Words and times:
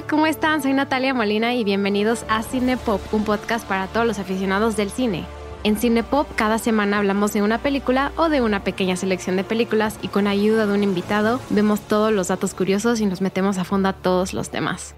¿cómo 0.00 0.26
están? 0.26 0.62
Soy 0.62 0.72
Natalia 0.72 1.12
Molina 1.12 1.54
y 1.54 1.64
bienvenidos 1.64 2.24
a 2.30 2.42
Cinepop, 2.42 3.00
un 3.12 3.24
podcast 3.24 3.68
para 3.68 3.88
todos 3.88 4.06
los 4.06 4.18
aficionados 4.18 4.74
del 4.74 4.88
cine. 4.90 5.26
En 5.64 5.76
Cinepop 5.76 6.26
cada 6.34 6.56
semana 6.56 6.96
hablamos 6.96 7.34
de 7.34 7.42
una 7.42 7.58
película 7.58 8.10
o 8.16 8.30
de 8.30 8.40
una 8.40 8.64
pequeña 8.64 8.96
selección 8.96 9.36
de 9.36 9.44
películas 9.44 9.98
y 10.00 10.08
con 10.08 10.26
ayuda 10.26 10.66
de 10.66 10.72
un 10.72 10.82
invitado 10.82 11.40
vemos 11.50 11.80
todos 11.80 12.10
los 12.10 12.28
datos 12.28 12.54
curiosos 12.54 13.00
y 13.00 13.06
nos 13.06 13.20
metemos 13.20 13.58
a 13.58 13.64
fondo 13.64 13.90
a 13.90 13.92
todos 13.92 14.32
los 14.32 14.48
temas. 14.48 14.94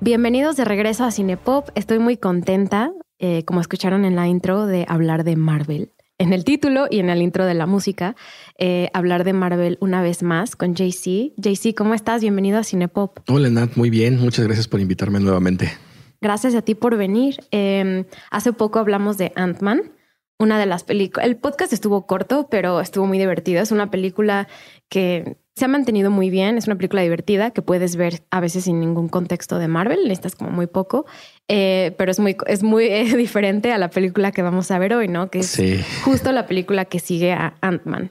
Bienvenidos 0.00 0.56
de 0.56 0.64
regreso 0.64 1.04
a 1.04 1.10
Cinepop, 1.10 1.68
estoy 1.74 1.98
muy 1.98 2.16
contenta, 2.16 2.92
eh, 3.18 3.44
como 3.44 3.60
escucharon 3.60 4.06
en 4.06 4.16
la 4.16 4.26
intro, 4.26 4.64
de 4.64 4.86
hablar 4.88 5.24
de 5.24 5.36
Marvel 5.36 5.93
en 6.18 6.32
el 6.32 6.44
título 6.44 6.86
y 6.90 7.00
en 7.00 7.10
el 7.10 7.22
intro 7.22 7.44
de 7.44 7.54
la 7.54 7.66
música, 7.66 8.14
eh, 8.58 8.88
hablar 8.92 9.24
de 9.24 9.32
Marvel 9.32 9.78
una 9.80 10.02
vez 10.02 10.22
más 10.22 10.56
con 10.56 10.74
JC. 10.74 11.32
JC, 11.36 11.74
¿cómo 11.74 11.94
estás? 11.94 12.22
Bienvenido 12.22 12.58
a 12.58 12.64
Cinepop. 12.64 13.18
Hola 13.28 13.50
Nat, 13.50 13.76
muy 13.76 13.90
bien. 13.90 14.18
Muchas 14.18 14.44
gracias 14.44 14.68
por 14.68 14.80
invitarme 14.80 15.20
nuevamente. 15.20 15.72
Gracias 16.20 16.54
a 16.54 16.62
ti 16.62 16.74
por 16.74 16.96
venir. 16.96 17.36
Em, 17.50 18.04
hace 18.30 18.52
poco 18.52 18.78
hablamos 18.78 19.18
de 19.18 19.32
Ant-Man, 19.34 19.92
una 20.38 20.58
de 20.58 20.66
las 20.66 20.84
películas. 20.84 21.26
El 21.26 21.36
podcast 21.36 21.72
estuvo 21.72 22.06
corto, 22.06 22.48
pero 22.50 22.80
estuvo 22.80 23.06
muy 23.06 23.18
divertido. 23.18 23.60
Es 23.60 23.72
una 23.72 23.90
película 23.90 24.48
que 24.88 25.36
se 25.54 25.64
ha 25.64 25.68
mantenido 25.68 26.10
muy 26.10 26.30
bien. 26.30 26.58
Es 26.58 26.66
una 26.66 26.76
película 26.76 27.02
divertida 27.02 27.52
que 27.52 27.62
puedes 27.62 27.96
ver 27.96 28.22
a 28.30 28.40
veces 28.40 28.64
sin 28.64 28.80
ningún 28.80 29.08
contexto 29.08 29.58
de 29.58 29.68
Marvel. 29.68 30.00
Necesitas 30.02 30.34
como 30.34 30.50
muy 30.50 30.66
poco, 30.66 31.06
eh, 31.48 31.94
pero 31.96 32.10
es 32.10 32.18
muy, 32.18 32.36
es 32.46 32.62
muy 32.62 32.84
eh, 32.90 33.16
diferente 33.16 33.72
a 33.72 33.78
la 33.78 33.90
película 33.90 34.32
que 34.32 34.42
vamos 34.42 34.70
a 34.70 34.78
ver 34.78 34.94
hoy, 34.94 35.08
¿no? 35.08 35.30
Que 35.30 35.40
es 35.40 35.60
justo 36.02 36.32
la 36.32 36.46
película 36.46 36.84
que 36.86 36.98
sigue 36.98 37.32
a 37.32 37.56
Ant-Man. 37.60 38.10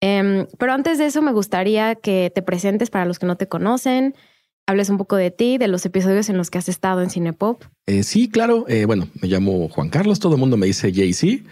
Em, 0.00 0.46
pero 0.58 0.72
antes 0.72 0.98
de 0.98 1.06
eso, 1.06 1.22
me 1.22 1.32
gustaría 1.32 1.96
que 1.96 2.30
te 2.34 2.40
presentes 2.40 2.88
para 2.88 3.04
los 3.04 3.18
que 3.18 3.26
no 3.26 3.36
te 3.36 3.48
conocen, 3.48 4.14
hables 4.66 4.90
un 4.90 4.96
poco 4.96 5.16
de 5.16 5.32
ti, 5.32 5.58
de 5.58 5.66
los 5.66 5.84
episodios 5.84 6.28
en 6.28 6.36
los 6.36 6.50
que 6.50 6.58
has 6.58 6.68
estado 6.68 7.02
en 7.02 7.10
Cinepop. 7.10 7.64
Eh, 7.86 8.04
sí, 8.04 8.28
claro. 8.28 8.64
bueno, 8.86 9.08
me 9.20 9.28
llamo 9.28 9.68
Juan 9.68 9.88
Carlos, 9.88 10.20
todo 10.20 10.34
el 10.34 10.40
mundo 10.40 10.56
me 10.56 10.66
dice 10.66 10.92
JC. 10.92 11.42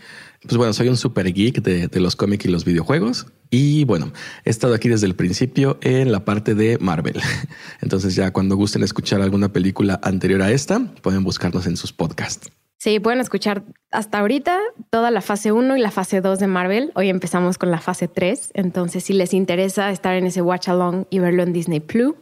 Pues 0.47 0.57
bueno, 0.57 0.73
soy 0.73 0.89
un 0.89 0.97
super 0.97 1.33
geek 1.33 1.63
de, 1.63 1.89
de 1.89 2.01
los 2.01 2.17
cómics 2.17 2.45
y 2.45 2.49
los 2.49 2.65
videojuegos. 2.65 3.27
Y 3.51 3.85
bueno, 3.85 4.13
he 4.45 4.51
estado 4.51 4.75
aquí 4.75 4.89
desde 4.89 5.07
el 5.07 5.15
principio 5.15 5.79
en 5.83 6.13
la 6.13 6.25
parte 6.25 6.55
de 6.55 6.79
Marvel. 6.79 7.21
Entonces 7.81 8.15
ya 8.15 8.33
cuando 8.33 8.57
gusten 8.57 8.83
escuchar 8.83 9.21
alguna 9.21 9.53
película 9.53 10.01
anterior 10.03 10.43
a 10.43 10.51
esta, 10.51 10.81
pueden 11.03 11.25
buscarnos 11.25 11.67
en 11.67 11.77
sus 11.77 11.93
podcasts. 11.93 12.51
Sí, 12.79 13.01
pueden 13.01 13.21
escuchar 13.21 13.65
hasta 13.91 14.19
ahorita 14.19 14.61
toda 14.91 15.11
la 15.11 15.23
fase 15.23 15.51
1 15.51 15.77
y 15.77 15.81
la 15.81 15.91
fase 15.91 16.21
2 16.21 16.39
de 16.39 16.47
Marvel. 16.47 16.93
Hoy 16.95 17.09
empezamos 17.09 17.57
con 17.57 17.71
la 17.71 17.81
fase 17.81 18.07
3. 18.07 18.51
Entonces, 18.55 19.05
si 19.05 19.15
les 19.15 19.33
interesa 19.33 19.91
estar 19.91 20.15
en 20.15 20.27
ese 20.27 20.43
watch 20.43 20.69
along 20.69 21.07
y 21.09 21.19
verlo 21.19 21.43
en 21.43 21.53
Disney 21.53 21.81
Plus, 21.81 22.15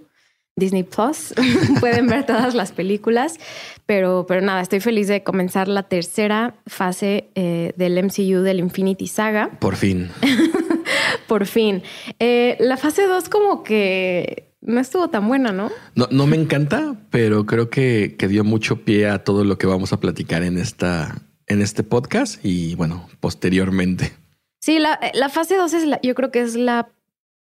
Disney 0.56 0.84
Plus, 0.84 1.34
pueden 1.80 2.06
ver 2.06 2.26
todas 2.26 2.54
las 2.54 2.72
películas. 2.72 3.38
Pero, 3.86 4.24
pero 4.26 4.40
nada, 4.40 4.60
estoy 4.60 4.80
feliz 4.80 5.08
de 5.08 5.22
comenzar 5.22 5.68
la 5.68 5.84
tercera 5.84 6.54
fase 6.66 7.30
eh, 7.34 7.72
del 7.76 8.02
MCU 8.02 8.42
del 8.42 8.60
Infinity 8.60 9.06
Saga. 9.06 9.50
Por 9.58 9.76
fin. 9.76 10.10
Por 11.26 11.46
fin. 11.46 11.82
Eh, 12.18 12.56
la 12.60 12.76
fase 12.76 13.06
2 13.06 13.28
como 13.28 13.62
que 13.62 14.52
no 14.60 14.80
estuvo 14.80 15.08
tan 15.08 15.28
buena, 15.28 15.52
¿no? 15.52 15.70
No, 15.94 16.08
no 16.10 16.26
me 16.26 16.36
encanta, 16.36 16.96
pero 17.10 17.46
creo 17.46 17.68
que, 17.68 18.16
que, 18.18 18.28
dio 18.28 18.44
mucho 18.44 18.84
pie 18.84 19.08
a 19.08 19.24
todo 19.24 19.44
lo 19.44 19.58
que 19.58 19.66
vamos 19.66 19.92
a 19.92 20.00
platicar 20.00 20.42
en 20.42 20.58
esta, 20.58 21.22
en 21.46 21.60
este 21.60 21.82
podcast 21.82 22.44
y 22.44 22.74
bueno, 22.74 23.08
posteriormente. 23.20 24.12
Sí, 24.60 24.78
la, 24.78 24.98
la 25.12 25.28
fase 25.28 25.56
2 25.56 25.74
es 25.74 25.84
la, 25.84 26.00
yo 26.02 26.14
creo 26.14 26.30
que 26.30 26.40
es 26.40 26.54
la, 26.54 26.88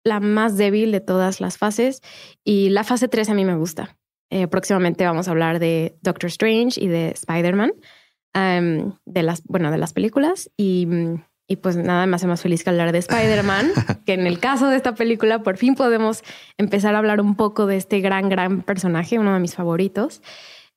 la 0.07 0.19
más 0.19 0.57
débil 0.57 0.91
de 0.91 1.01
todas 1.01 1.41
las 1.41 1.57
fases 1.57 2.01
y 2.43 2.69
la 2.69 2.83
fase 2.83 3.07
3 3.07 3.29
a 3.29 3.33
mí 3.33 3.45
me 3.45 3.55
gusta. 3.55 3.97
Eh, 4.29 4.47
próximamente 4.47 5.05
vamos 5.05 5.27
a 5.27 5.31
hablar 5.31 5.59
de 5.59 5.97
Doctor 6.01 6.27
Strange 6.27 6.81
y 6.83 6.87
de 6.87 7.09
Spider-Man, 7.11 7.71
um, 8.35 8.93
de 9.05 9.23
las, 9.23 9.43
bueno, 9.43 9.71
de 9.71 9.77
las 9.77 9.93
películas 9.93 10.49
y 10.57 10.87
y 11.47 11.55
pues 11.55 11.77
nada 11.77 12.05
más 12.05 12.21
hace 12.21 12.27
más 12.27 12.41
feliz 12.41 12.63
que 12.63 12.69
hablar 12.69 12.91
de 12.91 12.99
Spider-Man, 12.99 13.71
que 14.05 14.13
en 14.13 14.27
el 14.27 14.39
caso 14.39 14.67
de 14.67 14.75
esta 14.75 14.95
película 14.95 15.43
por 15.43 15.57
fin 15.57 15.75
podemos 15.75 16.23
empezar 16.57 16.93
a 16.93 16.97
hablar 16.97 17.21
un 17.21 17.35
poco 17.35 17.65
de 17.65 17.77
este 17.77 18.01
gran, 18.01 18.29
gran 18.29 18.61
personaje, 18.61 19.17
uno 19.17 19.33
de 19.33 19.39
mis 19.39 19.55
favoritos. 19.55 20.21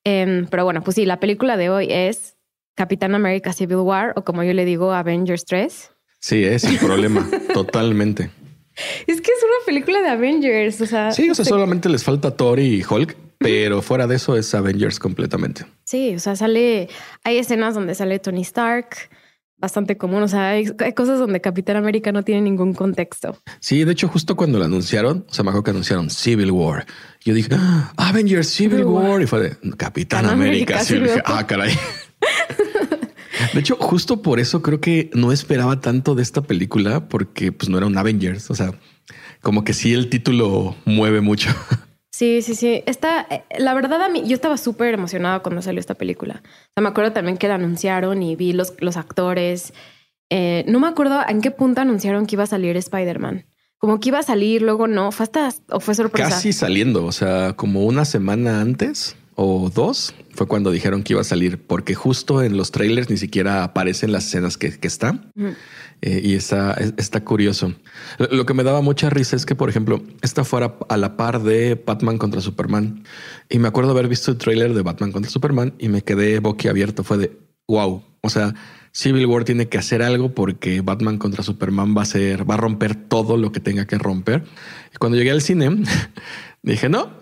Em, 0.04 0.46
pero 0.46 0.64
bueno, 0.64 0.82
pues 0.82 0.94
sí, 0.94 1.04
la 1.04 1.18
película 1.18 1.56
de 1.56 1.70
hoy 1.70 1.88
es 1.90 2.36
Capitán 2.76 3.14
América 3.14 3.52
Civil 3.52 3.78
War 3.78 4.12
o 4.16 4.24
como 4.24 4.44
yo 4.44 4.54
le 4.54 4.64
digo, 4.64 4.92
Avengers 4.92 5.44
3. 5.44 5.90
Sí, 6.20 6.44
es 6.44 6.64
el 6.64 6.78
problema, 6.78 7.28
totalmente. 7.52 8.30
Es 9.06 9.20
que 9.20 9.32
es 9.32 9.42
una 9.42 9.66
película 9.66 10.00
de 10.00 10.08
Avengers, 10.08 10.80
o 10.80 10.86
sea... 10.86 11.12
Sí, 11.12 11.28
o 11.30 11.34
sea, 11.34 11.44
solamente 11.44 11.88
les 11.88 12.04
falta 12.04 12.30
Thor 12.36 12.58
y 12.60 12.84
Hulk, 12.88 13.16
pero 13.38 13.82
fuera 13.82 14.06
de 14.06 14.16
eso 14.16 14.36
es 14.36 14.54
Avengers 14.54 14.98
completamente. 14.98 15.64
Sí, 15.84 16.14
o 16.14 16.18
sea, 16.18 16.36
sale, 16.36 16.88
hay 17.24 17.38
escenas 17.38 17.74
donde 17.74 17.94
sale 17.94 18.18
Tony 18.18 18.42
Stark, 18.42 19.10
bastante 19.60 19.96
común. 19.96 20.22
O 20.22 20.28
sea, 20.28 20.50
hay, 20.50 20.66
cosas 20.94 21.18
donde 21.18 21.40
Capitán 21.40 21.76
América 21.76 22.10
no 22.12 22.22
tiene 22.22 22.40
ningún 22.40 22.74
contexto. 22.74 23.36
Sí, 23.60 23.84
de 23.84 23.92
hecho, 23.92 24.08
justo 24.08 24.36
cuando 24.36 24.58
lo 24.58 24.64
anunciaron, 24.64 25.26
o 25.28 25.32
sea, 25.32 25.44
me 25.44 25.50
acuerdo 25.50 25.64
que 25.64 25.70
anunciaron 25.70 26.10
Civil 26.10 26.50
War. 26.50 26.86
Yo 27.22 27.34
dije, 27.34 27.50
ah, 27.52 27.92
Avengers 27.96 28.48
Civil 28.48 28.84
War. 28.84 29.22
Y 29.22 29.26
fue 29.26 29.40
de 29.40 29.76
Capitán 29.76 30.26
América, 30.26 30.80
Civil 30.80 31.08
War. 31.08 31.22
Ah, 31.26 31.46
caray. 31.46 31.72
De 33.52 33.60
hecho, 33.60 33.76
justo 33.76 34.22
por 34.22 34.40
eso 34.40 34.62
creo 34.62 34.80
que 34.80 35.10
no 35.14 35.32
esperaba 35.32 35.80
tanto 35.80 36.14
de 36.14 36.22
esta 36.22 36.42
película 36.42 37.08
porque 37.08 37.52
pues 37.52 37.68
no 37.68 37.78
era 37.78 37.86
un 37.86 37.96
Avengers. 37.96 38.50
O 38.50 38.54
sea, 38.54 38.72
como 39.42 39.64
que 39.64 39.72
sí 39.72 39.92
el 39.92 40.08
título 40.08 40.76
mueve 40.84 41.20
mucho. 41.20 41.50
Sí, 42.12 42.42
sí, 42.42 42.54
sí. 42.54 42.82
Está, 42.84 43.26
eh, 43.30 43.44
la 43.58 43.72
verdad, 43.72 44.02
a 44.02 44.08
mí, 44.10 44.24
yo 44.26 44.34
estaba 44.34 44.58
súper 44.58 44.92
emocionada 44.92 45.40
cuando 45.40 45.62
salió 45.62 45.80
esta 45.80 45.94
película. 45.94 46.42
O 46.44 46.72
sea, 46.74 46.82
me 46.82 46.88
acuerdo 46.88 47.12
también 47.12 47.38
que 47.38 47.48
la 47.48 47.54
anunciaron 47.54 48.22
y 48.22 48.36
vi 48.36 48.52
los, 48.52 48.74
los 48.80 48.98
actores. 48.98 49.72
Eh, 50.28 50.64
no 50.68 50.80
me 50.80 50.88
acuerdo 50.88 51.20
en 51.26 51.40
qué 51.40 51.50
punto 51.50 51.80
anunciaron 51.80 52.26
que 52.26 52.36
iba 52.36 52.44
a 52.44 52.46
salir 52.46 52.76
Spider-Man. 52.76 53.46
Como 53.78 54.00
que 54.00 54.10
iba 54.10 54.18
a 54.18 54.22
salir, 54.22 54.60
luego 54.60 54.86
no. 54.86 55.12
Fue 55.12 55.24
hasta 55.24 55.54
o 55.70 55.80
fue 55.80 55.94
sorpresa. 55.94 56.28
Casi 56.28 56.52
saliendo. 56.52 57.06
O 57.06 57.12
sea, 57.12 57.54
como 57.54 57.86
una 57.86 58.04
semana 58.04 58.60
antes 58.60 59.16
o 59.42 59.70
dos 59.70 60.14
fue 60.34 60.46
cuando 60.46 60.70
dijeron 60.70 61.02
que 61.02 61.14
iba 61.14 61.22
a 61.22 61.24
salir, 61.24 61.66
porque 61.66 61.94
justo 61.94 62.42
en 62.42 62.58
los 62.58 62.72
trailers 62.72 63.08
ni 63.08 63.16
siquiera 63.16 63.64
aparecen 63.64 64.12
las 64.12 64.26
escenas 64.26 64.58
que, 64.58 64.78
que 64.78 64.86
están. 64.86 65.32
Eh, 66.02 66.20
y 66.22 66.34
está, 66.34 66.74
está 66.98 67.24
curioso. 67.24 67.74
Lo 68.30 68.44
que 68.44 68.52
me 68.52 68.64
daba 68.64 68.82
mucha 68.82 69.08
risa 69.08 69.36
es 69.36 69.46
que, 69.46 69.54
por 69.54 69.70
ejemplo, 69.70 70.02
esta 70.20 70.44
fuera 70.44 70.76
a 70.90 70.96
la 70.98 71.16
par 71.16 71.42
de 71.42 71.82
Batman 71.86 72.18
contra 72.18 72.42
Superman. 72.42 73.02
Y 73.48 73.58
me 73.58 73.68
acuerdo 73.68 73.92
haber 73.92 74.08
visto 74.08 74.30
el 74.30 74.36
trailer 74.36 74.74
de 74.74 74.82
Batman 74.82 75.10
contra 75.10 75.30
Superman 75.30 75.72
y 75.78 75.88
me 75.88 76.02
quedé 76.02 76.38
boquiabierto. 76.40 77.02
Fue 77.02 77.16
de 77.16 77.38
wow. 77.66 78.04
O 78.20 78.28
sea, 78.28 78.54
Civil 78.92 79.24
War 79.24 79.44
tiene 79.44 79.70
que 79.70 79.78
hacer 79.78 80.02
algo 80.02 80.34
porque 80.34 80.82
Batman 80.82 81.16
contra 81.16 81.42
Superman 81.42 81.96
va 81.96 82.02
a 82.02 82.06
ser, 82.06 82.48
va 82.48 82.54
a 82.54 82.58
romper 82.58 82.94
todo 82.94 83.38
lo 83.38 83.52
que 83.52 83.60
tenga 83.60 83.86
que 83.86 83.96
romper. 83.96 84.44
Y 84.94 84.98
cuando 84.98 85.16
llegué 85.16 85.30
al 85.30 85.40
cine, 85.40 85.82
dije, 86.62 86.90
no, 86.90 87.19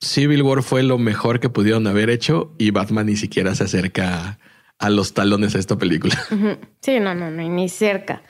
Civil 0.00 0.42
War 0.42 0.62
fue 0.62 0.82
lo 0.82 0.98
mejor 0.98 1.40
que 1.40 1.48
pudieron 1.48 1.86
haber 1.86 2.10
hecho 2.10 2.54
y 2.58 2.70
Batman 2.70 3.06
ni 3.06 3.16
siquiera 3.16 3.54
se 3.54 3.64
acerca 3.64 4.38
a 4.78 4.90
los 4.90 5.12
talones 5.12 5.54
de 5.54 5.60
esta 5.60 5.76
película. 5.76 6.14
Sí, 6.80 7.00
no, 7.00 7.14
no, 7.14 7.30
no, 7.30 7.42
ni 7.42 7.68
cerca. 7.68 8.22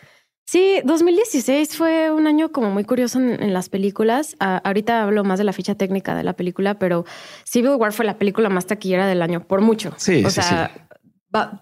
Sí, 0.47 0.81
2016 0.83 1.77
fue 1.77 2.11
un 2.11 2.27
año 2.27 2.51
como 2.53 2.71
muy 2.71 2.85
curioso 2.85 3.21
en, 3.21 3.53
las 3.53 3.69
películas. 3.69 4.35
ahorita 4.41 5.03
hablo 5.03 5.23
más 5.23 5.39
de 5.39 5.45
la 5.45 5.53
ficha 5.53 5.75
técnica 5.75 6.17
de 6.17 6.25
la 6.25 6.33
película, 6.33 6.79
pero 6.79 7.05
Civil 7.45 7.73
War 7.77 7.93
fue 7.93 8.07
la 8.07 8.17
película 8.17 8.49
más 8.49 8.67
taquillera 8.67 9.07
del 9.07 9.21
año 9.21 9.47
por 9.47 9.61
mucho. 9.61 9.93
Sí, 9.99 10.25
o 10.25 10.31
sí, 10.31 10.41
sea, 10.41 10.88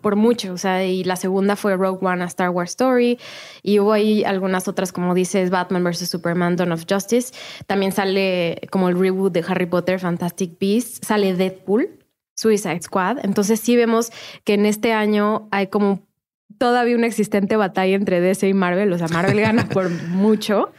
por 0.00 0.16
mucho, 0.16 0.53
o 0.53 0.59
sea, 0.59 0.84
y 0.84 1.03
la 1.04 1.16
segunda 1.16 1.57
fue 1.57 1.77
Rogue 1.77 1.98
One, 2.07 2.22
a 2.22 2.27
Star 2.27 2.51
Wars 2.51 2.71
Story, 2.71 3.18
y 3.63 3.80
hubo 3.80 3.92
ahí 3.92 4.22
algunas 4.24 4.68
otras, 4.68 4.92
como 4.92 5.15
dices, 5.15 5.51
Batman 5.51 5.83
vs. 5.83 6.09
Superman, 6.09 6.57
Dawn 6.57 6.72
of 6.72 6.84
Justice, 6.89 7.34
también 7.66 7.92
sale 7.92 8.60
como 8.71 8.89
el 8.89 8.98
reboot 8.98 9.33
de 9.33 9.45
Harry 9.47 9.66
Potter, 9.66 9.98
Fantastic 9.98 10.59
Beasts, 10.60 11.07
sale 11.07 11.34
Deadpool, 11.34 11.89
Suicide 12.36 12.83
Squad, 12.83 13.24
entonces 13.24 13.59
sí 13.60 13.77
vemos 13.77 14.13
que 14.45 14.54
en 14.54 14.66
este 14.66 14.92
año 14.92 15.48
hay 15.51 15.66
como 15.66 16.07
todavía 16.59 16.97
una 16.97 17.07
existente 17.07 17.57
batalla 17.57 17.97
entre 17.97 18.21
DC 18.21 18.48
y 18.48 18.54
Marvel, 18.54 18.92
o 18.92 18.98
sea, 18.98 19.09
Marvel 19.09 19.41
gana 19.41 19.69
por 19.72 19.91
mucho. 19.91 20.72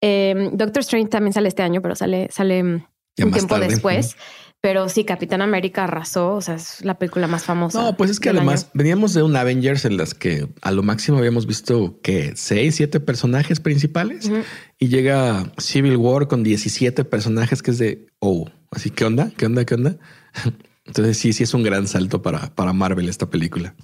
Em, 0.00 0.56
Doctor 0.56 0.80
Strange 0.80 1.08
también 1.08 1.32
sale 1.32 1.48
este 1.48 1.62
año, 1.62 1.80
pero 1.80 1.94
sale, 1.94 2.28
sale 2.30 2.62
un 2.62 3.32
tiempo 3.32 3.58
después. 3.58 4.16
Pero 4.64 4.88
sí, 4.88 5.04
Capitán 5.04 5.42
América 5.42 5.84
arrasó, 5.84 6.36
o 6.36 6.40
sea, 6.40 6.54
es 6.54 6.82
la 6.82 6.98
película 6.98 7.26
más 7.26 7.44
famosa. 7.44 7.82
No, 7.82 7.98
pues 7.98 8.08
es 8.08 8.18
que 8.18 8.30
además 8.30 8.70
veníamos 8.72 9.12
de 9.12 9.22
un 9.22 9.36
Avengers 9.36 9.84
en 9.84 9.98
las 9.98 10.14
que 10.14 10.48
a 10.62 10.70
lo 10.70 10.82
máximo 10.82 11.18
habíamos 11.18 11.46
visto 11.46 12.00
que 12.00 12.32
seis, 12.34 12.76
siete 12.76 12.98
personajes 12.98 13.60
principales 13.60 14.32
y 14.78 14.88
llega 14.88 15.52
Civil 15.58 15.98
War 15.98 16.28
con 16.28 16.42
17 16.42 17.04
personajes 17.04 17.62
que 17.62 17.72
es 17.72 17.78
de, 17.78 18.06
oh, 18.20 18.48
así, 18.70 18.88
¿qué 18.88 19.04
onda? 19.04 19.30
¿Qué 19.36 19.44
onda? 19.44 19.66
¿Qué 19.66 19.74
onda? 19.74 19.98
Entonces 20.86 21.18
sí, 21.18 21.34
sí 21.34 21.42
es 21.42 21.52
un 21.52 21.62
gran 21.62 21.86
salto 21.86 22.22
para, 22.22 22.54
para 22.54 22.72
Marvel 22.72 23.10
esta 23.10 23.28
película 23.28 23.74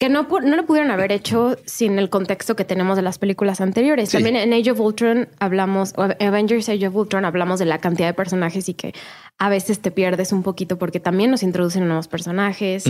que 0.00 0.08
no, 0.08 0.22
no 0.22 0.56
lo 0.56 0.64
pudieron 0.64 0.90
haber 0.90 1.12
hecho 1.12 1.58
sin 1.66 1.98
el 1.98 2.08
contexto 2.08 2.56
que 2.56 2.64
tenemos 2.64 2.96
de 2.96 3.02
las 3.02 3.18
películas 3.18 3.60
anteriores. 3.60 4.08
También 4.10 4.34
en 4.34 4.54
Age 4.54 4.70
of 4.70 4.80
Ultron 4.80 5.28
hablamos, 5.40 5.92
o 5.94 6.04
Avengers 6.04 6.70
Age 6.70 6.88
of 6.88 6.96
Ultron 6.96 7.26
hablamos 7.26 7.58
de 7.58 7.66
la 7.66 7.80
cantidad 7.80 8.08
de 8.08 8.14
personajes 8.14 8.70
y 8.70 8.74
que 8.74 8.94
a 9.40 9.48
veces 9.48 9.80
te 9.80 9.90
pierdes 9.90 10.32
un 10.32 10.42
poquito 10.42 10.78
porque 10.78 11.00
también 11.00 11.30
nos 11.30 11.42
introducen 11.42 11.88
nuevos 11.88 12.08
personajes. 12.08 12.84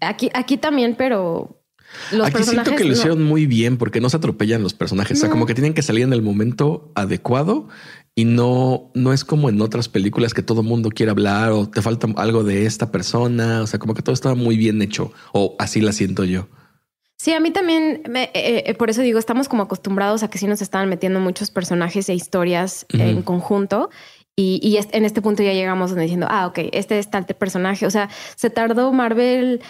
Aquí, 0.00 0.28
aquí 0.34 0.56
también, 0.56 0.96
pero 0.96 1.62
los 2.10 2.26
Aquí 2.26 2.42
siento 2.42 2.74
que 2.74 2.84
lo 2.84 2.92
hicieron 2.92 3.22
muy 3.22 3.46
bien 3.46 3.76
porque 3.78 4.00
no 4.00 4.10
se 4.10 4.16
atropellan 4.16 4.60
los 4.60 4.74
personajes. 4.74 5.18
O 5.18 5.20
sea, 5.20 5.30
como 5.30 5.46
que 5.46 5.54
tienen 5.54 5.72
que 5.72 5.82
salir 5.82 6.02
en 6.02 6.12
el 6.12 6.20
momento 6.20 6.90
adecuado 6.96 7.68
y 8.16 8.24
no, 8.24 8.90
no 8.94 9.12
es 9.12 9.24
como 9.24 9.48
en 9.48 9.60
otras 9.60 9.88
películas 9.88 10.34
que 10.34 10.42
todo 10.42 10.64
mundo 10.64 10.90
quiere 10.90 11.10
hablar 11.10 11.52
o 11.52 11.70
te 11.70 11.80
falta 11.80 12.08
algo 12.16 12.42
de 12.42 12.66
esta 12.66 12.90
persona. 12.90 13.62
O 13.62 13.68
sea, 13.68 13.78
como 13.78 13.94
que 13.94 14.02
todo 14.02 14.14
estaba 14.14 14.34
muy 14.34 14.56
bien 14.56 14.82
hecho 14.82 15.12
o 15.32 15.54
así 15.60 15.80
la 15.80 15.92
siento 15.92 16.24
yo. 16.24 16.48
Sí, 17.16 17.32
a 17.32 17.40
mí 17.40 17.52
también, 17.52 18.02
me, 18.08 18.24
eh, 18.34 18.64
eh, 18.66 18.74
por 18.74 18.90
eso 18.90 19.00
digo, 19.00 19.18
estamos 19.18 19.48
como 19.48 19.62
acostumbrados 19.62 20.22
a 20.22 20.28
que 20.28 20.36
sí 20.36 20.46
nos 20.46 20.60
estaban 20.60 20.88
metiendo 20.88 21.20
muchos 21.20 21.50
personajes 21.50 22.08
e 22.08 22.14
historias 22.14 22.84
en 22.90 23.22
conjunto. 23.22 23.88
Y, 24.36 24.58
y, 24.62 24.78
en 24.96 25.04
este 25.04 25.22
punto 25.22 25.42
ya 25.42 25.52
llegamos 25.52 25.90
donde 25.90 26.02
diciendo, 26.02 26.26
ah, 26.28 26.48
ok, 26.48 26.58
este 26.72 26.98
es 26.98 27.08
tal 27.08 27.24
personaje. 27.24 27.86
O 27.86 27.90
sea, 27.90 28.08
se 28.34 28.50
tardó 28.50 28.92
Marvel 28.92 29.60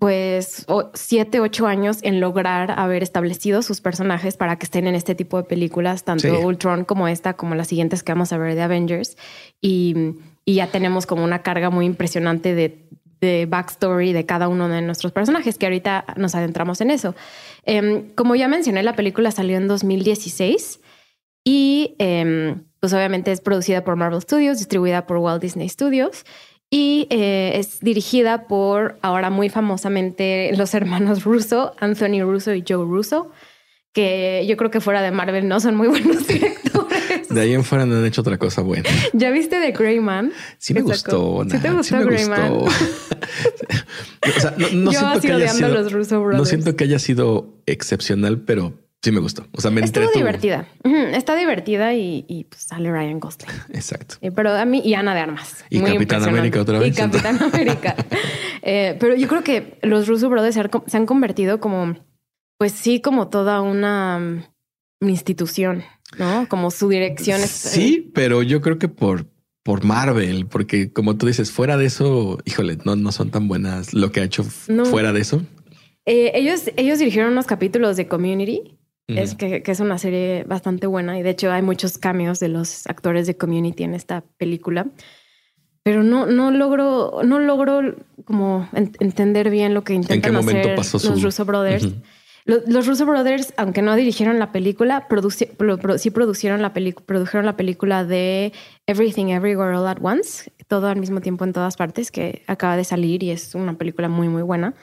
pues 0.00 0.66
siete, 0.94 1.40
ocho 1.40 1.66
años 1.66 1.98
en 2.00 2.20
lograr 2.20 2.72
haber 2.78 3.02
establecido 3.02 3.60
sus 3.60 3.82
personajes 3.82 4.38
para 4.38 4.56
que 4.56 4.64
estén 4.64 4.86
en 4.86 4.94
este 4.94 5.14
tipo 5.14 5.36
de 5.36 5.44
películas, 5.44 6.04
tanto 6.04 6.40
Ultron 6.40 6.86
como 6.86 7.06
esta, 7.06 7.34
como 7.34 7.54
las 7.54 7.68
siguientes 7.68 8.02
que 8.02 8.12
vamos 8.12 8.32
a 8.32 8.38
ver 8.38 8.54
de 8.54 8.62
Avengers. 8.62 9.18
Y, 9.60 10.14
ya 10.46 10.66
tenemos 10.66 11.06
como 11.06 11.22
una 11.22 11.42
carga 11.42 11.70
muy 11.70 11.84
impresionante 11.84 12.56
de, 12.56 12.88
de, 13.20 13.46
backstory 13.46 14.12
de 14.12 14.26
cada 14.26 14.48
uno 14.48 14.68
de 14.68 14.82
nuestros 14.82 15.12
personajes, 15.12 15.58
que 15.58 15.66
ahorita 15.66 16.06
nos 16.16 16.34
adentramos 16.34 16.80
en 16.80 16.90
eso. 16.90 17.14
Em, 17.64 18.10
como 18.14 18.34
ya 18.34 18.48
mencioné, 18.48 18.82
la 18.82 18.96
película 18.96 19.30
salió 19.30 19.58
en 19.58 19.68
2016 19.68 20.80
y 21.44 21.94
em, 21.98 22.64
pues 22.80 22.92
obviamente 22.92 23.30
es 23.30 23.40
producida 23.40 23.84
por 23.84 23.96
Marvel 23.96 24.20
Studios, 24.22 24.58
distribuida 24.58 25.06
por 25.06 25.18
Walt 25.18 25.42
Disney 25.42 25.68
Studios 25.68 26.24
y 26.70 27.08
eh, 27.10 27.52
es 27.56 27.80
dirigida 27.80 28.46
por 28.46 28.98
ahora 29.02 29.28
muy 29.28 29.48
famosamente 29.48 30.52
los 30.56 30.72
hermanos 30.72 31.24
Russo, 31.24 31.74
Anthony 31.80 32.22
Russo 32.22 32.54
y 32.54 32.64
Joe 32.66 32.84
Russo, 32.84 33.32
que 33.92 34.46
yo 34.48 34.56
creo 34.56 34.70
que 34.70 34.80
fuera 34.80 35.02
de 35.02 35.10
Marvel 35.10 35.48
no 35.48 35.58
son 35.58 35.74
muy 35.74 35.88
buenos 35.88 36.26
directores. 36.28 37.28
De 37.28 37.40
ahí 37.40 37.54
en 37.54 37.64
fuera 37.64 37.86
no 37.86 37.96
han 37.96 38.06
hecho 38.06 38.20
otra 38.20 38.38
cosa 38.38 38.62
buena. 38.62 38.88
¿Ya 39.12 39.30
viste 39.30 39.60
The 39.60 39.72
Grey 39.72 39.98
Man? 39.98 40.32
Sí 40.58 40.72
me 40.72 40.82
gustó. 40.82 41.44
¿Sí 41.50 41.58
te 41.58 41.70
gustó 41.70 41.98
Grey 41.98 42.26
Man? 42.26 42.52
o 42.52 42.70
sea, 44.40 44.54
no, 44.72 44.92
siento 44.92 45.20
que 45.20 45.32
haya 45.32 45.48
sido, 45.48 46.30
No 46.32 46.44
siento 46.44 46.76
que 46.76 46.84
haya 46.84 46.98
sido 47.00 47.62
excepcional, 47.66 48.42
pero 48.42 48.74
Sí 49.02 49.12
me 49.12 49.20
gustó. 49.20 49.46
O 49.52 49.60
sea, 49.62 49.70
me 49.70 49.80
Está 49.80 50.02
divertida. 50.14 50.68
Está 50.84 51.34
divertida 51.34 51.94
y, 51.94 52.46
pues 52.48 52.62
sale 52.64 52.92
Ryan 52.92 53.18
Gosling. 53.18 53.48
Exacto. 53.72 54.16
Eh, 54.20 54.30
pero 54.30 54.52
a 54.52 54.64
mí 54.66 54.82
y 54.84 54.94
Ana 54.94 55.14
de 55.14 55.20
Armas. 55.20 55.64
Y 55.70 55.80
Capitán 55.80 56.22
América 56.24 56.60
otra 56.60 56.78
vez. 56.78 56.92
Y 56.92 56.96
Capitán 56.96 57.42
América. 57.42 57.96
Eh, 58.62 58.96
pero 59.00 59.16
yo 59.16 59.26
creo 59.26 59.42
que 59.42 59.78
los 59.82 60.06
Russo 60.06 60.28
Brothers 60.28 60.58
se 60.86 60.96
han 60.96 61.06
convertido 61.06 61.60
como, 61.60 61.96
pues 62.58 62.72
sí, 62.72 63.00
como 63.00 63.28
toda 63.28 63.62
una 63.62 64.18
mm, 65.00 65.08
institución, 65.08 65.82
¿no? 66.18 66.46
Como 66.48 66.70
su 66.70 66.90
dirección. 66.90 67.40
Es, 67.40 67.50
sí, 67.50 68.04
eh, 68.06 68.10
pero 68.12 68.42
yo 68.42 68.60
creo 68.60 68.78
que 68.78 68.88
por, 68.88 69.24
por 69.62 69.82
Marvel, 69.82 70.44
porque 70.44 70.92
como 70.92 71.16
tú 71.16 71.26
dices, 71.26 71.50
fuera 71.50 71.78
de 71.78 71.86
eso, 71.86 72.38
híjole, 72.44 72.76
no, 72.84 72.96
no 72.96 73.12
son 73.12 73.30
tan 73.30 73.48
buenas 73.48 73.94
lo 73.94 74.12
que 74.12 74.20
ha 74.20 74.24
hecho 74.24 74.44
fuera 74.44 75.14
de 75.14 75.22
eso. 75.22 75.42
ellos, 76.04 76.70
ellos 76.76 76.98
dirigieron 76.98 77.32
unos 77.32 77.46
capítulos 77.46 77.96
de 77.96 78.06
Community 78.06 78.76
es 79.16 79.34
que, 79.34 79.62
es 79.64 79.80
una 79.80 79.98
serie 79.98 80.44
bastante 80.44 80.86
buena 80.86 81.18
y 81.18 81.22
de 81.22 81.30
hecho 81.30 81.50
hay 81.50 81.62
muchos 81.62 81.98
cambios 81.98 82.40
de 82.40 82.48
los 82.48 82.86
actores 82.86 83.26
de 83.26 83.36
Community 83.36 83.84
en 83.84 83.94
esta 83.94 84.22
película. 84.36 84.86
Pero 85.82 86.02
no, 86.02 86.26
no 86.26 86.50
logro, 86.50 87.20
no 87.24 87.38
logro 87.38 87.94
como 88.24 88.68
entender 88.74 89.50
bien 89.50 89.72
lo 89.72 89.82
que 89.82 89.94
intentan 89.94 90.36
hacer 90.36 90.76
los 90.76 91.22
Russo 91.22 91.44
Brothers. 91.44 91.88
los, 92.44 92.86
Russo 92.86 93.06
Brothers, 93.06 93.54
aunque 93.56 93.80
no 93.80 93.96
dirigieron 93.96 94.38
la 94.38 94.52
película, 94.52 95.08
sí 95.96 96.10
producieron 96.10 96.60
la, 96.60 96.74
produjeron 96.74 97.46
la 97.46 97.56
película 97.56 98.04
de 98.04 98.52
Everything 98.86 99.28
Everywhere 99.28 99.74
All 99.74 99.86
at 99.86 99.98
Once, 100.02 100.52
todo 100.68 100.88
al 100.88 101.00
mismo 101.00 101.22
tiempo 101.22 101.44
en 101.44 101.54
todas 101.54 101.76
partes, 101.76 102.10
que 102.10 102.42
acaba 102.46 102.76
de 102.76 102.84
salir 102.84 103.22
y 103.22 103.30
es 103.30 103.54
una 103.54 103.78
película 103.78 104.08
muy, 104.08 104.28
muy 104.28 104.42
buena. 104.42 104.74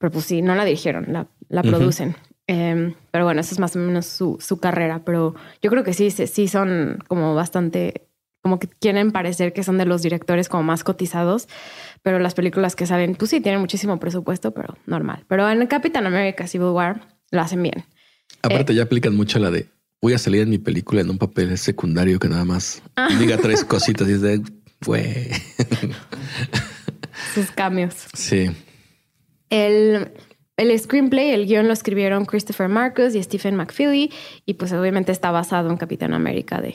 Pero 0.00 0.10
pues 0.10 0.24
sí, 0.24 0.42
no 0.42 0.54
la 0.54 0.64
dirigieron, 0.64 1.12
la, 1.12 1.28
la 1.48 1.62
producen. 1.62 2.16
Em, 2.50 2.94
pero 3.12 3.24
bueno, 3.24 3.42
eso 3.42 3.54
es 3.54 3.60
más 3.60 3.76
o 3.76 3.78
menos 3.78 4.06
su, 4.06 4.38
su, 4.40 4.58
carrera. 4.58 5.02
Pero 5.04 5.36
yo 5.62 5.70
creo 5.70 5.84
que 5.84 5.92
sí, 5.92 6.10
sí 6.10 6.48
son 6.48 6.98
como 7.06 7.32
bastante, 7.36 8.08
como 8.42 8.58
que 8.58 8.66
quieren 8.66 9.12
parecer 9.12 9.52
que 9.52 9.62
son 9.62 9.78
de 9.78 9.84
los 9.84 10.02
directores 10.02 10.48
como 10.48 10.64
más 10.64 10.82
cotizados. 10.82 11.46
Pero 12.02 12.18
las 12.18 12.34
películas 12.34 12.74
que 12.74 12.86
salen, 12.86 13.14
pues 13.14 13.30
sí, 13.30 13.40
tienen 13.40 13.60
muchísimo 13.60 14.00
presupuesto, 14.00 14.52
pero 14.52 14.76
normal. 14.84 15.24
Pero 15.28 15.48
en 15.48 15.64
Capitán 15.68 16.08
America 16.08 16.48
Civil 16.48 16.70
War 16.70 17.06
lo 17.30 17.40
hacen 17.40 17.62
bien. 17.62 17.84
Aparte, 18.42 18.72
eh, 18.72 18.76
ya 18.76 18.82
aplican 18.82 19.14
mucho 19.14 19.38
la 19.38 19.52
de 19.52 19.68
voy 20.02 20.14
a 20.14 20.18
salir 20.18 20.42
en 20.42 20.50
mi 20.50 20.58
película 20.58 21.02
en 21.02 21.10
un 21.10 21.18
papel 21.18 21.56
secundario 21.56 22.18
que 22.18 22.28
nada 22.28 22.44
más 22.44 22.82
ah. 22.96 23.10
diga 23.16 23.36
tres 23.38 23.62
cositas 23.68 24.08
y 24.08 24.12
es 24.12 24.22
de 24.22 24.42
fue. 24.80 25.30
Sus 27.32 27.52
cambios. 27.52 27.94
Sí. 28.12 28.50
El 29.50 30.10
el 30.60 30.78
screenplay, 30.78 31.30
el 31.30 31.46
guion 31.46 31.66
lo 31.66 31.72
escribieron 31.72 32.26
Christopher 32.26 32.68
Marcus 32.68 33.14
y 33.14 33.22
Stephen 33.22 33.56
McFeely 33.56 34.12
y 34.44 34.54
pues 34.54 34.72
obviamente 34.72 35.10
está 35.10 35.30
basado 35.30 35.70
en 35.70 35.78
Capitán 35.78 36.12
América 36.12 36.60
de 36.60 36.74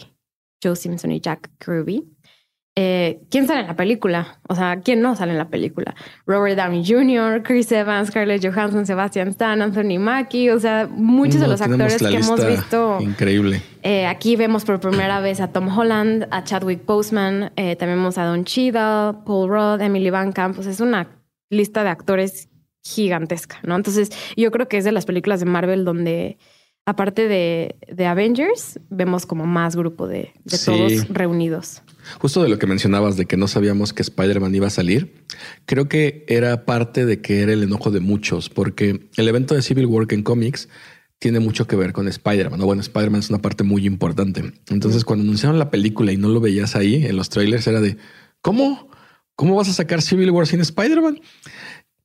Joe 0.64 0.76
Simpson 0.76 1.12
y 1.12 1.22
Jack 1.22 1.52
Kirby. 1.64 2.04
Eh, 2.78 3.22
¿Quién 3.30 3.48
sale 3.48 3.62
en 3.62 3.68
la 3.68 3.76
película? 3.76 4.40
O 4.50 4.56
sea, 4.56 4.82
¿quién 4.82 5.02
no 5.02 5.16
sale 5.16 5.32
en 5.32 5.38
la 5.38 5.50
película? 5.50 5.96
Robert 6.26 6.58
Downey 6.58 6.84
Jr., 6.86 7.42
Chris 7.44 7.72
Evans, 7.72 8.10
Scarlett 8.10 8.44
Johansson, 8.44 8.86
Sebastian 8.86 9.30
Stan, 9.30 9.62
Anthony 9.62 9.98
Mackie, 9.98 10.50
o 10.50 10.60
sea, 10.60 10.90
muchos 10.92 11.40
de 11.40 11.48
los 11.48 11.62
actores 11.62 12.00
que 12.00 12.16
hemos 12.16 12.46
visto. 12.46 12.98
Increíble. 13.00 13.62
Eh, 13.84 14.08
aquí 14.08 14.36
vemos 14.36 14.66
por 14.66 14.82
primera 14.82 15.22
vez 15.22 15.40
a 15.40 15.54
Tom 15.54 15.70
Holland, 15.70 16.28
a 16.32 16.44
Chadwick 16.44 16.86
Boseman, 16.86 17.54
eh, 17.56 17.78
también 17.78 18.00
vemos 18.00 18.18
a 18.18 18.26
Don 18.26 18.44
Cheadle, 18.44 19.20
Paul 19.26 19.50
Rudd, 19.50 19.82
Emily 19.82 20.10
Van 20.10 20.34
Camp. 20.34 20.56
Pues 20.56 20.68
es 20.68 20.82
una 20.82 21.08
lista 21.50 21.84
de 21.84 21.90
actores 21.92 22.50
gigantesca, 22.86 23.60
¿no? 23.64 23.76
Entonces, 23.76 24.12
yo 24.38 24.52
creo 24.52 24.68
que 24.68 24.78
es 24.78 24.84
de 24.86 24.92
las 24.92 25.06
películas 25.06 25.40
de 25.40 25.48
Marvel 25.48 25.84
donde, 25.84 26.38
aparte 26.86 27.28
de, 27.28 27.76
de 27.92 28.06
Avengers, 28.06 28.80
vemos 28.90 29.26
como 29.26 29.48
más 29.48 29.76
grupo 29.76 30.08
de, 30.08 30.32
todos 30.64 31.10
reunidos. 31.10 31.82
Justo 32.20 32.44
de 32.44 32.50
lo 32.50 32.60
que 32.60 32.68
mencionabas 32.68 33.18
de 33.18 33.26
que 33.26 33.38
no 33.38 33.48
sabíamos 33.48 33.92
que 33.92 34.04
Spider-Man 34.04 34.54
iba 34.54 34.68
a 34.68 34.70
salir, 34.70 35.26
creo 35.66 35.90
que 35.90 36.26
era 36.28 36.66
parte 36.66 37.08
de 37.08 37.22
que 37.22 37.42
era 37.42 37.54
el 37.54 37.64
enojo 37.64 37.90
de 37.90 38.02
muchos, 38.02 38.50
porque 38.50 39.10
el 39.18 39.28
evento 39.28 39.56
de 39.56 39.64
Civil 39.64 39.88
War 39.88 40.06
en 40.10 40.22
cómics 40.22 40.70
tiene 41.18 41.40
mucho 41.40 41.66
que 41.66 41.76
ver 41.76 41.92
con 41.92 42.08
Spider-Man. 42.08 42.60
Bueno, 42.60 42.82
Spider-Man 42.82 43.22
es 43.22 43.30
una 43.32 43.42
parte 43.42 43.64
muy 43.64 43.88
importante. 43.88 44.54
Entonces, 44.70 45.04
cuando 45.04 45.24
anunciaron 45.24 45.58
la 45.58 45.72
película 45.72 46.12
y 46.12 46.18
no 46.18 46.30
lo 46.30 46.40
veías 46.40 46.76
ahí 46.76 47.04
en 47.04 47.16
los 47.16 47.30
trailers, 47.30 47.66
era 47.66 47.82
de 47.82 47.98
¿cómo? 48.42 48.90
¿Cómo 49.36 49.56
vas 49.56 49.70
a 49.70 49.74
sacar 49.74 50.04
Civil 50.04 50.30
War 50.30 50.46
sin 50.46 50.62
Spider-Man? 50.62 51.20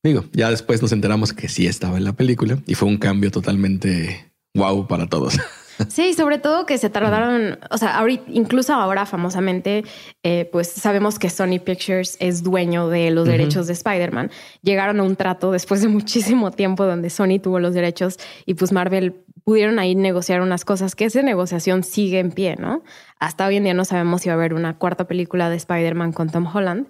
Digo, 0.03 0.25
ya 0.33 0.51
después 0.51 0.81
nos 0.81 0.93
enteramos 0.93 1.33
que 1.33 1.49
sí 1.49 1.67
estaba 1.67 1.99
en 1.99 2.05
la 2.05 2.15
película 2.15 2.59
y 2.67 2.75
fue 2.75 2.89
un 2.89 2.97
cambio 2.97 3.31
totalmente 3.31 4.33
wow 4.55 4.87
para 4.87 5.07
todos. 5.07 5.39
Sí, 5.89 6.13
sobre 6.13 6.39
todo 6.39 6.67
que 6.67 6.77
se 6.79 6.91
tardaron, 6.91 7.59
o 7.71 7.79
sea, 7.79 7.97
ahorita, 7.97 8.25
incluso 8.29 8.75
ahora 8.75 9.07
famosamente, 9.07 9.85
eh, 10.23 10.49
pues 10.53 10.69
sabemos 10.69 11.19
que 11.19 11.31
Sony 11.31 11.59
Pictures 11.65 12.17
es 12.21 12.43
dueño 12.43 12.89
de 12.89 13.11
los 13.11 13.27
derechos 13.27 13.67
de 13.67 13.73
Spider-Man. 13.73 14.31
Llegaron 14.63 15.01
a 15.01 15.03
un 15.05 15.17
trato 15.17 15.53
después 15.53 15.81
de 15.81 15.89
muchísimo 15.89 16.51
tiempo 16.51 16.85
donde 16.85 17.09
Sony 17.09 17.39
tuvo 17.43 17.61
los 17.61 17.75
derechos 17.75 18.19
y 18.45 18.55
pues 18.55 18.73
Marvel 18.73 19.25
pudieron 19.43 19.79
ahí 19.79 19.95
negociar 19.95 20.43
unas 20.43 20.65
cosas 20.65 20.95
que 20.95 21.07
esa 21.07 21.23
negociación 21.23 21.83
sigue 21.83 22.19
en 22.19 22.31
pie, 22.31 22.57
¿no? 22.57 22.83
Hasta 23.19 23.47
hoy 23.47 23.57
en 23.57 23.65
día 23.65 23.75
no 23.75 23.87
sabemos 23.87 24.21
si 24.21 24.29
va 24.29 24.35
a 24.35 24.37
haber 24.37 24.53
una 24.53 24.77
cuarta 24.77 25.07
película 25.07 25.49
de 25.49 25.57
Spider-Man 25.57 26.13
con 26.13 26.29
Tom 26.29 26.47
Holland 26.47 26.89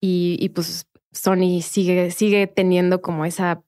y, 0.00 0.38
y 0.40 0.48
pues 0.50 0.86
Sony 1.12 1.60
sigue, 1.62 2.10
sigue 2.10 2.46
teniendo 2.46 3.00
como 3.00 3.24
esa 3.24 3.62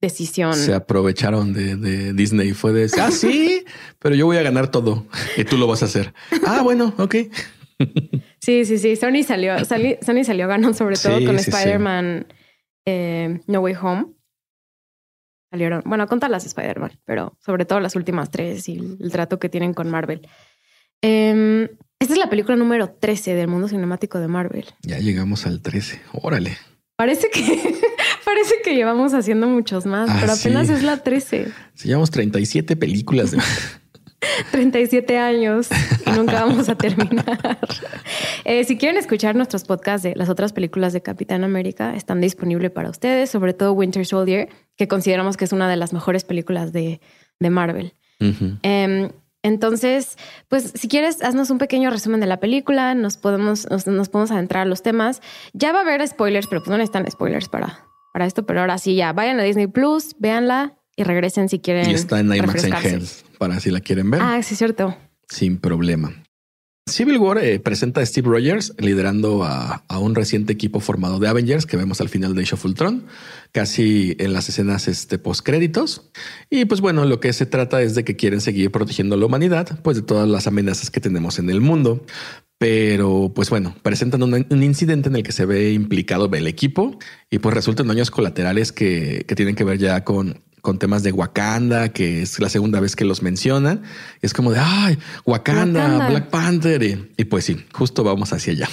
decisión. 0.00 0.54
Se 0.54 0.74
aprovecharon 0.74 1.52
de, 1.52 1.76
de 1.76 2.12
Disney. 2.12 2.52
Fue 2.52 2.72
de, 2.72 2.90
ah, 3.00 3.10
sí, 3.10 3.64
pero 3.98 4.14
yo 4.14 4.26
voy 4.26 4.36
a 4.36 4.42
ganar 4.42 4.70
todo 4.70 5.06
y 5.36 5.44
tú 5.44 5.56
lo 5.56 5.66
vas 5.66 5.82
a 5.82 5.86
hacer. 5.86 6.14
Ah, 6.46 6.62
bueno, 6.62 6.94
ok. 6.98 7.14
Sí, 8.40 8.64
sí, 8.64 8.78
sí. 8.78 8.96
Sony 8.96 9.24
salió, 9.26 9.56
Sony 9.64 10.24
salió 10.24 10.48
ganando 10.48 10.72
sobre 10.72 10.96
todo 10.96 11.22
con 11.24 11.36
Spider-Man 11.36 12.26
eh, 12.86 13.40
No 13.46 13.60
Way 13.60 13.74
Home. 13.82 14.06
Salieron, 15.50 15.82
bueno, 15.84 16.06
contar 16.06 16.30
las 16.30 16.46
Spider-Man, 16.46 16.98
pero 17.04 17.36
sobre 17.40 17.66
todo 17.66 17.80
las 17.80 17.94
últimas 17.94 18.30
tres 18.30 18.68
y 18.68 18.78
el 18.78 19.10
trato 19.12 19.38
que 19.38 19.48
tienen 19.48 19.74
con 19.74 19.90
Marvel. 19.90 20.26
Em, 21.02 21.64
esta 21.98 22.14
es 22.14 22.18
la 22.18 22.30
película 22.30 22.56
número 22.56 22.90
13 22.90 23.34
del 23.34 23.48
mundo 23.48 23.68
cinemático 23.68 24.18
de 24.18 24.28
Marvel. 24.28 24.66
Ya 24.82 24.98
llegamos 24.98 25.46
al 25.46 25.60
13. 25.60 26.00
Órale. 26.12 26.56
Parece 26.98 27.30
que 27.30 27.40
parece 28.24 28.56
que 28.64 28.74
llevamos 28.74 29.14
haciendo 29.14 29.46
muchos 29.46 29.86
más, 29.86 30.10
pero 30.20 30.32
ah, 30.32 30.36
apenas 30.36 30.68
es 30.68 30.82
la 30.82 30.96
13. 30.96 31.46
Si 31.74 31.86
llevamos 31.86 32.10
37 32.10 32.74
películas. 32.74 33.36
37 34.50 35.16
años 35.18 35.68
y 36.04 36.10
nunca 36.10 36.44
vamos 36.44 36.68
a 36.68 36.74
terminar. 36.74 37.58
Eh, 38.44 38.64
si 38.64 38.78
quieren 38.78 38.96
escuchar 38.96 39.36
nuestros 39.36 39.64
podcasts 39.64 40.02
de 40.02 40.14
las 40.16 40.30
otras 40.30 40.54
películas 40.54 40.94
de 40.94 41.02
Capitán 41.02 41.44
América, 41.44 41.94
están 41.94 42.22
disponibles 42.22 42.70
para 42.70 42.88
ustedes, 42.88 43.28
sobre 43.28 43.52
todo 43.52 43.74
Winter 43.74 44.06
Soldier, 44.06 44.48
que 44.76 44.88
consideramos 44.88 45.36
que 45.36 45.44
es 45.44 45.52
una 45.52 45.68
de 45.68 45.76
las 45.76 45.92
mejores 45.92 46.24
películas 46.24 46.72
de, 46.72 47.00
Marvel. 47.40 47.92
Em, 48.62 49.10
entonces, 49.48 50.16
pues 50.48 50.72
si 50.74 50.88
quieres, 50.88 51.22
haznos 51.22 51.50
un 51.50 51.58
pequeño 51.58 51.90
resumen 51.90 52.20
de 52.20 52.26
la 52.26 52.38
película, 52.38 52.94
nos 52.94 53.16
podemos, 53.16 53.68
nos, 53.70 54.08
podemos 54.08 54.30
adentrar 54.30 54.62
a 54.62 54.64
los 54.66 54.82
temas. 54.82 55.20
Ya 55.52 55.72
va 55.72 55.80
a 55.80 55.82
haber 55.82 56.06
spoilers, 56.06 56.46
pero 56.46 56.60
pues 56.60 56.70
no 56.70 56.76
necesitan 56.76 57.10
spoilers 57.10 57.48
para, 57.48 57.84
para 58.12 58.26
esto, 58.26 58.46
pero 58.46 58.60
ahora 58.60 58.78
sí 58.78 58.94
ya, 58.94 59.12
vayan 59.12 59.40
a 59.40 59.42
Disney 59.42 59.66
Plus, 59.66 60.14
véanla 60.18 60.76
y 60.96 61.04
regresen 61.04 61.48
si 61.48 61.58
quieren. 61.58 61.90
Y 61.90 61.94
está 61.94 62.20
en 62.20 62.32
IMAX 62.32 62.64
en 62.64 63.02
para 63.38 63.58
si 63.60 63.70
la 63.70 63.80
quieren 63.80 64.10
ver. 64.10 64.20
Ah, 64.22 64.42
sí, 64.42 64.54
es 64.54 64.58
cierto. 64.58 64.96
Sin 65.28 65.58
problema. 65.58 66.12
Civil 66.88 67.18
War 67.18 67.38
eh, 67.38 67.60
presenta 67.60 68.00
a 68.00 68.06
Steve 68.06 68.28
Rogers 68.28 68.74
liderando 68.78 69.44
a, 69.44 69.84
un 69.98 70.14
reciente 70.14 70.52
equipo 70.52 70.80
formado 70.80 71.18
de 71.18 71.28
Avengers 71.28 71.66
que 71.66 71.76
vemos 71.76 72.00
al 72.00 72.08
final 72.08 72.34
de 72.34 72.42
Age 72.42 72.54
of 72.54 72.64
casi 73.52 74.16
en 74.18 74.32
las 74.32 74.48
escenas 74.48 74.88
este, 74.88 75.18
post 75.18 75.44
créditos. 75.44 76.10
Y 76.50 76.64
pues 76.64 76.80
bueno, 76.80 77.04
lo 77.04 77.20
que 77.20 77.32
se 77.32 77.46
trata 77.46 77.82
es 77.82 77.94
de 77.94 78.04
que 78.04 78.16
quieren 78.16 78.40
seguir 78.40 78.70
protegiendo 78.70 79.14
a 79.14 79.18
la 79.18 79.26
humanidad, 79.26 79.80
pues 79.82 79.96
de 79.96 80.02
todas 80.02 80.28
las 80.28 80.46
amenazas 80.46 80.90
que 80.90 81.00
tenemos 81.00 81.38
en 81.38 81.50
el 81.50 81.60
mundo. 81.60 82.04
Pero 82.58 83.32
pues 83.34 83.50
bueno, 83.50 83.76
presentan 83.82 84.22
un, 84.22 84.62
incidente 84.62 85.08
en 85.08 85.16
el 85.16 85.22
que 85.22 85.32
se 85.32 85.46
ve 85.46 85.72
implicado 85.72 86.28
el 86.32 86.46
equipo 86.48 86.98
y 87.30 87.38
pues 87.38 87.54
resultan 87.54 87.86
daños 87.86 88.10
colaterales 88.10 88.72
que, 88.72 89.24
que 89.28 89.36
tienen 89.36 89.54
que 89.54 89.62
ver 89.62 89.78
ya 89.78 90.02
con 90.02 90.42
con 90.62 90.78
temas 90.78 91.02
de 91.02 91.12
Wakanda, 91.12 91.90
que 91.90 92.22
es 92.22 92.38
la 92.40 92.48
segunda 92.48 92.80
vez 92.80 92.96
que 92.96 93.04
los 93.04 93.22
mencionan. 93.22 93.82
Es 94.22 94.32
como 94.34 94.52
de, 94.52 94.58
ay, 94.60 94.98
Wakanda, 95.24 96.08
Black 96.08 96.30
Panther. 96.30 97.08
Y, 97.16 97.24
pues 97.24 97.44
sí, 97.44 97.64
justo 97.72 98.04
vamos 98.04 98.32
hacia 98.32 98.52
allá. 98.52 98.68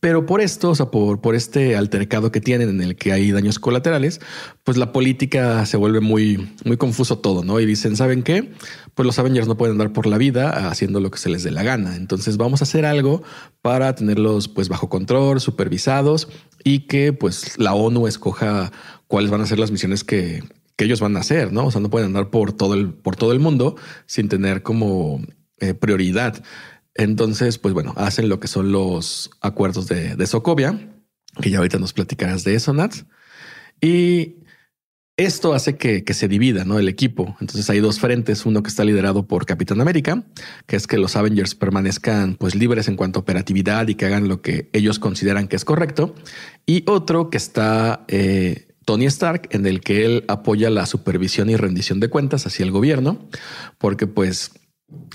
Pero 0.00 0.26
por 0.26 0.40
esto, 0.40 0.70
o 0.70 0.74
sea, 0.74 0.86
por, 0.86 1.20
por 1.20 1.34
este 1.34 1.76
altercado 1.76 2.30
que 2.30 2.40
tienen 2.40 2.68
en 2.68 2.82
el 2.82 2.96
que 2.96 3.12
hay 3.12 3.32
daños 3.32 3.58
colaterales, 3.58 4.20
pues 4.64 4.76
la 4.76 4.92
política 4.92 5.64
se 5.66 5.76
vuelve 5.76 6.00
muy, 6.00 6.52
muy 6.64 6.76
confuso 6.76 7.18
todo, 7.18 7.42
¿no? 7.42 7.58
Y 7.58 7.66
dicen, 7.66 7.96
¿saben 7.96 8.22
qué? 8.22 8.52
Pues 8.94 9.06
los 9.06 9.18
Avengers 9.18 9.48
no 9.48 9.56
pueden 9.56 9.72
andar 9.72 9.92
por 9.92 10.06
la 10.06 10.18
vida 10.18 10.68
haciendo 10.68 11.00
lo 11.00 11.10
que 11.10 11.18
se 11.18 11.30
les 11.30 11.42
dé 11.42 11.50
la 11.50 11.62
gana. 11.62 11.96
Entonces 11.96 12.36
vamos 12.36 12.60
a 12.60 12.64
hacer 12.64 12.84
algo 12.84 13.22
para 13.62 13.94
tenerlos 13.94 14.48
pues 14.48 14.68
bajo 14.68 14.88
control, 14.88 15.40
supervisados 15.40 16.28
y 16.62 16.80
que 16.80 17.12
pues 17.12 17.58
la 17.58 17.74
ONU 17.74 18.06
escoja 18.06 18.72
cuáles 19.08 19.30
van 19.30 19.40
a 19.40 19.46
ser 19.46 19.58
las 19.58 19.70
misiones 19.70 20.04
que, 20.04 20.42
que 20.76 20.84
ellos 20.84 21.00
van 21.00 21.16
a 21.16 21.20
hacer, 21.20 21.52
¿no? 21.52 21.66
O 21.66 21.70
sea, 21.70 21.80
no 21.80 21.90
pueden 21.90 22.08
andar 22.08 22.30
por 22.30 22.52
todo 22.52 22.74
el, 22.74 22.92
por 22.92 23.16
todo 23.16 23.32
el 23.32 23.40
mundo 23.40 23.76
sin 24.06 24.28
tener 24.28 24.62
como 24.62 25.20
eh, 25.58 25.74
prioridad. 25.74 26.42
Entonces, 26.94 27.58
pues 27.58 27.74
bueno, 27.74 27.94
hacen 27.96 28.28
lo 28.28 28.40
que 28.40 28.48
son 28.48 28.72
los 28.72 29.30
acuerdos 29.40 29.88
de, 29.88 30.16
de 30.16 30.26
Sokovia, 30.26 30.92
que 31.40 31.50
ya 31.50 31.58
ahorita 31.58 31.78
nos 31.78 31.92
platicarás 31.92 32.44
de 32.44 32.54
eso, 32.54 32.72
Nat. 32.72 32.94
Y 33.80 34.36
esto 35.18 35.54
hace 35.54 35.76
que, 35.76 36.04
que, 36.04 36.12
se 36.12 36.28
divida 36.28 36.64
¿no? 36.64 36.78
el 36.78 36.88
equipo. 36.88 37.36
Entonces 37.40 37.68
hay 37.70 37.80
dos 37.80 38.00
frentes, 38.00 38.44
uno 38.44 38.62
que 38.62 38.68
está 38.68 38.84
liderado 38.84 39.26
por 39.26 39.46
Capitán 39.46 39.80
América, 39.80 40.24
que 40.66 40.76
es 40.76 40.86
que 40.86 40.98
los 40.98 41.16
Avengers 41.16 41.54
permanezcan 41.54 42.34
pues 42.36 42.54
libres 42.54 42.88
en 42.88 42.96
cuanto 42.96 43.18
a 43.18 43.22
operatividad 43.22 43.88
y 43.88 43.94
que 43.94 44.04
hagan 44.04 44.28
lo 44.28 44.42
que 44.42 44.68
ellos 44.74 44.98
consideran 44.98 45.48
que 45.48 45.56
es 45.56 45.64
correcto. 45.64 46.14
Y 46.66 46.84
otro 46.86 47.30
que 47.30 47.38
está 47.38 48.04
eh, 48.08 48.65
Tony 48.86 49.06
Stark, 49.06 49.48
en 49.50 49.66
el 49.66 49.80
que 49.80 50.06
él 50.06 50.24
apoya 50.28 50.70
la 50.70 50.86
supervisión 50.86 51.50
y 51.50 51.56
rendición 51.56 51.98
de 51.98 52.08
cuentas 52.08 52.46
hacia 52.46 52.64
el 52.64 52.70
gobierno, 52.70 53.18
porque 53.78 54.06
pues 54.06 54.52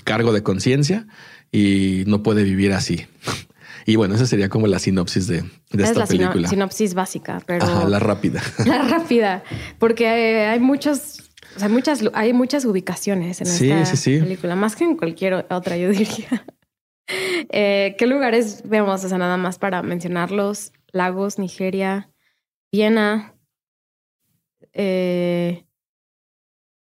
cargo 0.04 0.32
de 0.34 0.42
conciencia 0.42 1.06
y 1.50 2.04
no 2.06 2.22
puede 2.22 2.44
vivir 2.44 2.72
así. 2.72 3.06
Y 3.84 3.96
bueno, 3.96 4.14
esa 4.14 4.26
sería 4.26 4.48
como 4.48 4.68
la 4.68 4.78
sinopsis 4.78 5.26
de, 5.26 5.42
de 5.72 5.82
esta 5.82 6.04
es 6.04 6.14
la 6.14 6.48
sinopsis 6.48 6.94
básica, 6.94 7.42
pero 7.44 7.88
la 7.88 7.98
rápida. 7.98 8.40
La 8.64 8.78
rápida, 8.78 9.42
porque 9.80 10.06
hay, 10.06 10.60
muchos, 10.60 11.32
o 11.56 11.58
sea, 11.58 11.68
muchas, 11.68 12.04
hay 12.12 12.32
muchas 12.32 12.64
ubicaciones 12.64 13.40
en 13.40 13.48
esta 13.48 13.96
película, 14.24 14.54
más 14.54 14.76
que 14.76 14.84
en 14.84 14.96
cualquier 14.96 15.46
otra, 15.50 15.76
yo 15.76 15.90
diría. 15.90 16.46
Eh, 17.50 17.96
¿Qué 17.98 18.06
lugares 18.06 18.62
vemos? 18.64 19.04
O 19.04 19.08
sea, 19.08 19.18
nada 19.18 19.36
más 19.36 19.58
para 19.58 19.82
mencionarlos: 19.82 20.72
Lagos, 20.92 21.36
Nigeria, 21.40 22.08
Viena, 22.70 23.34
eh, 24.72 25.66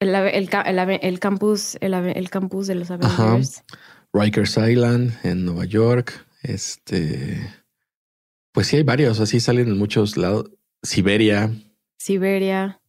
el, 0.00 0.14
el, 0.14 1.20
campus, 1.20 1.76
el, 1.80 2.30
campus 2.30 2.66
de 2.66 2.74
los 2.74 2.90
Avengers. 2.90 3.64
Rikers 4.12 4.56
Island 4.56 5.18
en 5.22 5.44
Nueva 5.44 5.64
York. 5.66 6.26
Este, 6.42 7.38
pues 8.52 8.66
sí, 8.66 8.76
hay 8.76 8.82
varios, 8.82 9.20
así 9.20 9.40
salen 9.40 9.68
en 9.68 9.78
muchos 9.78 10.16
lados. 10.16 10.50
Siberia. 10.82 11.50
Siberia. 11.98 12.80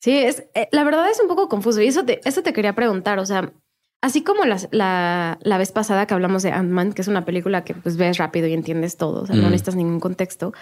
Sí, 0.00 0.18
es 0.18 0.44
eh, 0.54 0.68
la 0.72 0.84
verdad 0.84 1.08
es 1.10 1.20
un 1.20 1.28
poco 1.28 1.48
confuso. 1.48 1.80
Y 1.80 1.86
eso 1.86 2.04
te, 2.04 2.20
eso 2.28 2.42
te 2.42 2.52
quería 2.52 2.74
preguntar. 2.74 3.18
O 3.18 3.26
sea, 3.26 3.52
así 4.02 4.22
como 4.22 4.44
la, 4.44 5.38
la, 5.40 5.58
vez 5.58 5.72
pasada 5.72 6.06
que 6.06 6.14
hablamos 6.14 6.42
de 6.42 6.50
Ant-Man, 6.50 6.92
que 6.92 7.02
es 7.02 7.08
una 7.08 7.24
película 7.24 7.64
que 7.64 7.74
pues 7.74 7.96
ves 7.96 8.18
rápido 8.18 8.46
y 8.48 8.52
entiendes 8.52 8.96
todo, 8.96 9.22
o 9.22 9.26
sea, 9.26 9.36
no 9.36 9.44
necesitas 9.44 9.76
ningún 9.76 10.00
contexto. 10.00 10.52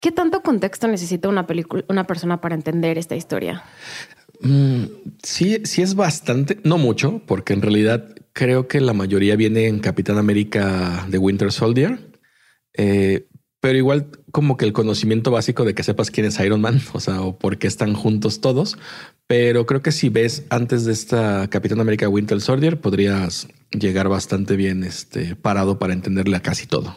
¿Qué 0.00 0.12
tanto 0.12 0.42
contexto 0.42 0.88
necesita 0.88 1.28
una 1.28 1.46
película, 1.46 1.84
una 1.88 2.06
persona 2.06 2.40
para 2.40 2.54
entender 2.54 2.96
esta 2.96 3.16
historia? 3.16 3.62
Mm, 4.40 4.84
sí, 5.22 5.60
sí 5.64 5.82
es 5.82 5.94
bastante, 5.94 6.58
no 6.64 6.78
mucho, 6.78 7.20
porque 7.26 7.52
en 7.52 7.60
realidad 7.60 8.14
creo 8.32 8.66
que 8.66 8.80
la 8.80 8.94
mayoría 8.94 9.36
viene 9.36 9.66
en 9.66 9.80
Capitán 9.80 10.16
América 10.16 11.06
de 11.08 11.18
Winter 11.18 11.52
Soldier. 11.52 11.98
Eh, 12.74 13.26
pero 13.60 13.76
igual 13.76 14.10
como 14.32 14.56
que 14.56 14.64
el 14.64 14.72
conocimiento 14.72 15.30
básico 15.30 15.66
de 15.66 15.74
que 15.74 15.82
sepas 15.82 16.10
quién 16.10 16.26
es 16.26 16.40
Iron 16.40 16.62
Man, 16.62 16.80
o 16.92 17.00
sea, 17.00 17.20
o 17.20 17.38
por 17.38 17.58
qué 17.58 17.66
están 17.66 17.94
juntos 17.94 18.40
todos. 18.40 18.78
Pero 19.26 19.66
creo 19.66 19.82
que 19.82 19.92
si 19.92 20.08
ves 20.08 20.44
antes 20.48 20.84
de 20.86 20.92
esta 20.92 21.48
Capitán 21.48 21.80
América 21.80 22.08
Winter 22.08 22.40
Soldier, 22.40 22.80
podrías 22.80 23.48
llegar 23.70 24.08
bastante 24.08 24.56
bien 24.56 24.82
este, 24.82 25.36
parado 25.36 25.78
para 25.78 25.92
entenderle 25.92 26.36
a 26.36 26.40
casi 26.40 26.66
todo. 26.66 26.96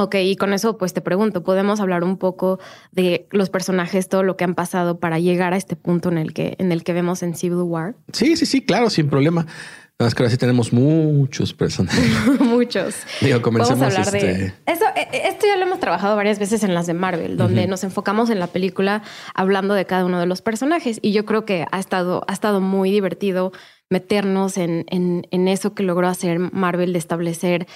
Ok, 0.00 0.14
y 0.14 0.36
con 0.36 0.54
eso 0.54 0.78
pues 0.78 0.94
te 0.94 1.02
pregunto, 1.02 1.42
¿podemos 1.42 1.78
hablar 1.78 2.04
un 2.04 2.16
poco 2.16 2.58
de 2.90 3.26
los 3.30 3.50
personajes, 3.50 4.08
todo 4.08 4.22
lo 4.22 4.36
que 4.36 4.44
han 4.44 4.54
pasado 4.54 4.98
para 4.98 5.18
llegar 5.18 5.52
a 5.52 5.58
este 5.58 5.76
punto 5.76 6.08
en 6.08 6.16
el 6.16 6.32
que, 6.32 6.56
en 6.58 6.72
el 6.72 6.84
que 6.84 6.94
vemos 6.94 7.22
en 7.22 7.34
Civil 7.34 7.62
War? 7.62 7.94
Sí, 8.12 8.36
sí, 8.36 8.46
sí, 8.46 8.62
claro, 8.62 8.88
sin 8.88 9.10
problema. 9.10 9.42
Nada 9.42 10.06
más 10.06 10.14
que 10.14 10.22
ahora 10.22 10.30
sí 10.30 10.38
tenemos 10.38 10.72
muchos 10.72 11.52
personajes. 11.52 12.02
muchos. 12.40 12.94
Digo, 13.20 13.42
comencemos 13.42 13.78
Vamos 13.78 13.94
a 13.94 14.00
hablar 14.00 14.10
de... 14.10 14.18
Este 14.18 14.54
esto, 14.64 14.86
e, 14.96 15.00
e, 15.12 15.28
esto 15.28 15.46
ya 15.46 15.56
lo 15.58 15.66
hemos 15.66 15.78
trabajado 15.78 16.16
varias 16.16 16.38
veces 16.38 16.64
en 16.64 16.72
las 16.72 16.86
de 16.86 16.94
Marvel, 16.94 17.36
donde 17.36 17.66
nos 17.66 17.84
enfocamos 17.84 18.30
en 18.30 18.38
la 18.38 18.46
película 18.46 19.02
hablando 19.34 19.74
de 19.74 19.84
cada 19.84 20.06
uno 20.06 20.18
de 20.18 20.24
los 20.24 20.40
personajes. 20.40 21.00
Y 21.02 21.12
yo 21.12 21.26
creo 21.26 21.44
que 21.44 21.66
ha 21.70 21.78
estado, 21.78 22.24
ha 22.26 22.32
estado 22.32 22.62
muy 22.62 22.90
divertido 22.90 23.52
meternos 23.90 24.56
en, 24.56 24.86
en, 24.88 25.26
en 25.30 25.48
eso 25.48 25.74
que 25.74 25.82
logró 25.82 26.08
hacer 26.08 26.38
Marvel 26.38 26.94
de 26.94 26.98
establecer 26.98 27.66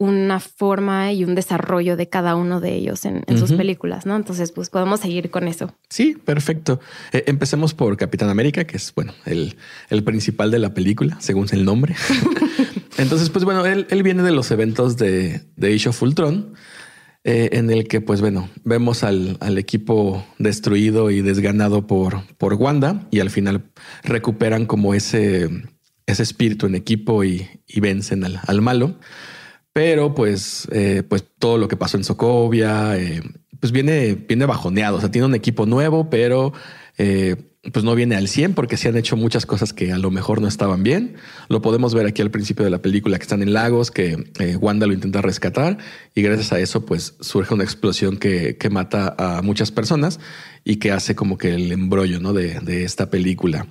una 0.00 0.40
forma 0.40 1.12
y 1.12 1.24
un 1.24 1.34
desarrollo 1.34 1.94
de 1.94 2.08
cada 2.08 2.34
uno 2.34 2.58
de 2.58 2.74
ellos 2.74 3.04
en, 3.04 3.22
sus 3.38 3.52
películas, 3.52 4.06
¿no? 4.06 4.16
Entonces, 4.16 4.50
pues 4.50 4.70
podemos 4.70 5.00
seguir 5.00 5.30
con 5.30 5.46
eso. 5.46 5.74
Sí, 5.90 6.16
perfecto. 6.24 6.80
Eh, 7.12 7.24
empecemos 7.26 7.74
por 7.74 7.98
Capitán 7.98 8.30
América, 8.30 8.64
que 8.64 8.78
es, 8.78 8.94
bueno, 8.94 9.12
el, 9.26 9.56
el 9.90 10.02
principal 10.02 10.50
de 10.50 10.58
la 10.58 10.72
película, 10.72 11.18
según 11.20 11.48
el 11.52 11.66
nombre. 11.66 11.96
Entonces, 12.96 13.28
pues 13.28 13.44
bueno, 13.44 13.66
él, 13.66 13.86
él, 13.90 14.02
viene 14.02 14.22
de 14.22 14.30
los 14.30 14.50
eventos 14.50 14.96
de, 14.96 15.42
de 15.56 15.74
Age 15.74 15.90
of 15.90 16.02
Ultron, 16.02 16.54
eh, 17.24 17.50
en 17.52 17.68
el 17.68 17.86
que, 17.86 18.00
pues 18.00 18.22
bueno, 18.22 18.48
vemos 18.64 19.04
al, 19.04 19.36
al, 19.40 19.58
equipo 19.58 20.24
destruido 20.38 21.10
y 21.10 21.20
desganado 21.20 21.86
por, 21.86 22.22
por 22.38 22.54
Wanda 22.54 23.06
y 23.10 23.20
al 23.20 23.28
final 23.28 23.64
recuperan 24.02 24.64
como 24.64 24.94
ese, 24.94 25.50
ese 26.06 26.22
espíritu 26.22 26.64
en 26.64 26.74
equipo 26.74 27.22
y, 27.22 27.46
y 27.66 27.80
vencen 27.80 28.24
al, 28.24 28.40
al 28.46 28.62
malo. 28.62 28.98
Pero 29.80 30.14
pues, 30.14 30.68
eh, 30.72 31.02
pues 31.08 31.24
todo 31.38 31.56
lo 31.56 31.66
que 31.66 31.74
pasó 31.74 31.96
en 31.96 32.04
Sokovia, 32.04 32.98
eh, 32.98 33.22
pues 33.60 33.72
viene, 33.72 34.14
viene 34.14 34.44
bajoneado. 34.44 34.98
O 34.98 35.00
sea, 35.00 35.10
tiene 35.10 35.24
un 35.24 35.34
equipo 35.34 35.64
nuevo, 35.64 36.10
pero 36.10 36.52
eh, 36.98 37.36
pues 37.72 37.82
no 37.82 37.94
viene 37.94 38.14
al 38.14 38.28
100 38.28 38.52
porque 38.52 38.76
se 38.76 38.90
han 38.90 38.98
hecho 38.98 39.16
muchas 39.16 39.46
cosas 39.46 39.72
que 39.72 39.90
a 39.90 39.96
lo 39.96 40.10
mejor 40.10 40.42
no 40.42 40.48
estaban 40.48 40.82
bien. 40.82 41.16
Lo 41.48 41.62
podemos 41.62 41.94
ver 41.94 42.06
aquí 42.06 42.20
al 42.20 42.30
principio 42.30 42.62
de 42.62 42.70
la 42.70 42.82
película 42.82 43.16
que 43.16 43.22
están 43.22 43.40
en 43.40 43.54
lagos, 43.54 43.90
que 43.90 44.22
Wanda 44.60 44.86
lo 44.86 44.92
intenta 44.92 45.22
rescatar 45.22 45.78
y 46.14 46.20
gracias 46.20 46.52
a 46.52 46.60
eso 46.60 46.84
pues 46.84 47.14
surge 47.20 47.54
una 47.54 47.64
explosión 47.64 48.18
que, 48.18 48.58
que 48.58 48.68
mata 48.68 49.14
a 49.16 49.40
muchas 49.40 49.70
personas 49.70 50.20
y 50.62 50.76
que 50.76 50.92
hace 50.92 51.14
como 51.14 51.38
que 51.38 51.54
el 51.54 51.72
embrollo 51.72 52.20
¿no? 52.20 52.34
de, 52.34 52.60
de 52.60 52.84
esta 52.84 53.08
película. 53.08 53.66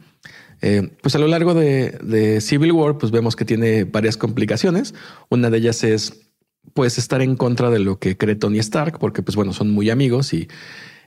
Eh, 0.61 0.91
pues 1.01 1.15
a 1.15 1.19
lo 1.19 1.27
largo 1.27 1.53
de, 1.53 2.39
Civil 2.41 2.71
War, 2.71 2.97
pues 2.97 3.11
vemos 3.11 3.35
que 3.35 3.45
tiene 3.45 3.83
varias 3.83 4.17
complicaciones. 4.17 4.93
Una 5.29 5.49
de 5.49 5.57
ellas 5.57 5.83
es 5.83 6.31
pues 6.73 6.97
estar 6.97 7.21
en 7.21 7.35
contra 7.35 7.69
de 7.69 7.79
lo 7.79 7.99
que 7.99 8.17
cree 8.17 8.35
Tony 8.35 8.59
Stark, 8.59 8.99
porque 8.99 9.21
pues 9.21 9.35
bueno, 9.35 9.53
son 9.53 9.71
muy 9.71 9.89
amigos 9.89 10.33
y, 10.33 10.47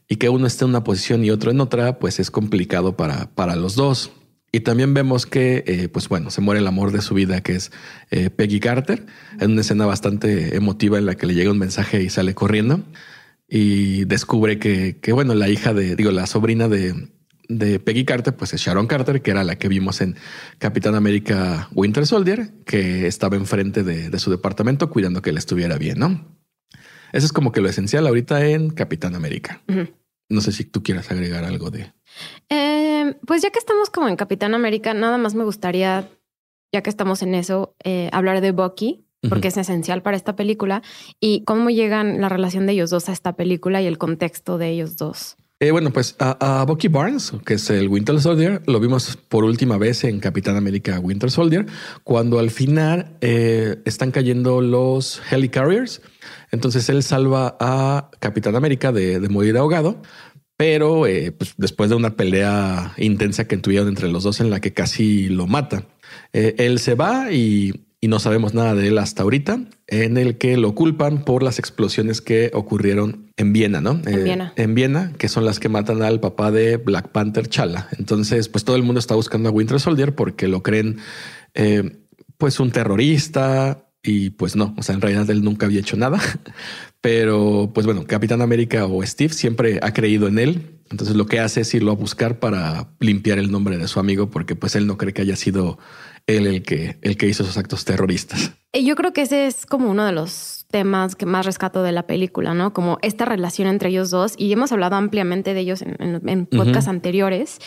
y 0.08 0.16
que 0.16 0.28
uno 0.28 0.46
esté 0.46 0.64
en 0.64 0.70
una 0.70 0.84
posición 0.84 1.24
y 1.24 1.30
otro 1.30 1.50
en 1.50 1.60
otra, 1.60 1.98
pues 1.98 2.18
es 2.18 2.30
complicado 2.30 2.96
para, 2.96 3.30
para 3.34 3.56
los 3.56 3.74
dos. 3.74 4.12
Y 4.54 4.60
también 4.60 4.92
vemos 4.92 5.24
que, 5.24 5.64
eh, 5.66 5.88
pues 5.88 6.08
bueno, 6.08 6.30
se 6.30 6.42
muere 6.42 6.60
el 6.60 6.66
amor 6.66 6.92
de 6.92 7.00
su 7.00 7.14
vida, 7.14 7.40
que 7.42 7.54
es 7.54 7.72
eh, 8.10 8.28
Peggy 8.28 8.60
Carter, 8.60 9.06
en 9.40 9.52
una 9.52 9.62
escena 9.62 9.86
bastante 9.86 10.56
emotiva 10.56 10.98
en 10.98 11.06
la 11.06 11.14
que 11.14 11.26
le 11.26 11.34
llega 11.34 11.50
un 11.50 11.58
mensaje 11.58 12.02
y 12.02 12.10
sale 12.10 12.34
corriendo 12.34 12.82
y 13.54 14.06
descubre 14.06 14.58
que, 14.58 14.98
que 14.98 15.12
bueno, 15.12 15.34
la 15.34 15.50
hija 15.50 15.74
de, 15.74 15.94
digo, 15.94 16.10
la 16.10 16.26
sobrina 16.26 16.68
de, 16.68 16.94
de 17.58 17.80
Peggy 17.80 18.04
Carter, 18.04 18.34
pues 18.34 18.52
es 18.54 18.60
Sharon 18.60 18.86
Carter, 18.86 19.22
que 19.22 19.30
era 19.30 19.44
la 19.44 19.56
que 19.56 19.68
vimos 19.68 20.00
en 20.00 20.16
Capitán 20.58 20.94
América 20.94 21.68
Winter 21.72 22.06
Soldier, 22.06 22.50
que 22.64 23.06
estaba 23.06 23.36
enfrente 23.36 23.82
de, 23.82 24.10
de 24.10 24.18
su 24.18 24.30
departamento 24.30 24.90
cuidando 24.90 25.22
que 25.22 25.30
él 25.30 25.38
estuviera 25.38 25.78
bien, 25.78 25.98
¿no? 25.98 26.24
Eso 27.12 27.26
es 27.26 27.32
como 27.32 27.52
que 27.52 27.60
lo 27.60 27.68
esencial 27.68 28.06
ahorita 28.06 28.46
en 28.46 28.70
Capitán 28.70 29.14
América. 29.14 29.62
No 30.28 30.40
sé 30.40 30.50
si 30.52 30.64
tú 30.64 30.82
quieras 30.82 31.10
agregar 31.10 31.44
algo 31.44 31.70
de... 31.70 31.92
Eh, 32.48 33.16
pues 33.26 33.42
ya 33.42 33.50
que 33.50 33.58
estamos 33.58 33.90
como 33.90 34.08
en 34.08 34.16
Capitán 34.16 34.54
América, 34.54 34.94
nada 34.94 35.18
más 35.18 35.34
me 35.34 35.44
gustaría, 35.44 36.08
ya 36.72 36.82
que 36.82 36.88
estamos 36.88 37.22
en 37.22 37.34
eso, 37.34 37.76
eh, 37.84 38.08
hablar 38.12 38.40
de 38.40 38.52
Bucky, 38.52 39.04
porque 39.28 39.48
es 39.48 39.56
esencial 39.56 40.02
para 40.02 40.16
esta 40.16 40.34
película, 40.34 40.82
y 41.20 41.44
cómo 41.44 41.70
llegan 41.70 42.20
la 42.20 42.28
relación 42.28 42.66
de 42.66 42.72
ellos 42.72 42.90
dos 42.90 43.08
a 43.08 43.12
esta 43.12 43.36
película 43.36 43.82
y 43.82 43.86
el 43.86 43.98
contexto 43.98 44.56
de 44.56 44.70
ellos 44.70 44.96
dos. 44.96 45.36
Eh, 45.62 45.70
bueno, 45.70 45.92
pues 45.92 46.16
a, 46.18 46.64
Bucky 46.66 46.88
Barnes, 46.88 47.32
que 47.46 47.54
es 47.54 47.70
el 47.70 47.86
Winter 47.86 48.20
Soldier, 48.20 48.62
lo 48.66 48.80
vimos 48.80 49.16
por 49.16 49.44
última 49.44 49.78
vez 49.78 50.02
en 50.02 50.18
Capitán 50.18 50.56
América 50.56 50.98
Winter 50.98 51.30
Soldier, 51.30 51.66
cuando 52.02 52.40
al 52.40 52.50
final 52.50 53.16
están 53.20 54.10
cayendo 54.10 54.60
los 54.60 55.22
Helicarriers. 55.30 56.02
Entonces 56.50 56.88
él 56.88 57.04
salva 57.04 57.56
a 57.60 58.10
Capitán 58.18 58.56
América 58.56 58.90
de, 58.90 59.20
de 59.20 59.28
morir 59.28 59.56
ahogado, 59.56 60.02
pero 60.62 61.08
eh, 61.08 61.32
pues, 61.32 61.54
después 61.56 61.90
de 61.90 61.96
una 61.96 62.14
pelea 62.14 62.94
intensa 62.96 63.48
que 63.48 63.56
tuvieron 63.56 63.88
entre 63.88 64.08
los 64.08 64.22
dos 64.22 64.40
en 64.40 64.48
la 64.48 64.60
que 64.60 64.72
casi 64.72 65.28
lo 65.28 65.48
mata, 65.48 65.86
eh, 66.32 66.54
él 66.58 66.78
se 66.78 66.94
va 66.94 67.32
y, 67.32 67.86
no 68.08 68.18
sabemos 68.18 68.54
nada 68.54 68.74
de 68.74 68.88
él 68.88 68.98
hasta 68.98 69.22
ahorita, 69.22 69.60
en 69.86 70.16
el 70.16 70.38
que 70.38 70.56
lo 70.56 70.74
culpan 70.74 71.24
por 71.24 71.42
las 71.42 71.58
explosiones 71.58 72.20
que 72.20 72.50
ocurrieron 72.54 73.30
en 73.36 73.52
Viena, 73.52 73.80
¿no? 73.80 74.00
En 74.06 74.14
eh, 74.14 74.22
Viena. 74.22 74.52
En 74.56 74.74
Viena, 74.74 75.12
que 75.18 75.28
son 75.28 75.44
las 75.44 75.60
que 75.60 75.68
matan 75.68 76.02
al 76.02 76.20
papá 76.20 76.50
de 76.50 76.76
Black 76.76 77.08
Panther 77.08 77.48
Chala. 77.48 77.88
Entonces, 77.98 78.48
pues 78.48 78.64
todo 78.64 78.76
el 78.76 78.82
mundo 78.82 78.98
está 78.98 79.14
buscando 79.14 79.48
a 79.48 79.52
Winter 79.52 79.78
Soldier 79.80 80.14
porque 80.14 80.48
lo 80.48 80.62
creen, 80.62 80.98
pues 82.38 82.60
un 82.60 82.70
terrorista, 82.70 83.86
y 84.02 84.30
pues 84.30 84.56
no, 84.56 84.74
o 84.76 84.82
sea, 84.82 84.94
en 84.94 85.00
realidad 85.00 85.30
él 85.30 85.44
nunca 85.44 85.66
había 85.66 85.80
hecho 85.80 85.96
nada, 85.96 86.20
pero 87.00 87.70
pues 87.72 87.86
bueno, 87.86 88.04
Capitán 88.04 88.42
América 88.42 88.86
o 88.86 89.04
Steve 89.04 89.32
siempre 89.32 89.78
ha 89.82 89.92
creído 89.92 90.26
en 90.28 90.38
él. 90.38 90.78
Entonces 90.90 91.16
lo 91.16 91.24
que 91.24 91.40
hace 91.40 91.62
es 91.62 91.72
irlo 91.72 91.92
a 91.92 91.94
buscar 91.94 92.38
para 92.38 92.90
limpiar 93.00 93.38
el 93.38 93.50
nombre 93.50 93.78
de 93.78 93.88
su 93.88 93.98
amigo, 93.98 94.28
porque 94.28 94.56
pues 94.56 94.76
él 94.76 94.86
no 94.86 94.98
cree 94.98 95.14
que 95.14 95.22
haya 95.22 95.36
sido 95.36 95.78
él 96.26 96.46
el 96.46 96.62
que, 96.62 96.98
el 97.02 97.16
que 97.16 97.26
hizo 97.26 97.42
esos 97.42 97.56
actos 97.56 97.84
terroristas. 97.84 98.52
Yo 98.72 98.96
creo 98.96 99.12
que 99.12 99.22
ese 99.22 99.46
es 99.46 99.66
como 99.66 99.90
uno 99.90 100.06
de 100.06 100.12
los 100.12 100.66
temas 100.70 101.14
que 101.14 101.26
más 101.26 101.44
rescato 101.44 101.82
de 101.82 101.92
la 101.92 102.06
película, 102.06 102.54
¿no? 102.54 102.72
Como 102.72 102.98
esta 103.02 103.26
relación 103.26 103.68
entre 103.68 103.90
ellos 103.90 104.10
dos 104.10 104.34
y 104.38 104.50
hemos 104.50 104.72
hablado 104.72 104.96
ampliamente 104.96 105.52
de 105.52 105.60
ellos 105.60 105.82
en, 105.82 106.26
en, 106.26 106.46
podcasts 106.46 106.88
anteriores. 106.88 107.58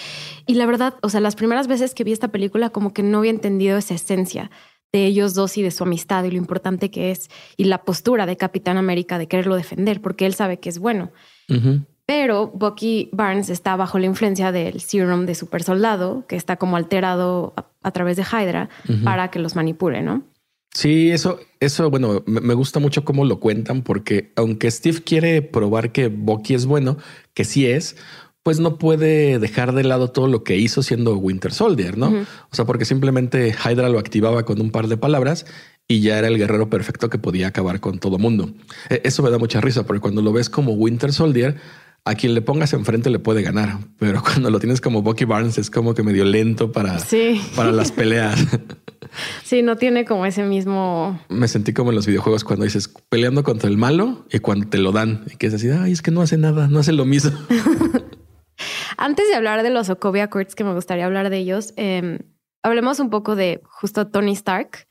Y 0.48 0.56
la 0.56 0.66
verdad, 0.66 0.96
o 1.04 1.10
sea, 1.10 1.20
las 1.20 1.36
primeras 1.36 1.68
veces 1.68 1.94
que 1.94 2.04
vi 2.04 2.12
esta 2.12 2.30
película 2.30 2.72
como 2.72 2.92
que 2.92 3.04
no 3.04 3.20
había 3.20 3.32
entendido 3.32 3.78
esa 3.78 3.94
esencia 3.94 4.50
de 4.92 5.06
ellos 5.06 5.34
dos 5.34 5.58
y 5.58 5.62
de 5.62 5.72
su 5.72 5.84
amistad 5.84 6.24
y 6.24 6.32
lo 6.32 6.38
importante 6.38 6.90
que 6.90 7.12
es 7.12 7.30
y 7.58 7.66
la 7.66 7.84
postura 7.84 8.26
de 8.26 8.38
Capitán 8.38 8.78
América 8.78 9.20
de 9.20 9.28
quererlo 9.28 9.56
defender 9.56 10.02
porque 10.02 10.26
él 10.26 10.34
sabe 10.34 10.60
que 10.60 10.70
es 10.70 10.80
bueno. 10.80 11.12
Pero 12.06 12.48
Bucky 12.48 13.10
Barnes 13.12 13.50
está 13.50 13.76
bajo 13.76 13.98
la 13.98 14.06
influencia 14.06 14.52
del 14.52 14.80
serum 14.80 15.26
de 15.26 15.34
super 15.34 15.64
soldado 15.64 16.26
que 16.28 16.36
está 16.36 16.58
como 16.58 16.78
alterado 16.78 17.54
a, 17.82 17.92
través 17.92 18.18
de 18.18 18.24
Hydra 18.24 18.70
para 19.04 19.32
que 19.32 19.40
los 19.40 19.56
manipule, 19.56 20.02
¿no? 20.04 20.24
Sí, 20.74 21.10
eso, 21.10 21.40
eso, 21.62 21.90
bueno, 21.90 22.22
me 22.28 22.54
gusta 22.54 22.80
mucho 22.80 23.06
cómo 23.06 23.24
lo 23.24 23.40
cuentan 23.40 23.82
porque 23.82 24.34
aunque 24.36 24.70
Steve 24.70 25.02
quiere 25.04 25.42
probar 25.42 25.94
que 25.94 26.10
Bucky 26.10 26.54
es 26.54 26.66
bueno, 26.66 26.98
que 27.34 27.46
sí 27.46 27.66
es, 27.66 27.96
pues 28.44 28.60
no 28.60 28.78
puede 28.78 29.40
dejar 29.40 29.74
de 29.74 29.84
lado 29.84 30.12
todo 30.12 30.28
lo 30.28 30.44
que 30.44 30.58
hizo 30.58 30.84
siendo 30.84 31.18
Winter 31.18 31.52
Soldier, 31.52 31.98
¿no? 31.98 32.10
O 32.52 32.56
sea, 32.56 32.66
porque 32.66 32.86
simplemente 32.86 33.56
Hydra 33.56 33.90
lo 33.90 33.98
activaba 33.98 34.44
con 34.44 34.62
un 34.62 34.70
par 34.70 34.88
de 34.88 34.98
palabras 34.98 35.48
y 35.88 36.02
ya 36.02 36.20
era 36.20 36.28
el 36.28 36.38
guerrero 36.38 36.70
perfecto 36.70 37.10
que 37.10 37.18
podía 37.18 37.48
acabar 37.48 37.80
con 37.80 37.98
todo 37.98 38.20
mundo. 38.20 38.52
E, 38.90 39.02
eso 39.04 39.24
me 39.24 39.32
da 39.32 39.38
mucha 39.38 39.62
risa, 39.62 39.88
porque 39.88 40.02
cuando 40.02 40.22
lo 40.22 40.32
ves 40.32 40.50
como 40.50 40.74
Winter 40.74 41.12
Soldier, 41.12 41.56
a 42.06 42.14
quien 42.14 42.36
le 42.36 42.42
pongas 42.42 42.72
enfrente 42.74 43.10
le 43.10 43.20
puede 43.20 43.42
ganar, 43.42 43.80
pero 43.98 44.22
cuando 44.24 44.50
lo 44.50 44.60
tienes 44.60 44.80
como 44.80 45.02
Bucky 45.02 45.26
Barnes 45.26 45.58
es 45.58 45.70
como 45.70 45.94
que 45.94 46.04
medio 46.04 46.24
lento 46.24 46.72
para, 46.72 46.98
para 47.56 47.72
las 47.72 47.92
peleas. 47.92 48.46
Sí, 49.44 49.62
no 49.62 49.78
tiene 49.78 50.04
como 50.04 50.26
ese 50.26 50.44
mismo. 50.44 51.22
Me 51.30 51.48
sentí 51.48 51.72
como 51.72 51.92
en 51.92 51.96
los 51.96 52.06
videojuegos 52.06 52.44
cuando 52.44 52.66
dices 52.66 52.90
peleando 53.08 53.44
contra 53.44 53.70
el 53.70 53.78
malo 53.78 54.26
y 54.30 54.40
cuando 54.40 54.68
te 54.68 54.78
lo 54.78 54.92
dan 54.92 55.24
y 55.32 55.38
que 55.38 55.48
es 55.48 55.54
así, 55.54 55.70
ay, 55.70 55.94
es 55.94 56.02
que 56.02 56.12
no 56.12 56.22
hace 56.22 56.38
nada, 56.38 56.68
no 56.68 56.80
hace 56.80 56.92
lo 56.92 57.06
mismo. 57.06 57.32
Antes 58.98 59.30
de 59.30 59.36
hablar 59.36 59.64
de 59.64 59.70
los 59.70 59.88
Sokovia 59.88 60.26
Accords, 60.26 60.56
que 60.56 60.66
me 60.66 60.74
gustaría 60.74 61.06
hablar 61.06 61.30
de 61.30 61.38
ellos, 61.38 61.74
em, 61.78 62.20
hablemos 62.62 63.00
un 63.00 63.10
poco 63.10 63.38
de 63.38 63.62
justo 63.64 64.08
Tony 64.08 64.34
Stark. 64.34 64.88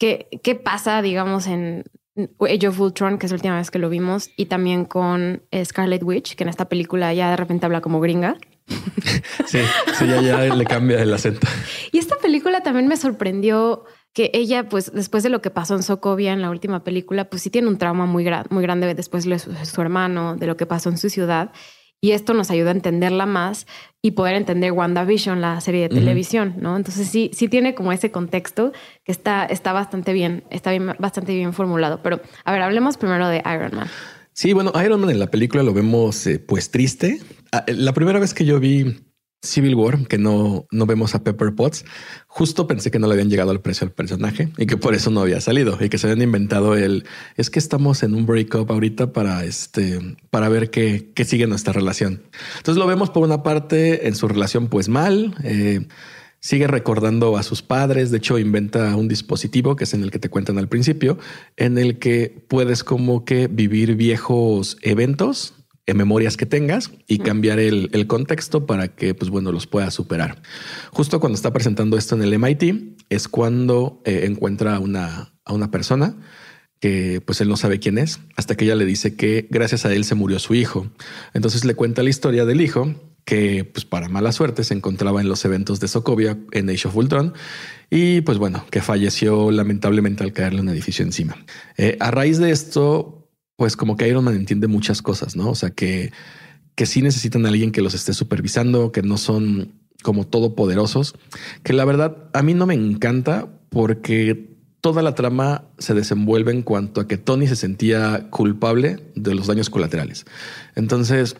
¿Qué, 0.00 0.28
¿Qué, 0.42 0.54
pasa, 0.56 1.02
digamos, 1.02 1.46
en 1.46 1.84
Age 2.16 2.68
of 2.68 2.80
Ultron, 2.80 3.18
que 3.18 3.26
es 3.26 3.32
la 3.32 3.36
última 3.36 3.56
vez 3.56 3.70
que 3.70 3.78
lo 3.78 3.88
vimos, 3.88 4.30
y 4.36 4.46
también 4.46 4.84
con 4.84 5.42
Scarlet 5.64 6.02
Witch, 6.02 6.36
que 6.36 6.44
en 6.44 6.48
esta 6.48 6.68
película 6.68 7.12
ya 7.12 7.30
de 7.30 7.36
repente 7.36 7.66
habla 7.66 7.80
como 7.80 8.00
gringa? 8.00 8.36
sí, 9.46 9.58
sí, 9.98 10.06
ya, 10.06 10.22
ya 10.22 10.54
le 10.54 10.64
cambia 10.64 11.02
el 11.02 11.12
acento. 11.12 11.46
Y 11.92 11.98
esta 11.98 12.16
película 12.18 12.62
también 12.62 12.86
me 12.86 12.96
sorprendió 12.96 13.84
que 14.14 14.30
ella, 14.32 14.68
pues 14.68 14.92
después 14.94 15.24
de 15.24 15.28
lo 15.28 15.42
que 15.42 15.50
pasó 15.50 15.74
en 15.74 15.82
Sokovia 15.82 16.32
en 16.32 16.40
la 16.40 16.50
última 16.50 16.84
película, 16.84 17.28
pues 17.28 17.42
sí 17.42 17.50
tiene 17.50 17.68
un 17.68 17.78
trauma 17.78 18.06
muy, 18.06 18.24
muy 18.50 18.62
grande 18.62 18.94
después 18.94 19.24
de 19.24 19.38
su 19.38 19.80
hermano, 19.80 20.36
de 20.36 20.46
lo 20.46 20.56
que 20.56 20.66
pasó 20.66 20.88
en 20.88 20.98
su 20.98 21.10
ciudad. 21.10 21.50
Y 22.00 22.12
esto 22.12 22.34
nos 22.34 22.50
ayuda 22.50 22.70
a 22.70 22.74
entenderla 22.74 23.24
más 23.24 23.66
y 24.02 24.10
poder 24.10 24.34
entender 24.34 24.72
WandaVision, 24.72 25.40
la 25.40 25.60
serie 25.62 25.88
de 25.88 25.88
televisión, 25.88 26.56
¿no? 26.58 26.76
Entonces 26.76 27.08
sí, 27.08 27.30
sí 27.32 27.48
tiene 27.48 27.74
como 27.74 27.92
ese 27.92 28.10
contexto 28.10 28.72
que 29.04 29.12
está, 29.12 29.46
está 29.46 29.72
bastante 29.72 30.12
bien, 30.12 30.44
está 30.50 30.70
bien, 30.70 30.94
bastante 30.98 31.34
bien 31.34 31.54
formulado. 31.54 32.02
Pero 32.02 32.20
a 32.44 32.52
ver, 32.52 32.60
hablemos 32.60 32.98
primero 32.98 33.28
de 33.28 33.38
Iron 33.38 33.74
Man. 33.74 33.88
Sí, 34.34 34.52
bueno, 34.52 34.72
Iron 34.84 35.00
Man 35.00 35.10
en 35.10 35.18
la 35.18 35.30
película 35.30 35.62
lo 35.62 35.72
vemos 35.72 36.26
eh, 36.26 36.38
pues 36.38 36.70
triste. 36.70 37.20
Ah, 37.52 37.64
la 37.68 37.94
primera 37.94 38.18
vez 38.18 38.34
que 38.34 38.44
yo 38.44 38.60
vi 38.60 38.96
Civil 39.44 39.74
War, 39.74 40.06
que 40.06 40.18
no, 40.18 40.66
no 40.70 40.86
vemos 40.86 41.14
a 41.14 41.22
Pepper 41.22 41.54
Potts, 41.54 41.84
justo 42.26 42.66
pensé 42.66 42.90
que 42.90 42.98
no 42.98 43.06
le 43.06 43.14
habían 43.14 43.30
llegado 43.30 43.50
al 43.50 43.60
precio 43.60 43.86
al 43.86 43.92
personaje 43.92 44.48
y 44.58 44.66
que 44.66 44.76
por 44.76 44.94
eso 44.94 45.10
no 45.10 45.20
había 45.20 45.40
salido 45.40 45.78
y 45.80 45.88
que 45.88 45.98
se 45.98 46.06
habían 46.06 46.22
inventado 46.22 46.76
el 46.76 47.04
es 47.36 47.50
que 47.50 47.58
estamos 47.58 48.02
en 48.02 48.14
un 48.14 48.26
breakup 48.26 48.70
ahorita 48.70 49.12
para 49.12 49.44
este 49.44 50.16
para 50.30 50.48
ver 50.48 50.70
qué, 50.70 51.10
qué 51.14 51.24
sigue 51.24 51.46
nuestra 51.46 51.72
relación. 51.72 52.22
Entonces 52.56 52.78
lo 52.78 52.86
vemos 52.86 53.10
por 53.10 53.22
una 53.22 53.42
parte 53.42 54.08
en 54.08 54.14
su 54.14 54.28
relación 54.28 54.68
pues 54.68 54.88
mal. 54.88 55.34
Eh, 55.44 55.86
sigue 56.44 56.66
recordando 56.66 57.38
a 57.38 57.42
sus 57.42 57.62
padres. 57.62 58.10
De 58.10 58.18
hecho, 58.18 58.38
inventa 58.38 58.94
un 58.96 59.08
dispositivo 59.08 59.76
que 59.76 59.84
es 59.84 59.94
en 59.94 60.02
el 60.02 60.10
que 60.10 60.18
te 60.18 60.28
cuentan 60.28 60.58
al 60.58 60.68
principio, 60.68 61.16
en 61.56 61.78
el 61.78 61.98
que 61.98 62.44
puedes 62.48 62.84
como 62.84 63.24
que 63.24 63.46
vivir 63.46 63.94
viejos 63.94 64.76
eventos 64.82 65.54
en 65.86 65.96
memorias 65.96 66.36
que 66.36 66.46
tengas 66.46 66.90
y 67.06 67.18
cambiar 67.18 67.58
el, 67.58 68.06
contexto 68.06 68.66
para 68.66 68.88
que, 68.88 69.14
pues 69.14 69.30
bueno, 69.30 69.52
los 69.52 69.66
puedas 69.66 69.94
superar. 69.94 70.40
Justo 70.90 71.20
cuando 71.20 71.36
está 71.36 71.52
presentando 71.52 71.96
esto 71.96 72.14
en 72.14 72.22
el 72.22 72.38
MIT 72.38 72.98
es 73.10 73.28
cuando 73.28 74.00
eh, 74.04 74.24
encuentra 74.24 74.76
a 74.76 74.78
una, 74.78 75.34
a 75.44 75.52
una 75.52 75.70
persona 75.70 76.16
que 76.80 77.22
pues 77.24 77.40
él 77.40 77.48
no 77.48 77.56
sabe 77.56 77.78
quién 77.78 77.98
es, 77.98 78.20
hasta 78.36 78.56
que 78.56 78.66
ella 78.66 78.74
le 78.74 78.84
dice 78.84 79.16
que 79.16 79.46
gracias 79.50 79.86
a 79.86 79.94
él 79.94 80.04
se 80.04 80.14
murió 80.14 80.38
su 80.38 80.54
hijo. 80.54 80.90
Entonces 81.32 81.64
le 81.64 81.74
cuenta 81.74 82.02
la 82.02 82.10
historia 82.10 82.44
del 82.44 82.60
hijo, 82.60 82.94
que 83.24 83.64
pues 83.64 83.84
para 83.84 84.08
mala 84.08 84.32
suerte 84.32 84.64
se 84.64 84.74
encontraba 84.74 85.20
en 85.20 85.28
los 85.28 85.44
eventos 85.44 85.80
de 85.80 85.88
Sokovia 85.88 86.36
en 86.52 86.68
Age 86.68 86.88
of 86.88 86.96
Ultron 86.96 87.32
y 87.88 88.20
pues 88.20 88.38
bueno, 88.38 88.66
que 88.70 88.82
falleció 88.82 89.50
lamentablemente 89.50 90.24
al 90.24 90.32
caerle 90.32 90.60
un 90.60 90.68
edificio 90.68 91.04
encima. 91.04 91.36
Eh, 91.76 91.96
a 92.00 92.10
raíz 92.10 92.38
de 92.38 92.50
esto, 92.50 93.23
pues 93.56 93.76
como 93.76 93.96
que 93.96 94.08
Iron 94.08 94.24
Man 94.24 94.34
entiende 94.34 94.66
muchas 94.66 95.02
cosas, 95.02 95.36
¿no? 95.36 95.50
O 95.50 95.54
sea, 95.54 95.70
que, 95.70 96.12
que 96.74 96.86
sí 96.86 97.02
necesitan 97.02 97.46
a 97.46 97.48
alguien 97.48 97.72
que 97.72 97.82
los 97.82 97.94
esté 97.94 98.12
supervisando, 98.12 98.92
que 98.92 99.02
no 99.02 99.16
son 99.16 99.72
como 100.02 100.26
todopoderosos, 100.26 101.14
que 101.62 101.72
la 101.72 101.84
verdad 101.84 102.28
a 102.32 102.42
mí 102.42 102.54
no 102.54 102.66
me 102.66 102.74
encanta 102.74 103.48
porque 103.70 104.54
toda 104.80 105.02
la 105.02 105.14
trama 105.14 105.64
se 105.78 105.94
desenvuelve 105.94 106.52
en 106.52 106.62
cuanto 106.62 107.00
a 107.00 107.08
que 107.08 107.16
Tony 107.16 107.46
se 107.46 107.56
sentía 107.56 108.28
culpable 108.30 108.98
de 109.14 109.34
los 109.34 109.46
daños 109.46 109.70
colaterales. 109.70 110.26
Entonces, 110.74 111.36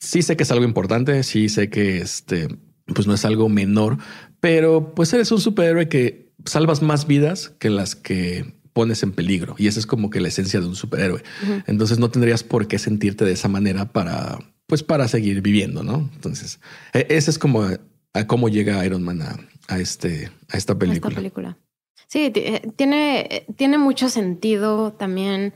sí 0.00 0.22
sé 0.22 0.36
que 0.36 0.42
es 0.42 0.50
algo 0.50 0.64
importante, 0.64 1.22
sí 1.22 1.48
sé 1.48 1.70
que 1.70 1.98
este, 1.98 2.48
pues 2.86 3.06
no 3.06 3.14
es 3.14 3.24
algo 3.24 3.48
menor, 3.48 3.98
pero 4.40 4.92
pues 4.94 5.12
eres 5.12 5.30
un 5.30 5.40
superhéroe 5.40 5.88
que 5.88 6.32
salvas 6.44 6.82
más 6.82 7.06
vidas 7.06 7.50
que 7.60 7.70
las 7.70 7.94
que 7.94 8.59
pones 8.72 9.02
en 9.02 9.12
peligro. 9.12 9.54
Y 9.58 9.66
esa 9.66 9.80
es 9.80 9.86
como 9.86 10.10
que 10.10 10.20
la 10.20 10.28
esencia 10.28 10.60
de 10.60 10.66
un 10.66 10.76
superhéroe. 10.76 11.22
Entonces 11.66 11.98
no 11.98 12.10
tendrías 12.10 12.42
por 12.42 12.68
qué 12.68 12.78
sentirte 12.78 13.24
de 13.24 13.32
esa 13.32 13.48
manera 13.48 13.92
para, 13.92 14.38
pues 14.66 14.82
para 14.82 15.08
seguir 15.08 15.42
viviendo, 15.42 15.82
¿no? 15.82 16.08
Entonces, 16.14 16.60
e, 16.92 17.06
ese 17.10 17.30
es 17.30 17.38
como 17.38 17.68
a 18.12 18.26
cómo 18.26 18.48
llega 18.48 18.84
Iron 18.84 19.02
Man 19.02 19.22
a, 19.22 19.78
este, 19.78 20.30
a 20.48 20.56
esta 20.56 20.78
película. 20.78 21.10
esta 21.10 21.20
película. 21.20 21.58
Sí, 22.06 22.32
eh, 22.34 22.62
tiene, 22.76 23.46
tiene 23.56 23.78
mucho 23.78 24.08
sentido 24.08 24.92
también 24.92 25.54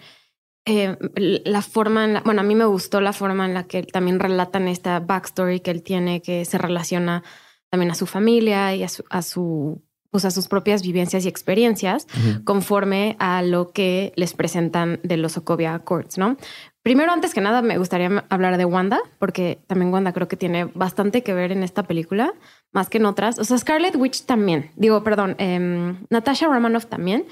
eh, 0.67 0.97
la 1.17 1.61
forma, 1.63 2.05
en 2.05 2.15
la, 2.15 2.21
bueno, 2.23 2.41
a 2.41 2.45
mí 2.45 2.55
me 2.55 2.65
gustó 2.65 3.01
la 3.01 3.13
forma 3.13 3.45
en 3.45 3.55
la 3.55 3.65
que 3.65 3.83
también 3.83 4.19
relatan 4.19 4.69
esta 4.69 4.99
backstory 5.01 5.61
que 5.61 5.71
él 5.71 5.83
tiene, 5.83 6.23
que 6.23 6.45
se 6.45 6.57
relaciona 6.57 7.23
también 7.71 7.91
a 7.91 7.95
su 7.95 8.07
familia 8.07 8.75
y 8.75 8.83
a 8.83 8.89
su, 8.89 9.05
a 9.11 9.21
su 9.21 9.84
pues 10.15 10.25
a 10.25 10.31
sus 10.31 10.47
propias 10.47 10.83
vivencias 10.83 11.25
y 11.25 11.29
experiencias 11.29 12.07
conforme 12.45 13.17
a 13.19 13.43
lo 13.43 13.73
que 13.73 14.13
les 14.15 14.33
presentan 14.33 15.01
de 15.03 15.17
los 15.17 15.33
Sokovia 15.33 15.75
Accords, 15.75 16.19
¿no? 16.19 16.37
Primero, 16.85 17.11
antes 17.11 17.35
que 17.35 17.41
nada, 17.41 17.63
me 17.63 17.79
gustaría 17.79 18.25
hablar 18.29 18.57
de 18.57 18.65
Wanda, 18.65 19.01
porque 19.19 19.59
también 19.67 19.93
Wanda 19.93 20.13
creo 20.13 20.29
que 20.29 20.37
tiene 20.37 20.67
bastante 20.67 21.25
que 21.25 21.35
ver 21.35 21.51
en 21.51 21.65
esta 21.65 21.83
película, 21.83 22.33
más 22.71 22.89
que 22.91 22.99
en 22.99 23.07
otras. 23.07 23.41
O 23.41 23.45
sea, 23.45 23.59
Scarlet 23.59 23.97
Witch 23.97 24.25
también, 24.25 24.71
digo, 24.77 25.03
perdón, 25.03 25.35
eh, 25.41 25.97
Natasha 26.11 26.47
Romanoff 26.47 26.87
también 26.87 27.25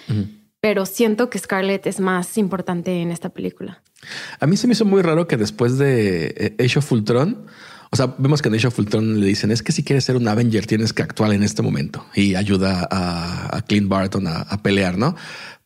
pero 0.62 0.86
siento 0.86 1.28
que 1.28 1.40
Scarlett 1.40 1.88
es 1.88 1.98
más 1.98 2.38
importante 2.38 3.02
en 3.02 3.10
esta 3.10 3.30
película. 3.30 3.82
A 4.38 4.46
mí 4.46 4.56
se 4.56 4.68
me 4.68 4.74
hizo 4.74 4.84
muy 4.84 5.02
raro 5.02 5.26
que 5.26 5.36
después 5.36 5.76
de 5.76 6.26
eh, 6.36 6.64
Age 6.64 6.78
of 6.78 6.92
Ultron, 6.92 7.46
o 7.92 7.96
sea, 7.96 8.14
vemos 8.16 8.40
que 8.40 8.48
en 8.48 8.54
Age 8.54 8.68
of 8.68 8.78
Ultron 8.78 9.20
le 9.20 9.26
dicen 9.26 9.50
es 9.50 9.62
que 9.62 9.70
si 9.70 9.84
quieres 9.84 10.04
ser 10.04 10.16
un 10.16 10.26
Avenger 10.26 10.66
tienes 10.66 10.94
que 10.94 11.02
actuar 11.02 11.34
en 11.34 11.42
este 11.42 11.60
momento 11.60 12.06
y 12.14 12.36
ayuda 12.36 12.88
a, 12.90 13.62
Clint 13.68 13.88
Barton 13.88 14.26
a, 14.26 14.62
pelear, 14.62 14.96
¿no? 14.96 15.14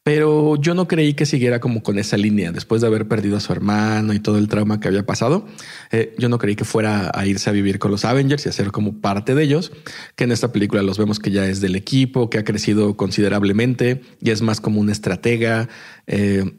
pero 0.03 0.57
yo 0.57 0.75
no 0.75 0.89
creí 0.89 1.15
que 1.15 1.25
siguiera 1.25 1.61
como 1.61 1.85
con 1.85 1.99
esa 1.99 2.17
línea 2.17 2.51
después 2.51 2.81
de 2.81 2.89
haber 2.89 3.07
perdido 3.07 3.37
a 3.37 3.41
su 3.41 3.53
hermano 3.53 4.13
y 4.13 4.19
todo 4.19 4.39
el 4.39 4.49
trauma 4.49 4.81
que 4.81 4.89
había 4.89 5.07
pasado. 5.07 5.47
Eh, 5.91 6.15
yo 6.19 6.29
no 6.29 6.39
creí 6.39 6.55
que 6.57 6.65
fuera 6.65 7.11
a 7.13 7.27
irse 7.27 7.51
a 7.51 7.53
vivir 7.53 7.79
con 7.79 7.91
los 7.93 8.05
Avengers 8.05 8.47
y 8.47 8.49
a 8.49 8.53
ser 8.53 8.71
como 8.71 9.01
parte 9.01 9.35
de 9.35 9.43
ellos, 9.43 9.73
que 10.15 10.23
en 10.25 10.31
esta 10.31 10.53
película 10.53 10.83
los 10.83 10.99
vemos 10.99 11.19
que 11.19 11.33
ya 11.33 11.47
es 11.47 11.61
del 11.61 11.75
equipo, 11.75 12.31
que 12.31 12.39
ha 12.39 12.45
crecido 12.45 12.97
considerablemente 12.97 14.01
y 14.21 14.31
es 14.31 14.43
más 14.43 14.61
como 14.61 14.81
una 14.81 14.93
estratega 14.93 15.69
eh, 16.07 16.53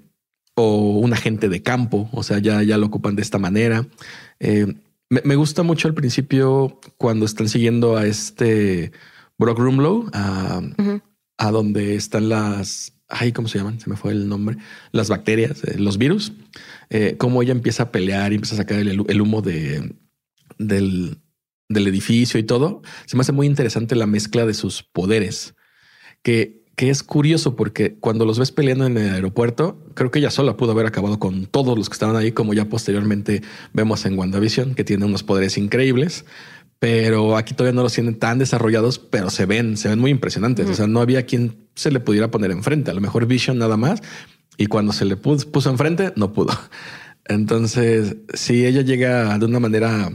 o 0.55 0.99
un 0.99 1.13
agente 1.13 1.47
de 1.47 1.61
campo. 1.61 2.09
O 2.11 2.23
sea, 2.23 2.39
ya, 2.39 2.63
ya 2.63 2.77
lo 2.77 2.87
ocupan 2.87 3.15
de 3.15 3.21
esta 3.21 3.37
manera. 3.37 3.87
Eh, 4.41 4.75
me, 5.09 5.35
gusta 5.35 5.63
mucho 5.63 5.87
al 5.87 5.93
principio 5.93 6.79
cuando 6.97 7.25
están 7.25 7.49
siguiendo 7.49 7.97
a 7.97 8.05
este 8.05 8.91
Brock 9.37 9.59
Rumlow, 9.59 10.09
a, 10.13 10.61
a 11.37 11.51
donde 11.51 11.95
están 11.95 12.29
las 12.29 12.97
ay, 13.09 13.31
¿cómo 13.31 13.47
se 13.47 13.57
llaman? 13.57 13.79
Se 13.79 13.89
me 13.89 13.95
fue 13.95 14.11
el 14.11 14.27
nombre. 14.27 14.57
Las 14.91 15.09
bacterias, 15.09 15.63
eh, 15.63 15.77
los 15.77 15.97
virus, 15.97 16.33
eh, 16.89 17.15
cómo 17.17 17.41
ella 17.41 17.51
empieza 17.51 17.83
a 17.83 17.91
pelear 17.91 18.31
y 18.31 18.35
empieza 18.35 18.55
a 18.55 18.59
sacar 18.59 18.79
el, 18.79 19.21
humo 19.21 19.41
de, 19.41 19.95
del, 20.57 21.17
del, 21.69 21.87
edificio 21.87 22.39
y 22.39 22.43
todo. 22.43 22.81
Se 23.05 23.15
me 23.15 23.21
hace 23.21 23.31
muy 23.31 23.47
interesante 23.47 23.95
la 23.95 24.07
mezcla 24.07 24.45
de 24.45 24.53
sus 24.53 24.83
poderes, 24.83 25.55
que, 26.21 26.65
que 26.77 26.89
es 26.89 27.03
curioso 27.03 27.57
porque 27.57 27.95
cuando 27.95 28.23
los 28.23 28.39
ves 28.39 28.53
peleando 28.53 28.85
en 28.85 28.97
el 28.97 29.13
aeropuerto, 29.15 29.83
creo 29.95 30.11
que 30.11 30.19
ella 30.19 30.31
sola 30.31 30.55
pudo 30.55 30.71
haber 30.71 30.85
acabado 30.85 31.19
con 31.19 31.45
todos 31.45 31.77
los 31.77 31.89
que 31.89 31.93
estaban 31.93 32.15
ahí, 32.15 32.31
como 32.31 32.53
ya 32.53 32.69
posteriormente 32.69 33.41
vemos 33.73 34.05
en 34.05 34.17
WandaVision, 34.17 34.75
que 34.75 34.85
tiene 34.85 35.03
unos 35.03 35.23
poderes 35.23 35.57
increíbles 35.57 36.23
pero 36.79 37.37
aquí 37.37 37.53
todavía 37.53 37.75
no 37.75 37.83
los 37.83 37.93
tienen 37.93 38.19
tan 38.19 38.37
desarrollados, 38.37 38.99
pero 38.99 39.29
se 39.29 39.45
ven, 39.45 39.77
se 39.77 39.89
ven 39.89 39.99
muy 39.99 40.11
impresionantes. 40.11 40.69
O 40.69 40.75
sea, 40.75 40.87
no 40.87 41.01
había 41.01 41.25
quien 41.25 41.67
se 41.75 41.91
le 41.91 41.99
pudiera 41.99 42.29
poner 42.29 42.51
enfrente. 42.51 42.91
A 42.91 42.93
lo 42.93 43.01
mejor 43.01 43.25
Vision 43.25 43.57
nada 43.57 43.77
más. 43.77 44.01
Y 44.57 44.67
cuando 44.67 44.93
se 44.93 45.05
le 45.05 45.17
puso, 45.17 45.69
enfrente, 45.69 46.13
no 46.15 46.33
pudo. 46.33 46.53
Entonces, 47.25 48.17
si 48.33 48.65
ella 48.65 48.81
llega 48.81 49.37
de 49.37 49.45
una 49.45 49.59
manera 49.59 50.11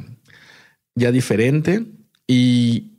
ya 0.95 1.11
diferente 1.11 1.85
y 2.29 2.92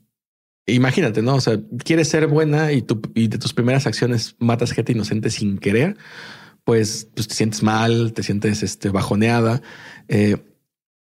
imagínate, 0.66 1.22
¿no? 1.22 1.36
O 1.36 1.42
sea, 1.42 1.60
quieres 1.84 2.08
ser 2.08 2.28
buena 2.28 2.72
y, 2.72 2.82
tu, 2.82 3.02
y 3.14 3.28
de 3.28 3.38
tus 3.38 3.54
primeras 3.54 3.88
acciones 3.88 4.36
matas 4.40 4.72
gente 4.72 4.94
inocente 4.94 5.30
sin 5.30 5.58
querer, 5.58 5.98
pues, 6.64 7.10
pues 7.14 7.28
te 7.28 7.36
sientes 7.36 7.64
mal, 7.64 8.14
te 8.14 8.24
sientes 8.24 8.64
este, 8.64 8.90
bajoneada. 8.90 9.62
Eh, 10.08 10.38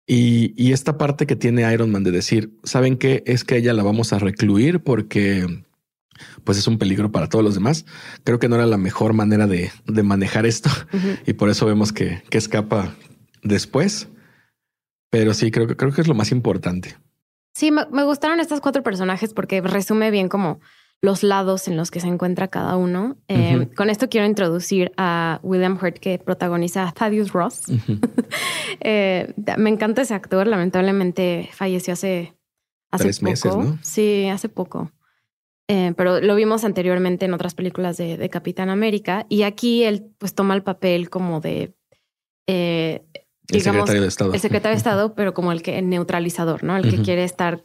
y, 0.07 0.73
esta 0.73 0.99
parte 0.99 1.27
que 1.27 1.35
tiene 1.35 1.73
Iron 1.73 1.91
Man 1.91 2.05
de 2.05 2.13
decir, 2.13 2.57
¿saben 2.63 2.97
qué? 2.97 3.25
Es 3.27 3.43
que 3.43 3.57
ella 3.57 3.73
la 3.73 3.83
vamos 3.83 4.13
a 4.13 4.19
recluir 4.19 4.81
porque 4.81 5.65
pues 6.45 6.57
es 6.57 6.67
un 6.67 6.79
peligro 6.79 7.11
para 7.11 7.29
todos 7.29 7.45
los 7.45 7.55
demás. 7.55 7.85
Creo 8.25 8.39
que 8.39 8.49
no 8.49 8.55
era 8.55 8.67
la 8.67 8.79
mejor 8.79 9.15
manera 9.15 9.47
de, 9.47 9.71
manejar 10.05 10.47
esto 10.47 10.71
y 11.27 11.33
por 11.33 11.51
eso 11.51 11.67
vemos 11.67 11.93
que, 11.93 12.23
que, 12.31 12.39
escapa 12.39 12.95
después. 13.43 14.09
Pero 15.11 15.35
sí, 15.35 15.51
creo 15.51 15.67
que 15.67 15.77
creo 15.77 15.93
que 15.93 16.03
es 16.03 16.09
lo 16.09 16.15
más 16.15 16.31
importante. 16.31 16.97
Sí, 17.57 17.71
me, 17.71 17.87
me 17.87 18.05
gustaron 18.05 18.39
estos 18.39 18.61
cuatro 18.61 18.83
personajes 18.83 19.33
porque 19.33 19.63
resume 19.63 20.11
bien 20.11 20.29
como 20.29 20.61
los 21.01 21.23
lados 21.23 21.69
en 21.69 21.79
los 21.79 21.91
que 21.91 22.01
se 22.01 22.07
encuentra 22.07 22.49
cada 22.49 22.77
uno. 22.77 23.17
Eh, 23.29 23.71
con 23.75 23.89
esto 23.89 24.11
quiero 24.11 24.27
introducir 24.27 24.93
a 24.99 25.41
William 25.43 25.79
Hurt, 25.81 25.97
que 25.97 26.19
protagoniza 26.19 26.87
a 26.87 26.93
Thaddeus 26.93 27.33
Ross. 27.33 27.63
Eh, 28.81 29.33
me 29.57 29.71
encanta 29.71 30.03
ese 30.03 30.13
actor, 30.13 30.47
lamentablemente 30.47 31.49
falleció 31.53 31.95
hace, 31.95 32.35
hace 32.91 33.05
Tres 33.05 33.21
poco. 33.21 33.31
meses, 33.31 33.57
¿no? 33.57 33.79
Sí, 33.81 34.29
hace 34.29 34.49
poco. 34.49 34.93
Eh, 35.69 35.95
pero 35.97 36.21
lo 36.21 36.35
vimos 36.35 36.63
anteriormente 36.63 37.25
en 37.25 37.33
otras 37.33 37.55
películas 37.55 37.97
de, 37.97 38.29
Capitán 38.29 38.69
América 38.69 39.25
y 39.29 39.43
aquí 39.45 39.85
él 39.85 40.11
pues 40.19 40.35
toma 40.35 40.55
el 40.55 40.63
papel 40.63 41.09
como 41.09 41.41
de 41.41 41.75
el 43.49 43.61
secretario 43.63 44.03
de 44.03 44.09
Estado. 44.09 44.35
El 44.35 44.41
secretario 44.41 44.75
de 44.75 44.79
Estado, 44.79 45.15
pero 45.15 45.35
como 45.35 45.53
el 45.53 45.63
que 45.63 45.79
el 45.79 45.89
neutralizador, 45.89 46.65
¿no? 46.65 46.77
El 46.77 46.91
que 46.91 47.03
quiere 47.03 47.25
estar 47.25 47.65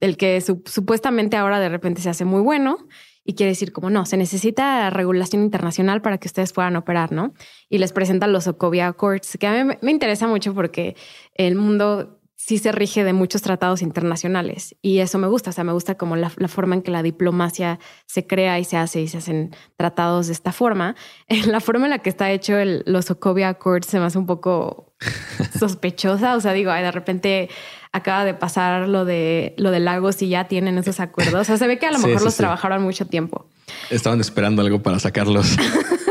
el 0.00 0.16
que 0.16 0.40
supuestamente 0.40 1.36
ahora 1.36 1.60
de 1.60 1.68
repente 1.68 2.02
se 2.02 2.10
hace 2.10 2.24
muy 2.24 2.42
bueno 2.42 2.76
y 3.24 3.34
quiere 3.34 3.52
decir 3.52 3.72
como 3.72 3.88
no, 3.88 4.04
se 4.04 4.18
necesita 4.18 4.90
regulación 4.90 5.42
internacional 5.42 6.02
para 6.02 6.18
que 6.18 6.28
ustedes 6.28 6.52
puedan 6.52 6.76
operar, 6.76 7.10
¿no? 7.10 7.32
Y 7.70 7.78
les 7.78 7.92
presentan 7.92 8.32
los 8.32 8.44
Sokovia 8.44 8.88
Accords, 8.88 9.38
que 9.40 9.46
a 9.46 9.64
mí 9.64 9.74
me 9.80 9.90
interesa 9.90 10.26
mucho 10.26 10.52
porque 10.52 10.94
el 11.34 11.54
mundo 11.54 12.13
sí 12.36 12.58
se 12.58 12.72
rige 12.72 13.04
de 13.04 13.12
muchos 13.12 13.42
tratados 13.42 13.80
internacionales 13.82 14.76
y 14.82 14.98
eso 14.98 15.18
me 15.18 15.28
gusta, 15.28 15.50
o 15.50 15.52
sea, 15.52 15.64
me 15.64 15.72
gusta 15.72 15.96
como 15.96 16.16
la, 16.16 16.30
forma 16.48 16.74
en 16.74 16.82
que 16.82 16.90
la 16.90 17.02
diplomacia 17.02 17.78
se 18.06 18.26
crea 18.26 18.58
y 18.58 18.64
se 18.64 18.76
hace 18.76 19.00
y 19.00 19.08
se 19.08 19.18
hacen 19.18 19.54
tratados 19.76 20.26
de 20.26 20.32
esta 20.32 20.52
forma. 20.52 20.94
La 21.46 21.60
forma 21.60 21.86
en 21.86 21.90
la 21.90 21.98
que 21.98 22.10
está 22.10 22.30
hecho 22.30 22.56
el, 22.58 22.82
los 22.86 23.06
Sokovia 23.06 23.48
Accords 23.48 23.86
se 23.86 23.98
me 23.98 24.06
hace 24.06 24.18
un 24.18 24.26
poco 24.26 24.94
sospechosa, 25.58 26.36
o 26.36 26.40
sea, 26.40 26.52
digo, 26.52 26.72
de 26.72 26.90
repente 26.90 27.48
acaba 27.92 28.24
de 28.24 28.34
pasar 28.34 28.88
lo 28.88 29.04
de 29.04 29.54
lo 29.56 29.70
de 29.70 29.80
Lagos 29.80 30.20
y 30.22 30.28
ya 30.28 30.44
tienen 30.44 30.78
esos 30.78 31.00
acuerdos. 31.00 31.42
O 31.42 31.44
sea, 31.44 31.56
se 31.56 31.66
ve 31.66 31.78
que 31.78 31.86
a 31.86 31.92
lo 31.92 31.98
mejor 31.98 32.22
los 32.22 32.36
trabajaron 32.36 32.82
mucho 32.82 33.06
tiempo. 33.06 33.46
Estaban 33.90 34.20
esperando 34.20 34.62
algo 34.62 34.82
para 34.82 34.98
sacarlos. 34.98 35.56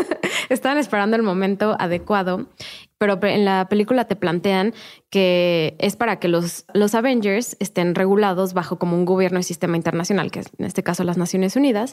Estaban 0.53 0.77
esperando 0.77 1.15
el 1.15 1.23
momento 1.23 1.75
adecuado, 1.79 2.47
pero 2.97 3.19
en 3.23 3.45
la 3.45 3.67
película 3.69 4.05
te 4.05 4.15
plantean 4.15 4.73
que 5.09 5.75
es 5.79 5.95
para 5.95 6.19
que 6.19 6.27
los, 6.27 6.65
los 6.73 6.95
Avengers 6.95 7.57
estén 7.59 7.95
regulados 7.95 8.53
bajo 8.53 8.79
como 8.79 8.95
un 8.95 9.05
gobierno 9.05 9.39
y 9.39 9.43
sistema 9.43 9.75
internacional, 9.77 10.31
que 10.31 10.39
es 10.39 10.47
en 10.57 10.65
este 10.65 10.83
caso 10.83 11.03
las 11.03 11.17
Naciones 11.17 11.55
Unidas. 11.55 11.91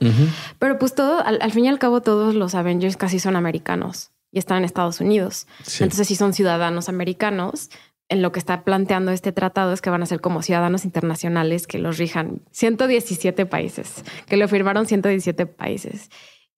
Pero 0.58 0.78
pues 0.78 0.94
todo, 0.94 1.24
al, 1.24 1.52
fin 1.52 1.64
y 1.64 1.68
al 1.68 1.78
cabo, 1.78 2.00
todos 2.00 2.34
los 2.34 2.54
Avengers 2.54 2.96
casi 2.96 3.18
son 3.18 3.36
americanos 3.36 4.12
y 4.32 4.38
están 4.38 4.58
en 4.58 4.64
Estados 4.64 5.00
Unidos. 5.00 5.46
Entonces, 5.80 6.06
si 6.06 6.14
son 6.14 6.32
ciudadanos 6.32 6.88
americanos, 6.88 7.70
en 8.10 8.22
lo 8.22 8.32
que 8.32 8.40
está 8.40 8.64
planteando 8.64 9.12
este 9.12 9.32
tratado 9.32 9.72
es 9.72 9.80
que 9.80 9.88
van 9.88 10.02
a 10.02 10.06
ser 10.06 10.20
como 10.20 10.42
ciudadanos 10.42 10.84
internacionales 10.84 11.66
que 11.66 11.78
los 11.78 11.96
rijan 11.96 12.42
117 12.50 13.46
países, 13.46 14.04
que 14.26 14.36
lo 14.36 14.48
firmaron 14.48 14.86
117 14.86 15.46
países. 15.46 16.10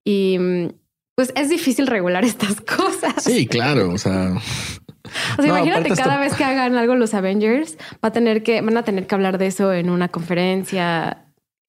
Y 0.02 0.38
mm, 0.38 0.68
pues 1.14 1.32
es 1.36 1.48
difícil 1.48 1.86
regular 1.86 2.24
estas 2.24 2.60
cosas. 2.60 3.22
Sí, 3.22 3.46
claro. 3.46 3.90
O 3.90 3.98
sea, 3.98 4.34
o 5.38 5.42
sea, 5.42 5.48
imagínate 5.48 5.90
cada 5.90 6.18
vez 6.18 6.34
que 6.34 6.44
hagan 6.44 6.76
algo 6.76 6.94
los 6.94 7.14
Avengers, 7.14 7.76
va 8.04 8.08
a 8.08 8.12
tener 8.12 8.42
que, 8.42 8.60
van 8.60 8.76
a 8.76 8.84
tener 8.84 9.06
que 9.06 9.14
hablar 9.14 9.38
de 9.38 9.46
eso 9.46 9.72
en 9.72 9.90
una 9.90 10.08
conferencia. 10.08 11.26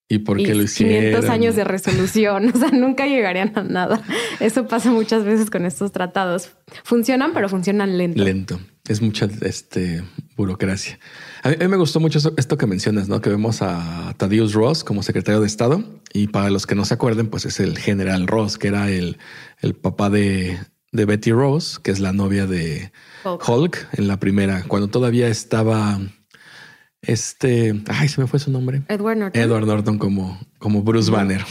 ¿Y 0.08 0.18
por 0.18 0.36
qué 0.36 0.54
lo 0.54 0.62
hicieron? 0.62 0.96
500 0.96 1.30
años 1.30 1.56
de 1.56 1.64
resolución. 1.64 2.50
O 2.54 2.58
sea, 2.58 2.70
nunca 2.70 3.06
llegarían 3.06 3.52
a 3.54 3.62
nada. 3.62 4.02
Eso 4.38 4.66
pasa 4.68 4.90
muchas 4.90 5.24
veces 5.24 5.50
con 5.50 5.64
estos 5.64 5.92
tratados. 5.92 6.52
Funcionan, 6.84 7.32
pero 7.32 7.48
funcionan 7.48 7.96
lento. 7.96 8.22
Lento 8.22 8.60
es 8.88 9.00
mucha 9.00 9.28
este, 9.42 10.04
burocracia. 10.36 10.98
A 11.44 11.50
mí, 11.50 11.56
me 11.68 11.76
gustó 11.76 12.00
mucho 12.00 12.18
esto, 12.38 12.56
que 12.56 12.66
mencionas, 12.66 13.08
¿no? 13.08 13.20
Que 13.20 13.28
vemos 13.28 13.60
a 13.60 14.14
Thaddeus 14.16 14.54
Ross 14.54 14.82
como 14.82 15.02
secretario 15.02 15.42
de 15.42 15.46
Estado 15.46 15.84
y 16.14 16.28
para 16.28 16.48
los 16.48 16.66
que 16.66 16.74
no 16.74 16.86
se 16.86 16.94
acuerden, 16.94 17.28
pues 17.28 17.44
es 17.44 17.60
el 17.60 17.76
general 17.78 18.26
Ross, 18.26 18.56
que 18.56 18.68
era 18.68 18.88
el, 18.90 19.18
el 19.60 19.74
papá 19.74 20.08
de, 20.08 20.58
de, 20.90 21.04
Betty 21.04 21.32
Ross, 21.32 21.78
que 21.78 21.90
es 21.90 22.00
la 22.00 22.14
novia 22.14 22.46
de 22.46 22.90
Hulk. 23.24 23.88
en 23.92 24.08
la 24.08 24.18
primera, 24.18 24.64
cuando 24.66 24.88
todavía 24.88 25.28
estaba 25.28 26.00
este, 27.02 27.78
ay, 27.88 28.08
se 28.08 28.22
me 28.22 28.26
fue 28.26 28.38
su 28.38 28.50
nombre. 28.50 28.82
Edward 28.88 29.18
Norton. 29.18 29.42
Edward 29.42 29.66
Norton 29.66 29.98
como, 29.98 30.40
como 30.58 30.82
Bruce 30.82 31.10
Banner. 31.10 31.44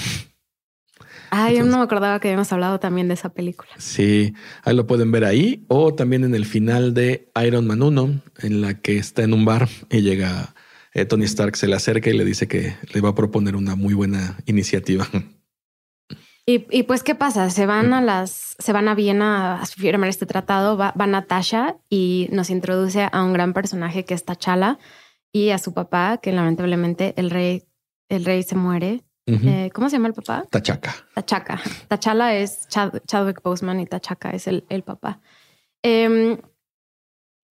Ah, 1.35 1.51
yo 1.51 1.63
no 1.63 1.77
me 1.77 1.83
acordaba 1.83 2.19
que 2.19 2.27
habíamos 2.27 2.53
hablado 2.53 2.79
también 2.79 3.07
de 3.07 3.15
esa 3.15 3.29
película. 3.29 3.71
Sí, 3.79 4.35
ahí 4.63 4.75
lo 4.75 4.85
pueden 4.85 5.11
ver 5.11 5.25
ahí 5.25 5.65
o 5.67 5.95
también 5.95 6.23
en 6.23 6.35
el 6.35 6.45
final 6.45 6.93
de 6.93 7.31
Iron 7.43 7.65
Man 7.65 7.81
1, 7.81 8.21
en 8.43 8.61
la 8.61 8.75
que 8.75 8.97
está 8.97 9.23
en 9.23 9.33
un 9.33 9.43
bar 9.43 9.67
y 9.89 10.01
llega 10.01 10.53
eh, 10.93 11.05
Tony 11.05 11.25
Stark 11.25 11.55
se 11.55 11.67
le 11.67 11.75
acerca 11.75 12.11
y 12.11 12.13
le 12.13 12.23
dice 12.23 12.47
que 12.47 12.75
le 12.93 13.01
va 13.01 13.09
a 13.09 13.15
proponer 13.15 13.55
una 13.55 13.75
muy 13.75 13.95
buena 13.95 14.37
iniciativa. 14.45 15.07
Y, 16.45 16.83
pues, 16.83 17.03
¿qué 17.03 17.15
pasa? 17.15 17.49
Se 17.49 17.65
van 17.65 17.93
a 17.93 18.01
las, 18.01 18.57
se 18.59 18.73
van 18.73 18.89
a 18.89 18.95
Viena 18.95 19.61
a 19.61 19.65
firmar 19.65 20.09
este 20.09 20.25
tratado, 20.25 20.75
va, 20.75 20.93
va 20.99 21.07
Natasha 21.07 21.77
y 21.89 22.27
nos 22.33 22.49
introduce 22.49 23.07
a 23.09 23.23
un 23.23 23.31
gran 23.31 23.53
personaje 23.53 24.03
que 24.03 24.13
es 24.13 24.25
Tachala 24.25 24.77
y 25.31 25.51
a 25.51 25.57
su 25.57 25.73
papá, 25.73 26.17
que 26.17 26.33
lamentablemente 26.33 27.13
el 27.15 27.29
rey, 27.29 27.63
el 28.09 28.25
rey 28.25 28.43
se 28.43 28.57
muere. 28.57 29.05
Eh, 29.25 29.69
¿Cómo 29.73 29.89
se 29.89 29.95
llama 29.95 30.09
el 30.09 30.13
papá? 30.13 30.43
Tachaca. 30.49 30.93
Tachaca. 31.13 31.61
Tachala 31.87 32.35
es 32.35 32.67
Chadwick 32.67 33.41
Boseman 33.41 33.79
y 33.79 33.85
Tachaca 33.85 34.31
es 34.31 34.47
el, 34.47 34.65
el 34.69 34.83
papá. 34.83 35.21
Em, 35.81 36.37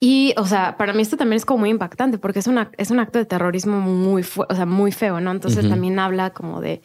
y, 0.01 0.35
o 0.37 0.47
sea, 0.47 0.77
para 0.77 0.93
mí 0.93 1.03
esto 1.03 1.17
también 1.17 1.37
es 1.37 1.47
como 1.47 1.61
muy 1.61 1.71
impactante 1.71 2.19
porque 2.19 2.41
es, 2.41 2.47
una, 2.47 2.71
es 2.77 2.91
un 2.91 2.99
acto 2.99 3.19
de 3.19 3.25
terrorismo 3.25 3.81
muy, 3.81 4.23
o 4.23 4.55
sea, 4.55 4.67
muy 4.67 4.93
feo, 4.93 5.21
¿no? 5.21 5.31
Entonces 5.31 5.69
también 5.69 5.99
habla 5.99 6.31
como 6.31 6.61
de 6.61 6.83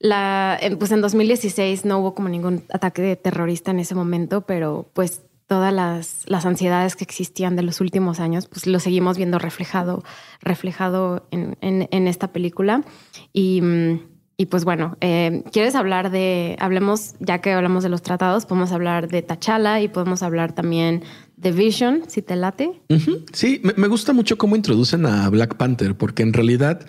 la, 0.00 0.58
pues 0.78 0.90
en 0.90 1.00
2016 1.00 1.84
no 1.84 1.98
hubo 1.98 2.14
como 2.14 2.28
ningún 2.28 2.64
ataque 2.72 3.02
de 3.02 3.16
terrorista 3.16 3.70
en 3.70 3.80
ese 3.80 3.94
momento, 3.94 4.46
pero 4.46 4.90
pues 4.94 5.22
todas 5.48 5.72
las, 5.72 6.22
las 6.26 6.46
ansiedades 6.46 6.94
que 6.94 7.04
existían 7.04 7.56
de 7.56 7.62
los 7.62 7.80
últimos 7.80 8.20
años, 8.20 8.46
pues 8.46 8.66
lo 8.66 8.78
seguimos 8.78 9.16
viendo 9.16 9.38
reflejado, 9.38 10.04
reflejado 10.40 11.26
en, 11.30 11.56
en, 11.60 12.06
esta 12.06 12.32
película. 12.32 12.84
Y, 13.32 13.62
y 14.36 14.46
pues 14.46 14.64
bueno, 14.64 14.98
eh, 15.00 15.42
¿quieres 15.50 15.74
hablar 15.74 16.10
de, 16.10 16.56
hablemos, 16.60 17.14
ya 17.18 17.40
que 17.40 17.52
hablamos 17.52 17.82
de 17.82 17.88
los 17.88 18.02
tratados, 18.02 18.44
podemos 18.44 18.72
hablar 18.72 19.08
de 19.08 19.22
T'Challa 19.22 19.80
y 19.80 19.88
podemos 19.88 20.22
hablar 20.22 20.54
también 20.54 21.02
de 21.38 21.50
Vision, 21.50 22.02
si 22.08 22.20
te 22.20 22.36
late? 22.36 22.82
Sí, 23.32 23.60
me, 23.64 23.72
me 23.72 23.88
gusta 23.88 24.12
mucho 24.12 24.36
cómo 24.36 24.54
introducen 24.54 25.06
a 25.06 25.30
Black 25.30 25.56
Panther, 25.56 25.96
porque 25.96 26.22
en 26.22 26.34
realidad 26.34 26.86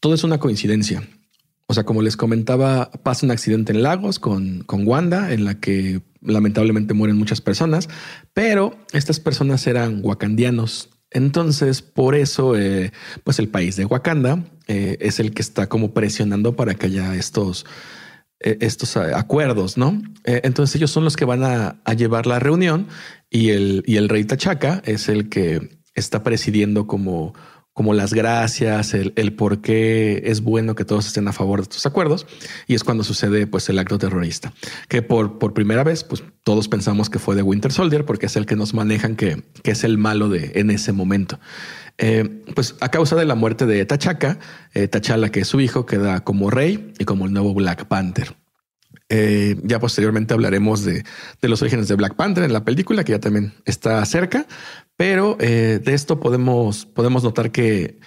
todo 0.00 0.14
es 0.14 0.24
una 0.24 0.38
coincidencia. 0.38 1.06
O 1.66 1.74
sea, 1.74 1.84
como 1.84 2.00
les 2.00 2.16
comentaba, 2.16 2.90
pasa 3.02 3.26
un 3.26 3.30
accidente 3.30 3.72
en 3.72 3.82
Lagos 3.82 4.18
con, 4.18 4.64
con 4.64 4.88
Wanda, 4.88 5.32
en 5.32 5.44
la 5.44 5.60
que 5.60 6.00
lamentablemente 6.22 6.94
mueren 6.94 7.16
muchas 7.16 7.40
personas, 7.40 7.88
pero 8.34 8.76
estas 8.92 9.20
personas 9.20 9.66
eran 9.66 10.00
wakandianos. 10.02 10.90
Entonces, 11.10 11.82
por 11.82 12.14
eso, 12.14 12.56
eh, 12.56 12.92
pues 13.24 13.38
el 13.38 13.48
país 13.48 13.76
de 13.76 13.84
Wakanda 13.84 14.44
eh, 14.68 14.96
es 15.00 15.18
el 15.18 15.32
que 15.32 15.42
está 15.42 15.68
como 15.68 15.92
presionando 15.92 16.54
para 16.54 16.74
que 16.74 16.86
haya 16.86 17.16
estos, 17.16 17.66
eh, 18.38 18.58
estos 18.60 18.96
acuerdos, 18.96 19.76
¿no? 19.76 20.00
entonces 20.24 20.76
ellos 20.76 20.90
son 20.90 21.04
los 21.04 21.16
que 21.16 21.24
van 21.24 21.42
a, 21.42 21.80
llevar 21.96 22.26
la 22.26 22.38
reunión 22.38 22.86
y 23.30 23.50
el, 23.50 23.82
y 23.86 23.96
el 23.96 24.08
rey 24.08 24.24
Tachaca 24.24 24.82
es 24.84 25.08
el 25.08 25.28
que 25.28 25.80
está 25.94 26.22
presidiendo 26.22 26.86
como 26.86 27.34
como 27.80 27.94
las 27.94 28.12
gracias, 28.12 28.92
el, 28.92 29.32
por 29.32 29.62
qué 29.62 30.20
es 30.26 30.42
bueno 30.42 30.74
que 30.74 30.84
todos 30.84 31.06
estén 31.06 31.26
a 31.28 31.32
favor 31.32 31.60
de 31.60 31.62
estos 31.62 31.86
acuerdos. 31.86 32.26
Y 32.66 32.74
es 32.74 32.84
cuando 32.84 33.04
sucede 33.04 33.46
pues 33.46 33.70
el 33.70 33.78
acto 33.78 33.96
terrorista, 33.96 34.52
que 34.88 35.00
por, 35.00 35.38
por 35.38 35.54
primera 35.54 35.82
vez 35.82 36.04
pues 36.04 36.22
todos 36.42 36.68
pensamos 36.68 37.08
que 37.08 37.18
fue 37.18 37.36
de 37.36 37.42
Winter 37.42 37.72
Soldier 37.72 38.04
porque 38.04 38.26
es 38.26 38.36
el 38.36 38.44
que 38.44 38.54
nos 38.54 38.74
manejan 38.74 39.16
que, 39.16 39.42
que 39.62 39.70
es 39.70 39.82
el 39.82 39.96
malo 39.96 40.28
de 40.28 40.52
en 40.56 40.70
ese 40.70 40.92
momento. 40.92 41.40
Eh, 41.96 42.42
pues 42.54 42.74
a 42.80 42.90
causa 42.90 43.16
de 43.16 43.24
la 43.24 43.34
muerte 43.34 43.64
de 43.64 43.86
T'Chaka, 43.86 44.38
eh, 44.74 44.86
T'Challa, 44.86 45.30
que 45.30 45.40
es 45.40 45.48
su 45.48 45.58
hijo, 45.58 45.86
queda 45.86 46.22
como 46.22 46.50
rey 46.50 46.92
y 46.98 47.06
como 47.06 47.24
el 47.24 47.32
nuevo 47.32 47.54
Black 47.54 47.86
Panther. 47.86 48.36
Eh, 49.12 49.56
ya 49.64 49.80
posteriormente 49.80 50.34
hablaremos 50.34 50.84
de, 50.84 51.04
de, 51.42 51.48
los 51.48 51.60
orígenes 51.62 51.88
de 51.88 51.96
Black 51.96 52.14
Panther 52.14 52.44
en 52.44 52.52
la 52.52 52.64
película, 52.64 53.02
que 53.02 53.12
ya 53.12 53.18
también 53.18 53.52
está 53.64 54.04
cerca, 54.06 54.46
pero 54.96 55.36
eh, 55.40 55.80
de 55.84 55.94
esto 55.94 56.20
podemos, 56.20 56.86
podemos 56.86 57.24
notar 57.24 57.50
que 57.50 57.98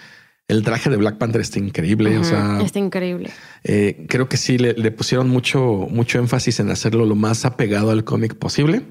el 0.48 0.64
traje 0.64 0.90
de 0.90 0.98
Black 0.98 1.18
Panther 1.18 1.42
está 1.42 1.60
increíble. 1.60 2.18
o 2.18 2.24
sea, 2.24 2.62
está 2.62 2.80
increíble. 2.80 3.32
Eh, 3.64 4.06
creo 4.08 4.30
que 4.30 4.38
sí 4.38 4.58
le, 4.58 4.92
pusieron 4.92 5.30
mucho, 5.30 5.88
mucho 5.90 6.20
énfasis 6.20 6.60
en 6.60 6.70
hacerlo 6.70 7.06
lo 7.06 7.16
más 7.16 7.46
apegado 7.46 7.92
al 7.92 8.04
cómic 8.04 8.36
posible. 8.36 8.84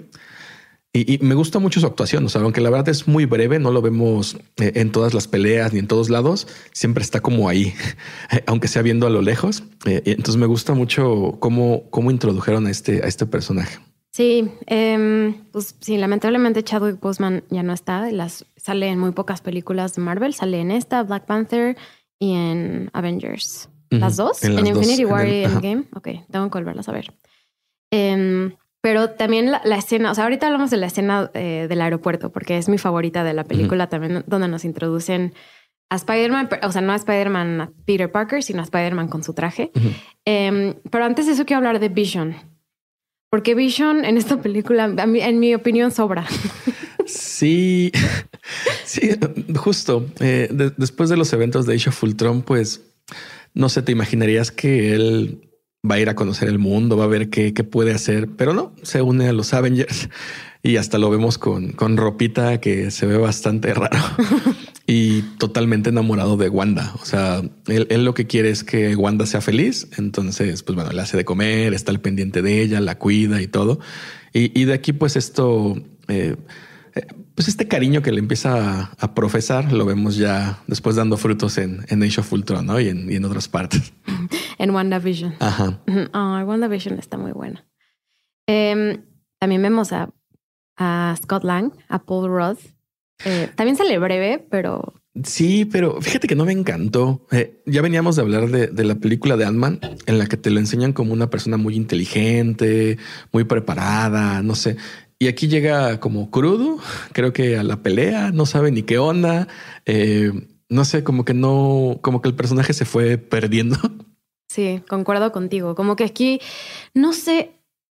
Y, 0.95 1.19
me 1.23 1.35
gusta 1.35 1.59
mucho 1.59 1.81
su 1.81 1.87
actuación. 1.87 2.27
O 2.27 2.29
sea, 2.29 2.43
aunque 2.43 2.61
la 2.61 2.69
verdad 2.69 2.91
es 2.91 3.09
muy 3.09 3.25
breve, 3.25 3.59
no 3.59 3.71
lo 3.71 3.81
vemos 3.81 4.37
eh, 4.59 4.73
en 4.75 4.93
todas 4.93 5.15
las 5.15 5.27
peleas 5.27 5.73
ni 5.73 5.79
en 5.79 5.87
todos 5.87 6.11
lados. 6.11 6.47
Siempre 6.73 7.03
está 7.03 7.21
como 7.21 7.49
ahí, 7.49 7.73
aunque 8.47 8.69
sea 8.69 8.83
viendo 8.83 9.07
a 9.07 9.11
lo 9.11 9.23
lejos. 9.23 9.63
entonces 9.87 10.37
me 10.37 10.47
gusta 10.47 10.75
mucho 10.75 11.37
cómo, 11.41 11.85
cómo 11.91 12.11
introdujeron 12.11 12.67
a 12.67 12.71
este, 12.71 13.03
a 13.03 13.07
este 13.07 13.25
personaje. 13.25 13.79
Sí, 14.13 14.53
em, 14.67 15.33
pues 15.53 15.75
sí, 15.81 15.97
lamentablemente 15.97 16.63
Chadwick 16.63 17.01
Boseman 17.01 17.45
ya 17.49 17.63
no 17.63 17.73
está. 17.73 18.13
Las, 18.13 18.45
sale 18.57 18.89
en 18.89 18.99
muy 18.99 19.13
pocas 19.13 19.41
películas 19.41 19.95
de 19.95 20.03
Marvel. 20.03 20.35
Sale 20.35 20.61
en 20.61 20.71
esta, 20.71 21.03
Black 21.03 21.25
Panther 21.25 21.79
y 22.19 22.35
en 22.35 22.91
Avengers. 22.93 23.71
¿Las 23.89 24.17
dos? 24.17 24.43
En, 24.45 24.67
Infinity 24.67 25.05
War 25.07 25.27
y 25.27 25.45
Endgame. 25.45 25.85
Ok, 25.95 26.09
tengo 26.31 26.51
que 26.51 26.59
volverlas 26.59 26.89
a 26.89 26.93
ver. 26.93 27.13
Em, 27.91 28.55
pero 28.83 29.11
también 29.11 29.51
la, 29.51 29.77
escena, 29.77 30.11
o 30.11 30.15
sea, 30.15 30.25
ahorita 30.25 30.47
hablamos 30.47 30.71
de 30.71 30.77
la 30.77 30.89
escena 30.89 31.31
eh, 31.33 31.67
del 31.69 31.81
aeropuerto, 31.81 32.31
porque 32.31 32.59
es 32.59 32.69
mi 32.69 32.77
favorita 32.77 33.25
de 33.25 33.33
la 33.33 33.45
película 33.45 33.89
también, 33.89 34.25
donde 34.27 34.49
nos 34.49 34.65
introducen 34.65 35.33
a 35.89 35.97
Spider-Man, 35.97 36.49
o 36.63 36.73
sea, 36.73 36.83
no 36.83 36.93
a 36.93 36.97
Spider-Man 36.97 37.61
a 37.61 37.71
Peter 37.87 38.11
Parker, 38.11 38.43
sino 38.43 38.61
a 38.61 38.65
Spider-Man 38.65 39.09
con 39.09 39.23
su 39.23 39.33
traje. 39.33 39.71
Em, 40.25 40.75
pero 40.91 41.05
antes 41.05 41.27
de 41.27 41.33
eso 41.33 41.47
quiero 41.47 41.59
hablar 41.59 41.79
de 41.79 41.89
Vision. 41.89 42.35
Porque 43.31 43.55
Vision 43.55 44.05
en 44.05 44.19
esta 44.19 44.43
película, 44.43 44.85
en 44.85 45.39
mi 45.39 45.55
opinión, 45.55 45.91
sobra. 45.91 46.27
Sí, 47.07 47.91
sí, 48.85 49.11
justo. 49.57 50.07
Eh, 50.21 50.49
después 50.77 51.11
de 51.11 51.17
los 51.17 51.33
eventos 51.33 51.67
de 51.67 51.75
Age 51.75 51.91
of 51.91 52.03
Ultron, 52.03 52.43
pues 52.43 52.83
no 53.55 53.69
sé, 53.69 53.83
te 53.83 53.93
imaginarías 53.93 54.51
que 54.51 54.95
él 54.95 55.52
va 55.89 55.97
a 55.97 56.01
ir 56.01 56.09
a 56.09 56.15
conocer 56.15 56.49
el 56.49 56.59
mundo, 56.59 56.97
va 56.97 57.05
a 57.05 57.09
ver 57.09 57.29
qué, 57.29 57.55
qué 57.55 57.65
puede 57.65 57.93
hacer, 57.93 58.29
pero 58.37 58.53
no, 58.53 58.73
se 58.83 59.03
une 59.03 59.29
a 59.29 59.33
los 59.33 59.53
Avengers 59.53 60.09
y 60.63 60.77
hasta 60.77 60.99
lo 60.99 61.11
vemos 61.11 61.39
con, 61.39 61.73
con 61.73 61.97
ropita 61.97 62.61
que 62.61 62.91
se 62.91 63.07
ve 63.07 63.17
bastante 63.17 63.75
raro 63.75 63.99
y 64.87 65.23
totalmente 65.39 65.91
enamorado 65.91 66.37
de 66.37 66.49
Wanda. 66.49 66.93
O 67.01 67.05
sea, 67.05 67.43
él, 67.67 68.05
lo 68.05 68.15
que 68.15 68.27
quiere 68.27 68.51
es 68.51 68.65
que 68.65 68.95
Wanda 68.97 69.27
sea 69.27 69.41
feliz. 69.41 69.89
Entonces, 69.97 70.63
pues 70.63 70.75
bueno, 70.75 70.93
le 70.93 71.01
hace 71.01 71.17
de 71.17 71.25
comer, 71.25 71.73
está 71.75 71.93
al 71.93 72.01
pendiente 72.01 72.43
de 72.43 72.63
ella, 72.63 72.81
la 72.81 72.99
cuida 72.99 73.41
y 73.41 73.47
todo. 73.47 73.81
Y, 74.35 74.65
de 74.65 74.73
aquí, 74.73 74.95
pues 74.95 75.17
esto, 75.17 75.77
eh, 76.09 76.37
pues 77.35 77.49
este 77.49 77.69
cariño 77.69 78.03
que 78.03 78.13
le 78.13 78.19
empieza 78.19 78.93
a, 78.99 79.15
profesar, 79.15 79.73
lo 79.73 79.85
vemos 79.85 80.17
ya 80.17 80.63
después 80.67 80.97
dando 80.97 81.17
frutos 81.17 81.59
en, 81.59 81.85
en 81.89 82.03
Age 82.03 82.21
of 82.21 82.33
Ultron 82.33 82.67
¿no? 82.67 82.81
y, 82.81 82.89
en, 82.89 83.11
y 83.11 83.17
en 83.17 83.25
otras 83.25 83.49
partes. 83.49 83.93
En 84.59 84.71
WandaVision. 84.71 85.35
Ajá. 85.41 85.83
Oh, 86.13 86.39
WandaVision 86.45 86.97
está 86.99 87.17
muy 87.17 87.33
buena. 87.33 87.67
Em, 88.47 89.03
también 89.41 89.61
vemos 89.61 89.93
a 89.93 90.09
a 90.77 91.15
Scott 91.23 91.45
Lang, 91.45 91.73
a 91.89 92.05
Paul 92.05 92.29
Roth. 92.29 92.61
Eh, 93.25 93.49
también 93.55 93.77
sale 93.77 93.99
breve, 93.99 94.45
pero... 94.51 94.95
Sí, 95.25 95.67
pero 95.67 96.01
fíjate 96.01 96.27
que 96.27 96.35
no 96.35 96.47
me 96.47 96.53
encantó. 96.53 97.27
Eh, 97.31 97.63
ya 97.67 97.83
veníamos 97.83 98.17
de 98.17 98.23
hablar 98.23 98.49
de, 98.49 98.85
la 98.85 98.95
película 98.95 99.37
de 99.37 99.45
Ant-Man, 99.45 99.79
en 100.07 100.19
la 100.19 100.27
que 100.27 100.39
te 100.39 100.49
lo 100.49 100.59
enseñan 100.59 100.95
como 100.95 101.13
una 101.13 101.29
persona 101.29 101.59
muy 101.59 101.77
inteligente, 101.77 102.97
muy 103.31 103.45
preparada, 103.45 104.43
no 104.43 104.55
sé. 104.55 104.77
Y 105.23 105.29
aquí 105.29 105.47
llega 105.47 106.01
como 106.01 106.33
crudo, 106.33 106.79
creo 107.13 107.33
que 107.33 107.57
a 107.57 107.63
la 107.63 107.77
pelea, 107.77 108.33
no 108.33 108.45
sabe 108.45 108.73
ni 108.73 108.83
qué 108.83 108.99
onda. 108.99 109.47
Eh, 109.87 110.33
no 110.69 110.85
sé, 110.85 111.05
como 111.05 111.25
que 111.25 111.33
no, 111.33 112.01
como 112.03 112.21
que 112.21 112.29
el 112.29 112.35
personaje 112.35 112.73
se 112.73 112.85
fue 112.85 113.19
perdiendo. 113.19 113.77
Sí, 114.49 114.83
concuerdo 114.87 115.33
contigo. 115.33 115.75
Como 115.75 115.97
que 115.97 116.05
aquí, 116.05 116.41
no 116.93 117.15
sé, 117.15 117.53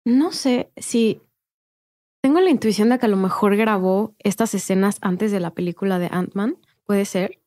no 0.05 0.31
sé 0.31 0.69
si 0.77 1.21
tengo 2.21 2.41
la 2.41 2.51
intuición 2.51 2.89
de 2.89 2.99
que 2.99 3.07
a 3.07 3.09
lo 3.09 3.17
mejor 3.17 3.55
grabó 3.55 4.13
estas 4.19 4.53
escenas 4.53 4.97
antes 5.01 5.31
de 5.31 5.39
la 5.39 5.51
película 5.51 5.97
de 5.97 6.09
Ant-Man. 6.11 6.57
¿Puede 6.85 7.05
ser? 7.05 7.39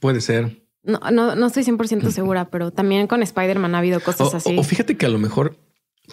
Puede 0.00 0.20
ser. 0.20 0.66
No, 0.82 0.98
no, 1.12 1.36
no 1.36 1.46
estoy 1.46 1.62
100% 1.62 2.10
segura, 2.10 2.48
pero 2.48 2.72
también 2.72 3.06
con 3.06 3.22
Spider-Man 3.22 3.74
ha 3.74 3.78
habido 3.78 4.00
cosas 4.00 4.34
así. 4.34 4.56
O, 4.58 4.64
fíjate 4.64 4.96
que 4.96 5.06
a 5.06 5.10
lo 5.10 5.18
mejor, 5.18 5.56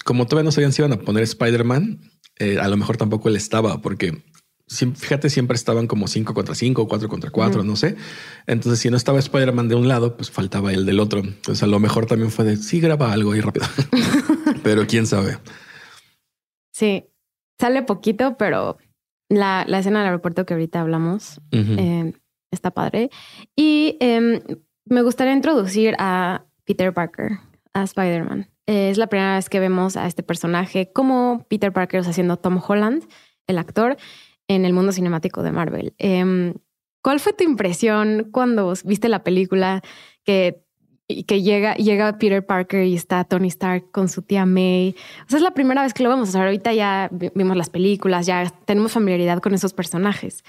como 0.03 0.27
todavía 0.27 0.45
no 0.45 0.51
sabían 0.51 0.73
si 0.73 0.81
iban 0.83 0.93
a 0.93 0.99
poner 0.99 1.23
Spider-Man, 1.23 2.10
eh, 2.39 2.57
a 2.59 2.67
lo 2.67 2.77
mejor 2.77 2.97
tampoco 2.97 3.29
él 3.29 3.35
estaba, 3.35 3.81
porque 3.81 4.21
fíjate, 4.67 5.29
siempre 5.29 5.55
estaban 5.55 5.87
como 5.87 6.07
5 6.07 6.33
contra 6.33 6.55
5, 6.55 6.87
4 6.87 7.09
contra 7.09 7.29
4, 7.29 7.63
no 7.63 7.75
sé. 7.75 7.97
Entonces, 8.47 8.79
si 8.79 8.89
no 8.89 8.97
estaba 8.97 9.19
Spider-Man 9.19 9.67
de 9.67 9.75
un 9.75 9.87
lado, 9.87 10.15
pues 10.15 10.31
faltaba 10.31 10.71
el 10.71 10.85
del 10.85 10.99
otro. 10.99 11.19
Entonces, 11.19 11.61
a 11.61 11.67
lo 11.67 11.79
mejor 11.79 12.05
también 12.05 12.31
fue 12.31 12.45
de 12.45 12.55
sí, 12.57 12.79
graba 12.79 13.11
algo 13.11 13.33
ahí 13.33 13.41
rápido. 13.41 13.65
pero 14.63 14.87
quién 14.87 15.05
sabe. 15.05 15.37
Sí, 16.73 17.05
Sale 17.61 17.83
poquito, 17.83 18.37
pero 18.37 18.79
la, 19.29 19.65
la 19.67 19.77
escena 19.77 19.99
del 19.99 20.07
aeropuerto 20.07 20.47
que 20.47 20.55
ahorita 20.55 20.81
hablamos 20.81 21.39
eh, 21.51 22.11
está 22.49 22.71
padre. 22.71 23.11
Y 23.55 23.97
em, 23.99 24.41
me 24.85 25.03
gustaría 25.03 25.33
introducir 25.33 25.93
a 25.99 26.43
Peter 26.65 26.91
Parker, 26.91 27.33
a 27.75 27.83
Spider-Man. 27.83 28.49
Es 28.65 28.97
la 28.97 29.07
primera 29.07 29.35
vez 29.35 29.49
que 29.49 29.59
vemos 29.59 29.97
a 29.97 30.07
este 30.07 30.23
personaje 30.23 30.91
como 30.91 31.45
Peter 31.49 31.71
Parker, 31.73 32.01
o 32.01 32.03
sea, 32.03 32.13
siendo 32.13 32.37
Tom 32.37 32.61
Holland, 32.65 33.03
el 33.47 33.57
actor, 33.57 33.97
en 34.47 34.65
el 34.65 34.73
mundo 34.73 34.91
cinemático 34.91 35.43
de 35.43 35.51
Marvel. 35.51 35.93
Em, 35.97 36.53
¿Cuál 37.01 37.19
fue 37.19 37.33
tu 37.33 37.43
impresión 37.43 38.29
cuando 38.31 38.73
viste 38.85 39.09
la 39.09 39.23
película 39.23 39.81
que, 40.23 40.63
que 41.25 41.41
llega, 41.41 41.73
llega 41.75 42.17
Peter 42.19 42.45
Parker 42.45 42.85
y 42.85 42.95
está 42.95 43.23
Tony 43.23 43.47
Stark 43.47 43.89
con 43.91 44.07
su 44.07 44.21
tía 44.21 44.45
May? 44.45 44.95
O 45.25 45.29
sea, 45.29 45.37
es 45.37 45.43
la 45.43 45.53
primera 45.53 45.81
vez 45.81 45.93
que 45.93 46.03
lo 46.03 46.09
vemos. 46.09 46.29
O 46.29 46.31
sea, 46.31 46.43
ahorita 46.43 46.73
ya 46.73 47.09
vimos 47.33 47.57
las 47.57 47.71
películas, 47.71 48.27
ya 48.27 48.53
tenemos 48.65 48.91
familiaridad 48.91 49.39
con 49.39 49.55
esos 49.55 49.73
personajes. 49.73 50.43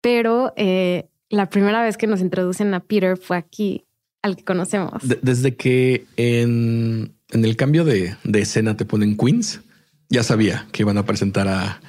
Pero 0.00 0.54
eh, 0.56 1.10
la 1.28 1.50
primera 1.50 1.82
vez 1.82 1.98
que 1.98 2.06
nos 2.06 2.22
introducen 2.22 2.72
a 2.72 2.80
Peter 2.80 3.18
fue 3.18 3.36
aquí, 3.36 3.84
al 4.22 4.36
que 4.36 4.44
conocemos. 4.44 5.02
desde 5.02 5.54
que 5.54 6.06
en, 6.16 7.14
en 7.32 7.44
el 7.44 7.56
cambio 7.56 7.84
de, 7.84 8.16
de, 8.24 8.40
escena 8.40 8.76
te 8.76 8.84
ponen 8.84 9.16
Queens, 9.16 9.60
ya 10.08 10.22
sabía 10.22 10.66
que 10.72 10.82
iban 10.82 10.98
a 10.98 11.06
presentar 11.06 11.48
a, 11.48 11.80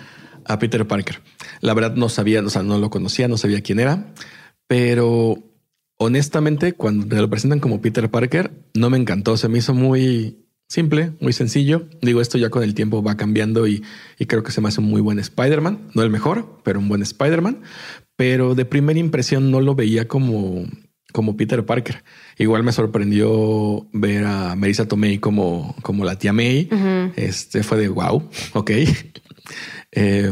a 0.45 0.59
Peter 0.59 0.87
Parker. 0.87 1.21
La 1.61 1.73
verdad 1.73 1.95
no 1.95 2.09
sabía, 2.09 2.41
o 2.41 2.49
sea, 2.49 2.63
no 2.63 2.77
lo 2.77 2.89
conocía, 2.89 3.27
no 3.27 3.37
sabía 3.37 3.61
quién 3.61 3.79
era, 3.79 4.13
pero 4.67 5.37
honestamente, 5.97 6.73
cuando 6.73 7.15
lo 7.15 7.29
presentan 7.29 7.59
como 7.59 7.81
Peter 7.81 8.09
Parker, 8.09 8.51
no 8.73 8.89
me 8.89 8.97
encantó. 8.97 9.37
Se 9.37 9.47
me 9.47 9.59
hizo 9.59 9.73
muy 9.73 10.47
simple, 10.67 11.11
muy 11.19 11.33
sencillo. 11.33 11.87
Digo, 12.01 12.21
esto 12.21 12.37
ya 12.37 12.49
con 12.49 12.63
el 12.63 12.73
tiempo 12.73 13.03
va 13.03 13.17
cambiando 13.17 13.67
y, 13.67 13.83
creo 14.27 14.41
que 14.41 14.51
se 14.51 14.61
me 14.61 14.69
hace 14.69 14.81
un 14.81 14.87
muy 14.87 15.01
buen 15.01 15.19
Spider-Man. 15.19 15.89
No 15.93 16.01
el 16.01 16.09
mejor, 16.09 16.59
pero 16.63 16.79
un 16.79 16.89
buen 16.89 17.03
Spider-Man. 17.03 17.61
Pero 18.15 18.55
de 18.55 18.65
primera 18.65 18.99
impresión 18.99 19.51
no 19.51 19.61
lo 19.61 19.75
veía 19.75 20.07
como, 20.07 20.65
como 21.11 21.37
Peter 21.37 21.65
Parker. 21.65 22.03
Igual 22.37 22.63
me 22.63 22.71
sorprendió 22.71 23.87
ver 23.93 24.25
a 24.25 24.55
Marisa 24.55 24.87
Tomei 24.87 25.19
como, 25.19 25.75
como 25.81 26.05
la 26.05 26.17
tía 26.17 26.33
May. 26.33 26.69
Este 27.15 27.63
fue 27.63 27.77
de 27.77 27.89
wow, 27.89 28.29
ok. 28.53 28.71
Eh, 29.93 30.31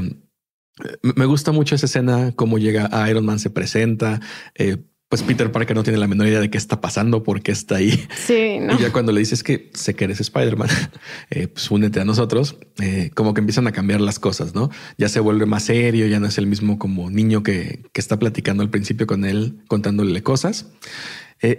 me 1.02 1.26
gusta 1.26 1.52
mucho 1.52 1.76
esa 1.76 1.86
escena, 1.86 2.32
cómo 2.34 2.58
llega 2.58 3.10
Iron 3.10 3.26
Man, 3.26 3.40
se 3.40 3.50
presenta. 3.50 4.22
Eh, 4.56 4.78
pues 5.10 5.24
Peter 5.24 5.52
Parker 5.52 5.76
no 5.76 5.82
tiene 5.82 5.98
la 5.98 6.08
menor 6.08 6.28
idea 6.28 6.40
de 6.40 6.52
qué 6.52 6.58
está 6.60 6.82
pasando, 6.82 7.24
por 7.24 7.42
qué 7.42 7.52
está 7.52 7.78
ahí. 7.78 8.08
Sí, 8.16 8.60
Y 8.78 8.82
ya 8.82 8.92
cuando 8.92 9.12
le 9.12 9.20
dices 9.20 9.44
que 9.44 9.72
sé 9.74 9.96
que 9.96 10.04
eres 10.06 10.22
Spider-Man, 10.22 10.70
eh, 11.32 11.48
pues 11.48 11.70
únete 11.72 12.00
a 12.00 12.06
nosotros, 12.06 12.58
eh, 12.80 13.10
como 13.16 13.34
que 13.34 13.40
empiezan 13.42 13.66
a 13.66 13.72
cambiar 13.72 14.02
las 14.02 14.20
cosas, 14.20 14.54
¿no? 14.54 14.70
Ya 15.00 15.10
se 15.10 15.20
vuelve 15.20 15.48
más 15.48 15.64
serio, 15.64 16.06
ya 16.06 16.20
no 16.20 16.28
es 16.28 16.38
el 16.38 16.46
mismo 16.46 16.78
como 16.78 17.10
niño 17.10 17.42
que, 17.42 17.84
que 17.92 18.00
está 18.00 18.20
platicando 18.20 18.62
al 18.62 18.70
principio 18.70 19.08
con 19.08 19.26
él, 19.26 19.64
contándole 19.68 20.22
cosas. 20.22 20.68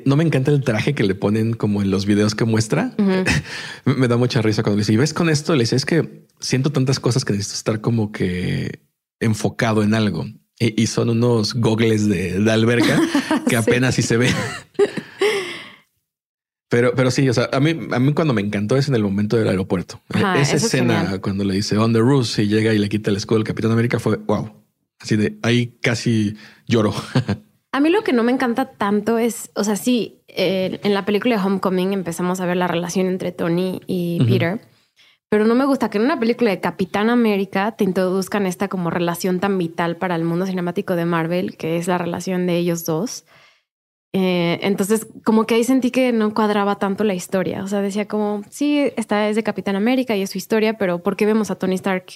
no 0.04 0.14
me 0.14 0.22
encanta 0.22 0.52
el 0.52 0.62
traje 0.62 0.94
que 0.94 1.02
le 1.02 1.16
ponen 1.16 1.54
como 1.54 1.82
en 1.82 1.90
los 1.90 2.06
videos 2.06 2.36
que 2.36 2.44
muestra. 2.44 2.94
me 3.84 4.06
da 4.06 4.16
mucha 4.16 4.42
risa 4.42 4.62
cuando 4.62 4.76
le 4.76 4.82
dice, 4.82 4.92
y 4.92 4.96
ves 4.96 5.12
con 5.12 5.28
esto, 5.28 5.56
le 5.56 5.64
dice, 5.64 5.74
es 5.74 5.84
que 5.84 6.28
siento 6.38 6.70
tantas 6.70 7.00
cosas 7.00 7.24
que 7.24 7.32
necesito 7.32 7.56
estar 7.56 7.80
como 7.80 8.12
que 8.12 8.78
enfocado 9.18 9.82
en 9.82 9.94
algo. 9.94 10.26
Y, 10.62 10.86
son 10.88 11.08
unos 11.08 11.54
gogles 11.54 12.06
de, 12.06 12.50
alberca 12.50 13.00
que 13.48 13.56
apenas 13.56 13.94
si 13.94 14.02
se 14.02 14.18
ve. 14.18 14.28
Pero, 16.68 16.92
pero 16.94 17.10
sí, 17.10 17.26
o 17.30 17.32
sea, 17.32 17.48
a 17.50 17.60
mí, 17.60 17.70
a 17.70 17.98
mí 17.98 18.12
cuando 18.12 18.34
me 18.34 18.42
encantó 18.42 18.76
es 18.76 18.86
en 18.86 18.94
el 18.94 19.02
momento 19.02 19.38
del 19.38 19.48
aeropuerto. 19.48 20.02
Esa 20.36 20.56
escena 20.56 21.18
cuando 21.22 21.44
le 21.44 21.54
dice 21.54 21.78
on 21.78 21.94
the 21.94 21.98
roof 21.98 22.38
y 22.38 22.46
llega 22.46 22.74
y 22.74 22.78
le 22.78 22.90
quita 22.90 23.10
el 23.10 23.16
escudo 23.16 23.38
del 23.38 23.46
Capitán 23.46 23.72
América 23.72 23.98
fue 23.98 24.18
wow. 24.18 24.52
Así 25.00 25.16
de 25.16 25.38
ahí 25.42 25.78
casi 25.80 26.36
lloro. 26.66 26.94
a 27.72 27.80
mí 27.80 27.88
lo 27.88 28.04
que 28.04 28.12
no 28.12 28.22
me 28.22 28.30
encanta 28.30 28.66
tanto 28.66 29.16
es, 29.16 29.50
o 29.54 29.64
sea, 29.64 29.76
sí, 29.76 30.20
eh, 30.28 30.78
en 30.82 30.92
la 30.92 31.06
película 31.06 31.36
de 31.36 31.42
Homecoming 31.42 31.94
empezamos 31.94 32.38
a 32.40 32.46
ver 32.46 32.58
la 32.58 32.68
relación 32.68 33.06
entre 33.06 33.32
Tony 33.32 33.80
y 33.86 34.22
Peter 34.26 34.60
pero 35.30 35.46
no 35.46 35.54
me 35.54 35.64
gusta 35.64 35.88
que 35.88 35.98
en 35.98 36.04
una 36.04 36.18
película 36.18 36.50
de 36.50 36.60
Capitán 36.60 37.08
América 37.08 37.72
te 37.76 37.84
introduzcan 37.84 38.46
esta 38.46 38.66
como 38.68 38.90
relación 38.90 39.38
tan 39.38 39.56
vital 39.58 39.96
para 39.96 40.16
el 40.16 40.24
mundo 40.24 40.44
cinemático 40.44 40.96
de 40.96 41.04
Marvel, 41.04 41.56
que 41.56 41.76
es 41.76 41.86
la 41.86 41.98
relación 41.98 42.48
de 42.48 42.56
ellos 42.56 42.84
dos. 42.84 43.24
Eh, 44.12 44.58
entonces, 44.62 45.06
como 45.24 45.46
que 45.46 45.54
ahí 45.54 45.62
sentí 45.62 45.92
que 45.92 46.12
no 46.12 46.34
cuadraba 46.34 46.80
tanto 46.80 47.04
la 47.04 47.14
historia. 47.14 47.62
O 47.62 47.68
sea, 47.68 47.80
decía 47.80 48.08
como, 48.08 48.42
sí, 48.50 48.90
esta 48.96 49.28
es 49.28 49.36
de 49.36 49.44
Capitán 49.44 49.76
América 49.76 50.16
y 50.16 50.22
es 50.22 50.30
su 50.30 50.38
historia, 50.38 50.76
pero 50.76 51.00
¿por 51.00 51.16
qué 51.16 51.26
vemos 51.26 51.52
a 51.52 51.54
Tony 51.56 51.76
Stark 51.76 52.06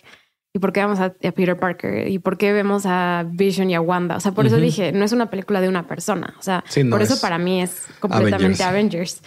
¿Y 0.57 0.61
por 0.61 0.73
qué 0.73 0.81
vemos 0.81 1.01
a, 1.01 1.11
Peter 1.13 1.59
Parker? 1.59 2.07
¿Y 2.09 2.21
por 2.21 2.39
qué 2.39 2.53
vemos 2.53 2.85
a 2.87 3.27
Vision 3.29 3.71
y 3.71 3.75
a 3.75 3.81
Wanda? 3.81 4.17
O 4.17 4.21
sea, 4.21 4.33
por 4.33 4.47
eso 4.47 4.57
dije, 4.57 4.93
no 4.93 5.05
es 5.05 5.11
una 5.11 5.29
película 5.29 5.61
de 5.61 5.69
una 5.69 5.89
persona. 5.89 6.33
O 6.39 6.43
sea, 6.45 6.63
por 6.91 7.03
eso 7.03 7.21
para 7.21 7.39
mí 7.39 7.61
es 7.61 7.87
completamente 7.99 8.63
Avengers. 8.63 9.21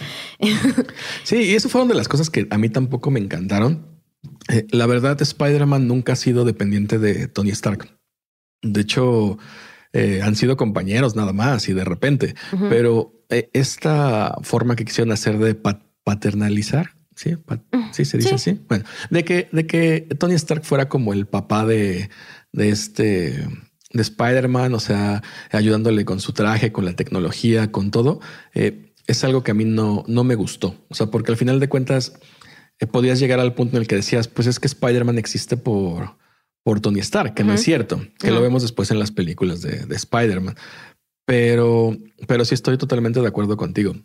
sí, 1.24 1.36
y 1.36 1.56
eso 1.56 1.68
fueron 1.68 1.90
de 1.90 1.96
las 1.96 2.08
cosas 2.08 2.30
que 2.30 2.48
a 2.50 2.58
mí 2.58 2.70
tampoco 2.70 3.12
me 3.12 3.20
encantaron. 3.20 4.00
Eh, 4.48 4.68
la 4.72 4.86
verdad, 4.86 5.22
Spider-Man 5.22 5.86
nunca 5.86 6.14
ha 6.14 6.16
sido 6.16 6.46
dependiente 6.46 6.98
de 6.98 7.28
Tony 7.28 7.50
Stark. 7.50 7.90
De 8.62 8.80
hecho, 8.80 9.38
eh, 9.92 10.22
han 10.24 10.38
sido 10.38 10.56
compañeros 10.56 11.18
nada 11.18 11.34
más 11.34 11.68
y 11.68 11.74
de 11.74 11.84
repente, 11.84 12.36
pero 12.70 13.12
eh, 13.30 13.50
esta 13.52 14.38
forma 14.44 14.78
que 14.78 14.86
quisieron 14.86 15.12
hacer 15.12 15.38
de 15.40 15.56
paternalizar 16.06 16.97
Sí, 17.18 17.36
sí 17.92 18.06
se 18.06 18.18
dice 18.18 18.36
así. 18.36 18.62
Bueno, 18.70 18.86
de 19.10 19.26
que, 19.26 19.50
de 19.52 19.66
que 19.66 20.02
Tony 20.20 20.36
Stark 20.36 20.64
fuera 20.64 20.88
como 20.88 21.14
el 21.14 21.26
papá 21.26 21.66
de, 21.66 22.10
de 22.52 22.70
este 22.70 23.44
de 23.92 24.02
Spider-Man, 24.02 24.74
o 24.74 24.80
sea, 24.80 25.24
ayudándole 25.52 26.06
con 26.06 26.20
su 26.20 26.34
traje, 26.34 26.72
con 26.72 26.86
la 26.86 26.94
tecnología, 26.94 27.72
con 27.72 27.90
todo, 27.90 28.20
eh, 28.54 28.94
es 29.08 29.24
algo 29.24 29.44
que 29.44 29.52
a 29.52 29.54
mí 29.54 29.66
no, 29.66 30.04
no 30.08 30.24
me 30.24 30.36
gustó. 30.36 30.86
O 30.90 30.96
sea, 30.96 31.08
porque 31.08 31.32
al 31.32 31.38
final 31.38 31.60
de 31.60 31.70
cuentas 31.70 32.20
eh, 32.80 32.86
podías 32.86 33.20
llegar 33.20 33.40
al 33.40 33.56
punto 33.56 33.78
en 33.78 33.82
el 33.82 33.88
que 33.88 33.96
decías, 33.96 34.28
pues 34.28 34.48
es 34.48 34.60
que 34.60 34.68
Spider-Man 34.68 35.18
existe 35.18 35.58
por, 35.58 36.18
por 36.64 36.82
Tony 36.82 37.00
Stark, 37.00 37.34
que 37.34 37.44
no 37.44 37.54
es 37.54 37.64
cierto, 37.64 38.06
que 38.20 38.30
lo 38.30 38.42
vemos 38.42 38.62
después 38.62 38.92
en 38.92 39.00
las 39.00 39.12
películas 39.12 39.62
de, 39.62 39.86
de 39.86 39.96
Spider-Man. 39.96 40.56
Pero, 41.26 41.98
pero 42.28 42.46
sí 42.46 42.54
estoy 42.54 42.78
totalmente 42.78 43.20
de 43.20 43.28
acuerdo 43.28 43.58
contigo. 43.58 43.96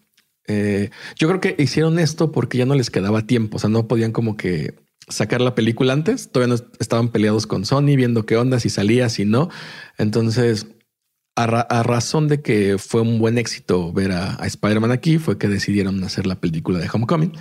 Eh, 0.49 0.91
yo 1.17 1.29
creo 1.29 1.41
que 1.41 1.55
hicieron 1.59 1.99
esto 1.99 2.33
porque 2.33 2.59
ya 2.59 2.67
no 2.67 2.75
les 2.75 2.91
quedaba 2.91 3.27
tiempo, 3.27 3.57
o 3.57 3.61
sea, 3.61 3.71
no 3.71 3.87
podían 3.87 4.13
como 4.13 4.37
que 4.37 4.75
sacar 5.09 5.41
la 5.41 5.55
película 5.55 5.93
antes, 5.93 6.31
todavía 6.31 6.57
no 6.57 6.65
estaban 6.79 7.09
peleados 7.09 7.47
con 7.47 7.65
Sony, 7.65 7.97
viendo 7.97 8.27
qué 8.27 8.37
onda, 8.37 8.61
si 8.61 8.71
salía, 8.71 9.09
si 9.09 9.25
no. 9.25 9.51
Entonces, 9.99 10.67
a, 11.37 11.83
razón 11.83 12.29
de 12.29 12.43
que 12.43 12.77
fue 12.79 13.01
un 13.01 13.19
buen 13.19 13.39
éxito 13.39 13.93
ver 13.93 14.13
a, 14.13 14.35
Spider-Man 14.45 14.93
aquí, 14.93 15.19
fue 15.19 15.39
que 15.39 15.49
decidieron 15.49 16.03
hacer 16.05 16.27
la 16.27 16.41
película 16.41 16.79
de 16.79 16.89
Homecoming. 16.93 17.33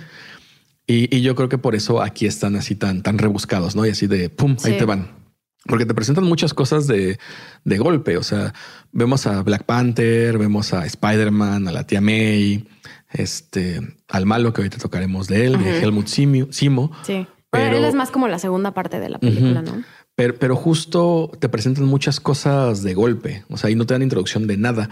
Y, 0.86 1.20
yo 1.20 1.34
creo 1.34 1.48
que 1.48 1.58
por 1.58 1.74
eso 1.74 2.02
aquí 2.02 2.26
están 2.26 2.56
así 2.56 2.74
tan, 2.74 3.02
tan 3.02 3.18
rebuscados, 3.18 3.76
¿no? 3.76 3.86
Y 3.86 3.90
así 3.90 4.06
de, 4.06 4.28
¡pum!, 4.28 4.56
ahí 4.64 4.76
te 4.76 4.84
van. 4.84 5.22
Porque 5.64 5.86
te 5.86 5.94
presentan 5.94 6.24
muchas 6.24 6.54
cosas 6.54 6.86
de, 6.88 7.18
de 7.64 7.78
golpe. 7.78 8.16
O 8.16 8.22
sea, 8.22 8.52
vemos 8.90 9.26
a 9.26 9.42
Black 9.42 9.64
Panther, 9.64 10.36
vemos 10.36 10.74
a 10.74 10.84
Spider-Man, 10.84 11.68
a 11.68 11.72
la 11.72 11.86
tía 11.86 12.00
May, 12.00 12.66
este, 13.12 13.80
al 14.08 14.26
malo 14.26 14.52
que 14.52 14.62
ahorita 14.62 14.78
tocaremos 14.78 15.28
de 15.28 15.46
él, 15.46 15.58
de 15.58 15.82
Helmut 15.82 16.06
Simo. 16.06 16.92
Sí. 17.02 17.26
Pero 17.50 17.76
él 17.76 17.84
es 17.84 17.94
más 17.94 18.10
como 18.10 18.28
la 18.28 18.38
segunda 18.38 18.72
parte 18.72 18.98
de 18.98 19.10
la 19.10 19.18
película, 19.18 19.60
¿no? 19.60 19.82
Pero, 20.14 20.34
pero 20.38 20.56
justo 20.56 21.30
te 21.38 21.48
presentan 21.48 21.84
muchas 21.84 22.20
cosas 22.20 22.82
de 22.82 22.94
golpe. 22.94 23.44
O 23.50 23.56
sea, 23.56 23.70
y 23.70 23.74
no 23.74 23.86
te 23.86 23.94
dan 23.94 24.02
introducción 24.02 24.46
de 24.46 24.56
nada 24.56 24.88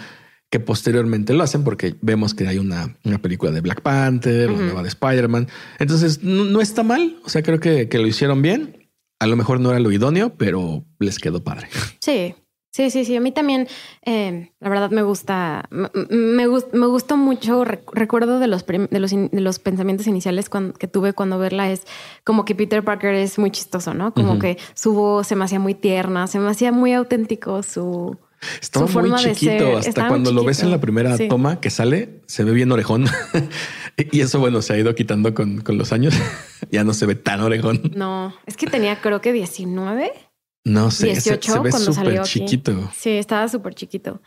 que 0.50 0.59
posteriormente 0.59 1.33
lo 1.33 1.44
hacen 1.44 1.62
porque 1.62 1.94
vemos 2.02 2.35
que 2.35 2.46
hay 2.46 2.59
una, 2.59 2.96
una 3.04 3.18
película 3.22 3.52
de 3.52 3.61
Black 3.61 3.83
Panther, 3.83 4.50
una 4.50 4.64
nueva 4.64 4.83
de 4.83 4.88
Spider-Man. 4.88 5.48
Entonces 5.78 6.22
no, 6.22 6.61
está 6.61 6.83
mal. 6.83 7.18
O 7.24 7.28
sea, 7.28 7.42
creo 7.42 7.61
que, 7.61 7.88
que 7.88 7.98
lo 7.98 8.06
hicieron 8.06 8.42
bien. 8.42 8.90
A 9.20 9.26
lo 9.26 9.37
mejor 9.37 9.61
no 9.61 9.70
era 9.70 9.78
lo 9.78 9.92
idóneo, 9.92 10.35
pero 10.37 10.85
les 10.98 11.18
quedó 11.18 11.44
padre. 11.44 11.68
Sí, 12.00 12.35
Sí, 12.72 12.90
sí, 12.90 13.04
sí. 13.04 13.16
A 13.16 13.20
mí 13.20 13.33
también, 13.33 13.66
eh, 14.06 14.52
la 14.61 14.68
verdad, 14.68 14.90
me 14.90 15.02
gusta, 15.02 15.68
me, 15.70 15.90
me, 16.11 16.46
gustó 16.87 17.16
mucho. 17.16 17.64
recuerdo 17.64 18.38
de 18.38 18.46
los, 18.46 18.64
de 18.66 19.00
los, 19.00 19.11
de 19.11 19.40
los 19.40 19.59
pensamientos 19.59 20.06
iniciales 20.06 20.48
que 20.78 20.87
tuve 20.87 21.12
cuando 21.12 21.38
verla 21.38 21.70
es 21.70 21.83
como 22.22 22.44
que 22.44 22.54
Peter 22.54 22.85
Parker 22.85 23.14
es 23.14 23.38
muy 23.38 23.50
chistoso, 23.50 23.92
¿no? 23.94 24.14
Como 24.14 24.38
que 24.38 24.56
su 24.75 24.94
voz 24.94 25.27
se 25.27 25.37
me 25.37 25.44
hacía 25.44 25.58
muy 25.58 25.75
tierna, 25.75 26.27
se 26.29 26.38
me 26.38 26.48
hacía 26.48 26.71
muy 26.71 26.92
auténtico 26.92 27.62
su, 27.62 28.16
Estaba 28.60 28.87
muy 28.87 29.14
chiquito, 29.16 29.77
hasta 29.77 30.08
cuando 30.08 30.33
lo 30.33 30.44
ves 30.44 30.62
en 30.62 30.71
la 30.71 30.81
primera 30.81 31.16
toma 31.29 31.60
que 31.60 31.68
sale, 31.68 32.21
se 32.27 32.42
ve 32.44 32.52
bien 32.52 32.73
orejón. 32.73 33.04
y 34.12 34.21
eso, 34.21 34.40
bueno, 34.40 34.62
se 34.62 34.73
ha 34.73 34.79
ido 34.79 34.94
quitando 34.94 35.35
con, 35.35 35.60
con 35.60 35.77
los 35.77 35.92
años. 35.92 36.14
ya 36.71 36.83
no 36.83 36.94
se 36.94 37.04
ve 37.04 37.16
tan 37.16 37.40
orejón. 37.40 37.92
No, 37.94 38.35
es 38.46 38.56
que 38.56 38.66
tenía 38.66 39.00
creo 39.00 39.21
que 39.21 39.33
19. 39.33 40.12
No 40.65 40.90
sé, 40.90 41.06
18 41.06 41.52
se, 41.52 41.58
ve 41.58 41.71
cuando 41.71 41.92
salió 41.92 42.23
chiquito. 42.23 42.90
Sí, 42.94 43.11
estaba 43.11 43.48
súper 43.48 43.75
chiquito. 43.75 44.21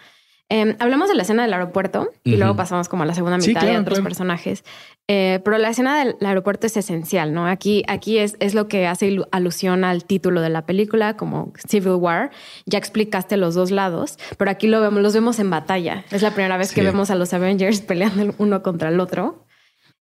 Em, 0.49 0.75
hablamos 0.79 1.09
de 1.09 1.15
la 1.15 1.23
escena 1.23 1.43
del 1.43 1.53
aeropuerto 1.53 2.09
y 2.23 2.35
luego 2.35 2.55
pasamos 2.55 2.87
como 2.87 3.03
a 3.03 3.05
la 3.05 3.15
segunda 3.15 3.37
mitad 3.37 3.65
de 3.65 3.77
otros 3.77 4.01
personajes. 4.01 4.63
Eh, 5.07 5.39
pero 5.43 5.57
la 5.57 5.69
escena 5.69 5.97
del 5.97 6.15
aeropuerto 6.21 6.67
es 6.67 6.77
esencial, 6.77 7.33
¿no? 7.33 7.47
Aquí, 7.47 7.83
aquí 7.87 8.19
es, 8.19 8.35
es 8.39 8.53
lo 8.53 8.67
que 8.67 8.85
hace 8.85 9.17
alusión 9.31 9.83
al 9.83 10.05
título 10.05 10.41
de 10.41 10.49
la 10.49 10.65
película, 10.65 11.17
como 11.17 11.53
Civil 11.67 11.95
War. 11.95 12.29
Ya 12.65 12.77
explicaste 12.77 13.35
los 13.37 13.55
dos 13.55 13.71
lados, 13.71 14.19
pero 14.37 14.51
aquí 14.51 14.67
lo 14.67 14.79
vemos, 14.81 15.01
los 15.01 15.13
vemos 15.13 15.39
en 15.39 15.49
batalla. 15.49 16.05
Es 16.11 16.21
la 16.21 16.31
primera 16.31 16.57
vez 16.57 16.71
que 16.71 16.83
vemos 16.83 17.09
a 17.09 17.15
los 17.15 17.33
Avengers 17.33 17.81
peleando 17.87 18.35
uno 18.37 18.61
contra 18.61 18.89
el 18.89 18.99
otro. 18.99 19.45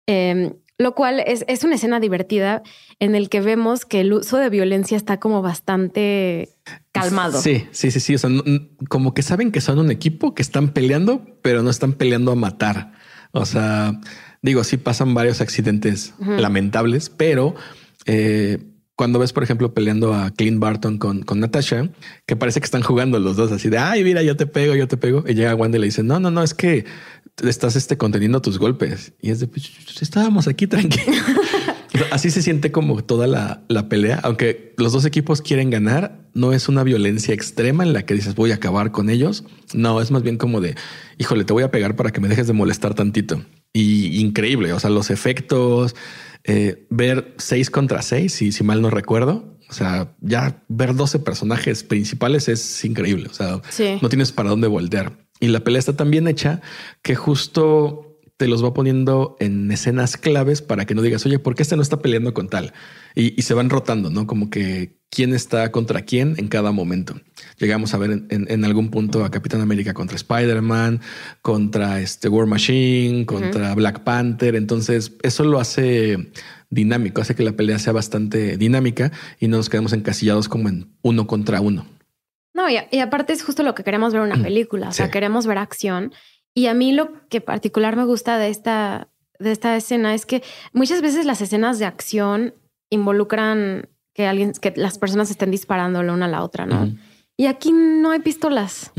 Em, 0.05 0.53
Lo 0.81 0.95
cual 0.95 1.21
es, 1.27 1.45
es 1.47 1.63
una 1.63 1.75
escena 1.75 1.99
divertida 1.99 2.63
en 2.99 3.13
el 3.13 3.29
que 3.29 3.39
vemos 3.39 3.85
que 3.85 4.01
el 4.01 4.13
uso 4.13 4.37
de 4.37 4.49
violencia 4.49 4.97
está 4.97 5.19
como 5.19 5.43
bastante 5.43 6.49
calmado. 6.91 7.39
Sí, 7.39 7.67
sí, 7.69 7.91
sí, 7.91 7.99
sí. 7.99 8.15
O 8.15 8.17
sea, 8.17 8.31
como 8.89 9.13
que 9.13 9.21
saben 9.21 9.51
que 9.51 9.61
son 9.61 9.77
un 9.77 9.91
equipo 9.91 10.33
que 10.33 10.41
están 10.41 10.69
peleando, 10.69 11.23
pero 11.43 11.61
no 11.61 11.69
están 11.69 11.93
peleando 11.93 12.31
a 12.31 12.35
matar. 12.35 12.93
O 13.31 13.45
sea, 13.45 14.01
digo, 14.41 14.63
sí 14.63 14.77
pasan 14.77 15.13
varios 15.13 15.39
accidentes 15.39 16.15
lamentables, 16.17 17.11
pero 17.11 17.53
eh, 18.07 18.57
cuando 18.95 19.19
ves, 19.19 19.33
por 19.33 19.43
ejemplo, 19.43 19.75
peleando 19.75 20.15
a 20.15 20.31
Clint 20.31 20.59
Barton 20.59 20.97
con, 20.97 21.21
con 21.21 21.39
Natasha, 21.39 21.89
que 22.25 22.35
parece 22.35 22.59
que 22.59 22.65
están 22.65 22.81
jugando 22.81 23.19
los 23.19 23.35
dos 23.35 23.51
así 23.51 23.69
de, 23.69 23.77
ay, 23.77 24.03
mira, 24.03 24.23
yo 24.23 24.35
te 24.35 24.47
pego, 24.47 24.73
yo 24.73 24.87
te 24.87 24.97
pego. 24.97 25.23
Y 25.27 25.35
llega 25.35 25.53
Wanda 25.53 25.77
y 25.77 25.81
le 25.81 25.85
dice, 25.85 26.01
no, 26.01 26.19
no, 26.19 26.31
no, 26.31 26.41
es 26.41 26.55
que 26.55 26.85
estás 27.43 27.75
este, 27.75 27.97
conteniendo 27.97 28.41
tus 28.41 28.59
golpes. 28.59 29.13
Y 29.21 29.31
es 29.31 29.39
de, 29.39 29.47
pues, 29.47 29.71
estábamos 30.01 30.47
aquí 30.47 30.67
tranquilos. 30.67 31.17
así 32.11 32.31
se 32.31 32.41
siente 32.41 32.71
como 32.71 33.03
toda 33.03 33.27
la, 33.27 33.63
la, 33.67 33.89
pelea, 33.89 34.19
aunque 34.23 34.73
los 34.77 34.93
dos 34.93 35.05
equipos 35.05 35.41
quieren 35.41 35.69
ganar, 35.69 36.29
no 36.33 36.53
es 36.53 36.69
una 36.69 36.83
violencia 36.83 37.33
extrema 37.33 37.83
en 37.83 37.93
la 37.93 38.05
que 38.05 38.13
dices 38.13 38.35
voy 38.35 38.51
a 38.51 38.55
acabar 38.55 38.91
con 38.91 39.09
ellos. 39.09 39.43
No, 39.73 40.01
es 40.01 40.11
más 40.11 40.23
bien 40.23 40.37
como 40.37 40.61
de, 40.61 40.75
híjole, 41.17 41.43
te 41.43 41.53
voy 41.53 41.63
a 41.63 41.71
pegar 41.71 41.95
para 41.95 42.11
que 42.11 42.21
me 42.21 42.27
dejes 42.27 42.47
de 42.47 42.53
molestar 42.53 42.93
tantito. 42.93 43.43
Y 43.73 44.19
increíble, 44.19 44.73
o 44.73 44.79
sea, 44.79 44.89
los 44.89 45.09
efectos, 45.09 45.95
eh, 46.43 46.85
ver 46.89 47.33
seis 47.37 47.69
contra 47.69 48.01
seis, 48.01 48.33
si, 48.33 48.51
si 48.51 48.63
mal 48.63 48.81
no 48.81 48.89
recuerdo. 48.89 49.57
O 49.69 49.73
sea, 49.73 50.13
ya 50.19 50.61
ver 50.67 50.95
12 50.95 51.19
personajes 51.19 51.85
principales 51.85 52.49
es 52.49 52.83
increíble. 52.83 53.29
O 53.29 53.33
sea, 53.33 53.61
no 54.01 54.09
tienes 54.09 54.33
para 54.33 54.49
dónde 54.49 54.67
voltear. 54.67 55.20
Y 55.41 55.47
la 55.47 55.59
pelea 55.59 55.79
está 55.79 55.97
tan 55.97 56.11
bien 56.11 56.27
hecha 56.27 56.61
que 57.01 57.15
justo 57.15 58.11
te 58.37 58.47
los 58.47 58.63
va 58.63 58.73
poniendo 58.73 59.35
en 59.39 59.71
escenas 59.71 60.17
claves 60.17 60.61
para 60.61 60.85
que 60.85 60.95
no 60.95 61.01
digas, 61.01 61.25
oye, 61.25 61.39
¿por 61.39 61.55
qué 61.55 61.63
este 61.63 61.75
no 61.75 61.81
está 61.81 61.99
peleando 61.99 62.33
con 62.33 62.47
tal? 62.47 62.73
Y, 63.13 63.41
se 63.41 63.53
van 63.53 63.69
rotando, 63.69 64.09
¿no? 64.09 64.25
Como 64.25 64.49
que 64.49 64.97
quién 65.09 65.33
está 65.33 65.71
contra 65.71 66.03
quién 66.03 66.35
en 66.37 66.47
cada 66.47 66.71
momento. 66.71 67.19
Llegamos 67.59 67.93
a 67.93 67.97
ver 67.97 68.23
en, 68.29 68.65
algún 68.65 68.89
punto 68.89 69.25
a 69.25 69.31
Capitán 69.31 69.61
América 69.61 69.93
contra 69.93 70.15
Spider-Man, 70.15 71.01
contra 71.41 72.01
este 72.01 72.29
War 72.29 72.47
Machine, 72.47 73.25
contra 73.25 73.75
Black 73.75 74.03
Panther. 74.03 74.55
Entonces, 74.55 75.13
eso 75.23 75.43
lo 75.43 75.59
hace 75.59 76.31
dinámico, 76.69 77.21
hace 77.21 77.35
que 77.35 77.43
la 77.43 77.51
pelea 77.51 77.79
sea 77.79 77.93
bastante 77.93 78.57
dinámica 78.57 79.11
y 79.39 79.49
no 79.49 79.57
nos 79.57 79.69
quedemos 79.69 79.93
encasillados 79.93 80.47
como 80.47 80.69
en 80.69 80.87
uno 81.01 81.27
contra 81.27 81.61
uno. 81.61 81.85
No, 82.53 82.69
y, 82.69 82.99
aparte 82.99 83.33
es 83.33 83.43
justo 83.43 83.63
lo 83.63 83.75
que 83.75 83.83
queremos 83.83 84.13
ver 84.13 84.21
una 84.21 84.41
película. 84.41 84.89
O 84.89 84.91
sea, 84.91 85.09
queremos 85.09 85.47
ver 85.47 85.57
acción 85.57 86.13
y 86.53 86.67
a 86.67 86.73
mí 86.73 86.91
lo 86.91 87.27
que 87.29 87.41
particular 87.41 87.95
me 87.95 88.03
gusta 88.03 88.37
de 88.37 88.49
esta, 88.49 89.07
de 89.39 89.51
esta 89.51 89.75
escena 89.75 90.13
es 90.13 90.25
que 90.25 90.43
muchas 90.73 91.01
veces 91.01 91.25
las 91.25 91.41
escenas 91.41 91.79
de 91.79 91.85
acción 91.85 92.55
involucran 92.89 93.89
que 94.13 94.27
alguien, 94.27 94.51
que 94.53 94.73
las 94.75 94.97
personas 94.97 95.31
estén 95.31 95.51
disparando 95.51 96.03
la 96.03 96.13
una 96.13 96.25
a 96.25 96.29
la 96.29 96.43
otra, 96.43 96.65
¿no? 96.65 96.93
Y 97.37 97.45
aquí 97.45 97.71
no 97.71 98.11
hay 98.11 98.19
pistolas, 98.19 98.91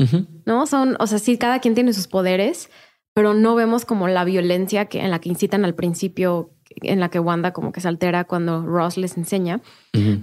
¿no? 0.45 0.65
Son, 0.65 0.97
o 0.99 1.07
sea, 1.07 1.19
sí, 1.19 1.37
cada 1.37 1.59
quien 1.59 1.75
tiene 1.75 1.93
sus 1.93 2.07
poderes, 2.07 2.69
pero 3.13 3.35
no 3.35 3.53
vemos 3.53 3.85
como 3.85 4.07
la 4.07 4.25
violencia 4.25 4.85
que, 4.85 4.99
en 5.01 5.11
la 5.11 5.19
que 5.19 5.29
incitan 5.29 5.63
al 5.63 5.75
principio 5.75 6.51
en 6.81 6.99
la 6.99 7.09
que 7.09 7.19
Wanda 7.19 7.53
como 7.53 7.71
que 7.71 7.81
se 7.81 7.87
altera 7.87 8.23
cuando 8.23 8.65
Ross 8.65 8.97
les 8.97 9.17
enseña. 9.17 9.61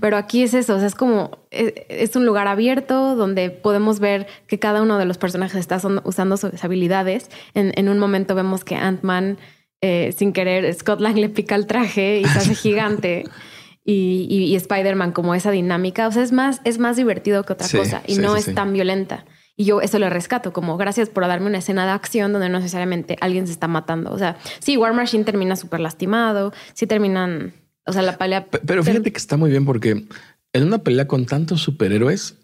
Pero 0.01 0.17
aquí 0.17 0.43
es 0.43 0.55
eso, 0.55 0.75
o 0.75 0.79
sea, 0.79 0.89
es 0.89 0.95
como, 0.95 1.39
e, 1.51 1.87
es, 1.89 2.17
un 2.17 2.27
lugar 2.27 2.49
abierto 2.49 3.15
donde 3.15 3.51
podemos 3.51 4.01
ver 4.01 4.27
que 4.47 4.59
cada 4.59 4.83
uno 4.83 4.99
de 4.99 5.05
los 5.05 5.17
personajes 5.17 5.59
está 5.59 5.81
usando 6.05 6.37
sus 6.37 6.65
habilidades. 6.65 7.31
En, 7.55 7.89
un 7.89 7.99
momento 7.99 8.35
vemos 8.35 8.65
que 8.65 8.75
Ant-Man, 8.75 9.39
eh, 9.81 10.13
sin 10.17 10.33
querer, 10.33 10.73
Scott 10.75 11.01
Lang 11.01 11.17
le 11.17 11.29
pica 11.29 11.55
el 11.55 11.67
traje 11.67 12.21
y 12.21 12.25
se 12.25 12.39
hace 12.39 12.55
gigante. 12.57 13.25
Y, 13.85 14.55
Spider-Man 14.55 15.13
como 15.13 15.35
esa 15.35 15.51
dinámica, 15.51 16.07
o 16.07 16.13
sea, 16.13 16.23
es 16.23 16.33
más, 16.33 16.61
es 16.65 16.79
más 16.79 16.97
divertido 16.97 17.45
que 17.45 17.53
otra 17.53 17.69
cosa 17.69 18.03
y 18.07 18.17
no 18.17 18.37
es 18.37 18.53
tan 18.55 18.73
violenta. 18.73 19.25
Y 19.61 19.65
yo 19.65 19.83
eso 19.83 19.99
lo 19.99 20.09
rescato, 20.09 20.55
como 20.55 20.79
gracias 20.79 21.11
por 21.11 21.27
darme 21.27 21.49
una 21.49 21.59
escena 21.59 21.85
de 21.85 21.91
acción 21.91 22.33
donde 22.33 22.49
no 22.49 22.61
necesariamente 22.61 23.19
alguien 23.21 23.47
se 23.47 23.53
está 23.53 23.69
matando. 23.69 24.11
O 24.11 24.17
sea, 24.17 24.39
sí, 24.59 24.79
War 24.79 24.95
Machine 24.95 25.25
termina 25.25 25.55
súper 25.55 25.81
lastimado, 25.81 26.55
sí 26.73 26.87
terminan, 26.87 27.53
o 27.85 27.93
sea, 27.93 28.01
la 28.01 28.17
pelea... 28.17 28.47
Pero 28.47 28.83
fíjate 28.83 29.13
que 29.13 29.19
está 29.19 29.37
muy 29.37 29.51
bien 29.51 29.67
porque 29.67 30.07
en 30.55 30.63
una 30.63 30.79
pelea 30.79 31.07
con 31.07 31.27
tantos 31.27 31.61
superhéroes, 31.61 32.39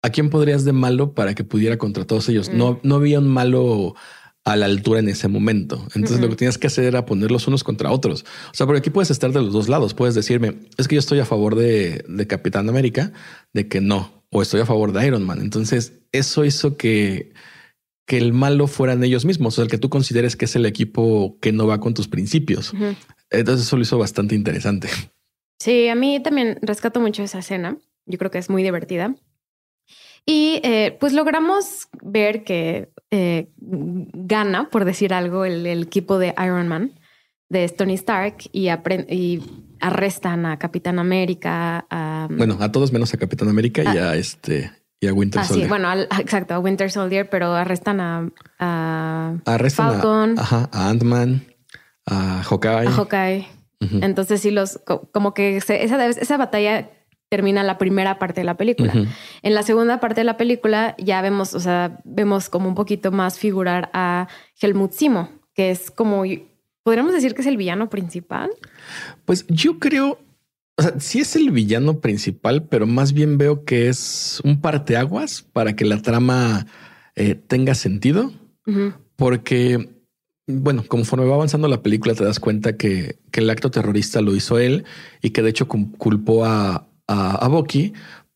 ¿a 0.00 0.10
quién 0.10 0.30
podrías 0.30 0.64
de 0.64 0.72
malo 0.72 1.12
para 1.12 1.34
que 1.34 1.42
pudiera 1.42 1.76
contra 1.76 2.04
todos 2.04 2.28
ellos? 2.28 2.50
No, 2.50 2.74
mm. 2.74 2.78
no 2.84 2.94
había 2.94 3.18
un 3.18 3.26
malo 3.26 3.96
a 4.44 4.54
la 4.54 4.66
altura 4.66 5.00
en 5.00 5.08
ese 5.08 5.26
momento. 5.26 5.84
Entonces 5.96 6.20
lo 6.20 6.28
que 6.28 6.36
tienes 6.36 6.56
que 6.56 6.68
hacer 6.68 6.84
era 6.84 7.04
ponerlos 7.04 7.48
unos 7.48 7.64
contra 7.64 7.90
otros. 7.90 8.24
O 8.52 8.54
sea, 8.54 8.64
porque 8.66 8.78
aquí 8.78 8.90
puedes 8.90 9.10
estar 9.10 9.32
de 9.32 9.42
los 9.42 9.52
dos 9.52 9.68
lados. 9.68 9.92
Puedes 9.92 10.14
decirme, 10.14 10.54
es 10.78 10.86
que 10.86 10.94
yo 10.94 11.00
estoy 11.00 11.18
a 11.18 11.24
favor 11.24 11.56
de, 11.56 12.04
de 12.06 12.26
Capitán 12.28 12.68
América, 12.68 13.12
de 13.52 13.66
que 13.66 13.80
no, 13.80 14.21
o 14.32 14.42
estoy 14.42 14.62
a 14.62 14.66
favor 14.66 14.92
de 14.92 15.06
Iron 15.06 15.24
Man. 15.24 15.40
Entonces 15.40 16.00
eso 16.10 16.44
hizo 16.44 16.76
que, 16.76 17.32
que 18.06 18.16
el 18.16 18.32
malo 18.32 18.66
fueran 18.66 19.04
ellos 19.04 19.24
mismos, 19.24 19.54
o 19.54 19.56
sea, 19.56 19.64
el 19.64 19.70
que 19.70 19.78
tú 19.78 19.90
consideres 19.90 20.36
que 20.36 20.46
es 20.46 20.56
el 20.56 20.66
equipo 20.66 21.38
que 21.40 21.52
no 21.52 21.66
va 21.66 21.78
con 21.78 21.94
tus 21.94 22.08
principios. 22.08 22.72
Entonces 23.30 23.66
eso 23.66 23.76
lo 23.76 23.82
hizo 23.82 23.98
bastante 23.98 24.34
interesante. 24.34 24.88
Sí, 25.60 25.88
a 25.88 25.94
mí 25.94 26.20
también 26.20 26.58
rescato 26.62 26.98
mucho 26.98 27.22
esa 27.22 27.38
escena. 27.38 27.76
Yo 28.06 28.18
creo 28.18 28.30
que 28.30 28.38
es 28.38 28.50
muy 28.50 28.62
divertida. 28.62 29.14
Y 30.24 30.60
eh, 30.62 30.96
pues 30.98 31.12
logramos 31.12 31.88
ver 32.00 32.42
que 32.42 32.90
eh, 33.10 33.48
gana, 33.58 34.70
por 34.70 34.84
decir 34.84 35.12
algo, 35.12 35.44
el, 35.44 35.66
equipo 35.66 36.18
de 36.18 36.34
Iron 36.42 36.68
Man, 36.68 36.98
de 37.48 37.68
Tony 37.68 37.94
Stark, 37.94 38.38
y, 38.52 38.68
y 39.08 39.42
arrestan 39.82 40.46
a 40.46 40.58
Capitán 40.58 40.98
América. 40.98 41.86
bueno, 42.30 42.56
a 42.60 42.72
todos 42.72 42.92
menos 42.92 43.12
a 43.12 43.18
Capitán 43.18 43.48
América 43.48 43.82
y 43.94 43.98
a 43.98 44.14
este 44.14 44.70
y 45.00 45.08
a 45.08 45.12
Winter 45.12 45.40
ah, 45.40 45.44
Soldier. 45.44 45.66
Sí, 45.66 45.68
bueno, 45.68 45.92
exacto, 46.20 46.54
a 46.54 46.60
Winter 46.60 46.90
Soldier, 46.90 47.28
pero 47.28 47.52
arrestan 47.52 48.00
a, 48.00 48.30
a 48.58 49.34
Falcon. 49.70 50.36
A, 50.38 50.68
a 50.72 50.88
Ant-Man, 50.88 51.44
a 52.06 52.42
Hawkeye. 52.42 52.86
A 52.86 52.90
Hawkeye. 52.92 53.48
Entonces 54.00 54.40
sí 54.40 54.52
los, 54.52 54.80
como 55.10 55.34
que 55.34 55.56
esa, 55.56 55.74
esa 55.74 56.36
batalla 56.36 56.88
termina 57.28 57.64
la 57.64 57.78
primera 57.78 58.20
parte 58.20 58.42
de 58.42 58.44
la 58.44 58.56
película. 58.56 58.92
En 59.42 59.54
la 59.54 59.64
segunda 59.64 59.98
parte 59.98 60.20
de 60.20 60.24
la 60.24 60.36
película 60.36 60.94
ya 60.98 61.20
vemos, 61.20 61.54
o 61.54 61.60
sea, 61.60 61.98
vemos 62.04 62.48
como 62.48 62.68
un 62.68 62.76
poquito 62.76 63.10
más 63.10 63.38
figurar 63.38 63.90
a 63.92 64.28
Helmut 64.60 64.92
Simo, 64.92 65.30
que 65.54 65.70
es 65.70 65.90
como, 65.90 66.24
podríamos 66.82 67.12
decir 67.12 67.34
que 67.34 67.42
es 67.42 67.46
el 67.46 67.56
villano 67.56 67.88
principal. 67.88 68.50
Pues 69.24 69.46
yo 69.48 69.78
creo, 69.78 70.18
o 70.76 70.82
sea, 70.82 70.98
sí 71.00 71.20
es 71.20 71.36
el 71.36 71.50
villano 71.50 72.00
principal, 72.00 72.64
pero 72.64 72.86
más 72.86 73.12
bien 73.12 73.38
veo 73.38 73.64
que 73.64 73.88
es 73.88 74.40
un 74.44 74.60
parteaguas 74.60 75.42
para 75.42 75.74
que 75.74 75.84
la 75.84 76.00
trama 76.02 76.66
eh, 77.14 77.34
tenga 77.34 77.74
sentido. 77.74 78.32
Porque, 79.16 79.90
bueno, 80.46 80.84
conforme 80.86 81.26
va 81.26 81.34
avanzando 81.34 81.66
la 81.66 81.82
película, 81.82 82.14
te 82.14 82.24
das 82.24 82.38
cuenta 82.38 82.76
que, 82.76 83.18
el 83.32 83.50
acto 83.50 83.70
terrorista 83.70 84.20
lo 84.20 84.36
hizo 84.36 84.58
él 84.58 84.84
y 85.20 85.30
que 85.30 85.42
de 85.42 85.50
hecho 85.50 85.66
culpó 85.66 86.44
a, 86.44 86.86
a, 87.08 87.48
Bucky 87.48 87.92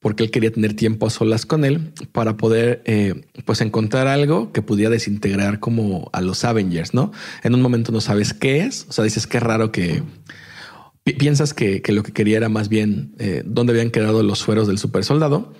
porque 0.06 0.22
él 0.22 0.30
quería 0.30 0.52
tener 0.52 0.74
tiempo 0.74 1.08
a 1.08 1.10
solas 1.10 1.46
con 1.46 1.64
él 1.64 1.90
para 2.12 2.36
poder 2.36 2.80
eh, 2.84 3.24
pues 3.44 3.60
encontrar 3.60 4.06
algo 4.06 4.52
que 4.52 4.62
pudiera 4.62 4.88
desintegrar 4.88 5.58
como 5.58 6.10
a 6.12 6.20
los 6.20 6.44
Avengers, 6.44 6.94
¿no? 6.94 7.10
En 7.42 7.56
un 7.56 7.60
momento 7.60 7.90
no 7.90 8.00
sabes 8.00 8.32
qué 8.32 8.60
es, 8.60 8.86
o 8.88 8.92
sea, 8.92 9.02
dices 9.02 9.26
que 9.26 9.38
es 9.38 9.42
raro 9.42 9.72
que 9.72 10.04
piensas 11.02 11.54
que, 11.54 11.82
lo 11.88 12.04
que 12.04 12.12
quería 12.12 12.36
era 12.36 12.48
más 12.48 12.68
bien 12.68 13.16
eh, 13.18 13.42
dónde 13.44 13.72
habían 13.72 13.90
quedado 13.90 14.22
los 14.22 14.38
sueros 14.38 14.68
del 14.68 14.78
super 14.78 15.02
soldado, 15.02 15.52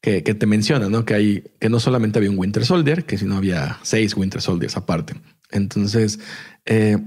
que, 0.00 0.22
te 0.22 0.46
menciona, 0.46 0.88
¿no? 0.88 1.04
Que 1.04 1.14
hay, 1.14 1.44
que 1.60 1.68
no 1.68 1.78
solamente 1.78 2.18
había 2.18 2.32
un 2.32 2.38
Winter 2.40 2.66
Soldier, 2.66 3.04
que 3.04 3.16
sino 3.16 3.36
había 3.36 3.78
seis 3.82 4.16
Winter 4.16 4.42
Soldiers 4.42 4.76
aparte. 4.76 5.14
Entonces, 5.52 6.18
eh, 6.66 6.98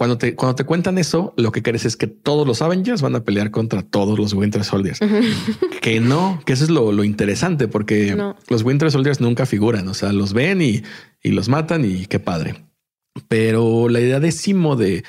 cuando 0.00 0.16
te, 0.16 0.34
cuando 0.34 0.54
te 0.54 0.64
cuentan 0.64 0.96
eso, 0.96 1.34
lo 1.36 1.52
que 1.52 1.62
crees 1.62 1.84
es 1.84 1.96
que 1.96 2.06
todos 2.06 2.46
los 2.46 2.62
Avengers 2.62 3.02
van 3.02 3.16
a 3.16 3.24
pelear 3.24 3.50
contra 3.50 3.82
todos 3.82 4.18
los 4.18 4.32
Winter 4.32 4.64
Soldiers. 4.64 4.98
que 5.82 6.00
no, 6.00 6.40
que 6.46 6.54
eso 6.54 6.64
es 6.64 6.70
lo, 6.70 7.04
interesante, 7.04 7.68
porque 7.68 8.16
los 8.48 8.62
Winter 8.62 8.90
Soldiers 8.90 9.20
nunca 9.20 9.44
figuran, 9.44 9.86
o 9.88 9.94
sea, 9.94 10.12
los 10.12 10.32
ven 10.32 10.62
y, 10.62 10.82
y 11.22 11.32
los 11.32 11.50
matan 11.50 11.84
y 11.84 12.06
qué 12.06 12.18
padre. 12.18 12.64
Pero 13.28 13.90
la 13.90 14.00
idea 14.00 14.20
de 14.20 14.32
Simo 14.32 14.76
de 14.76 15.04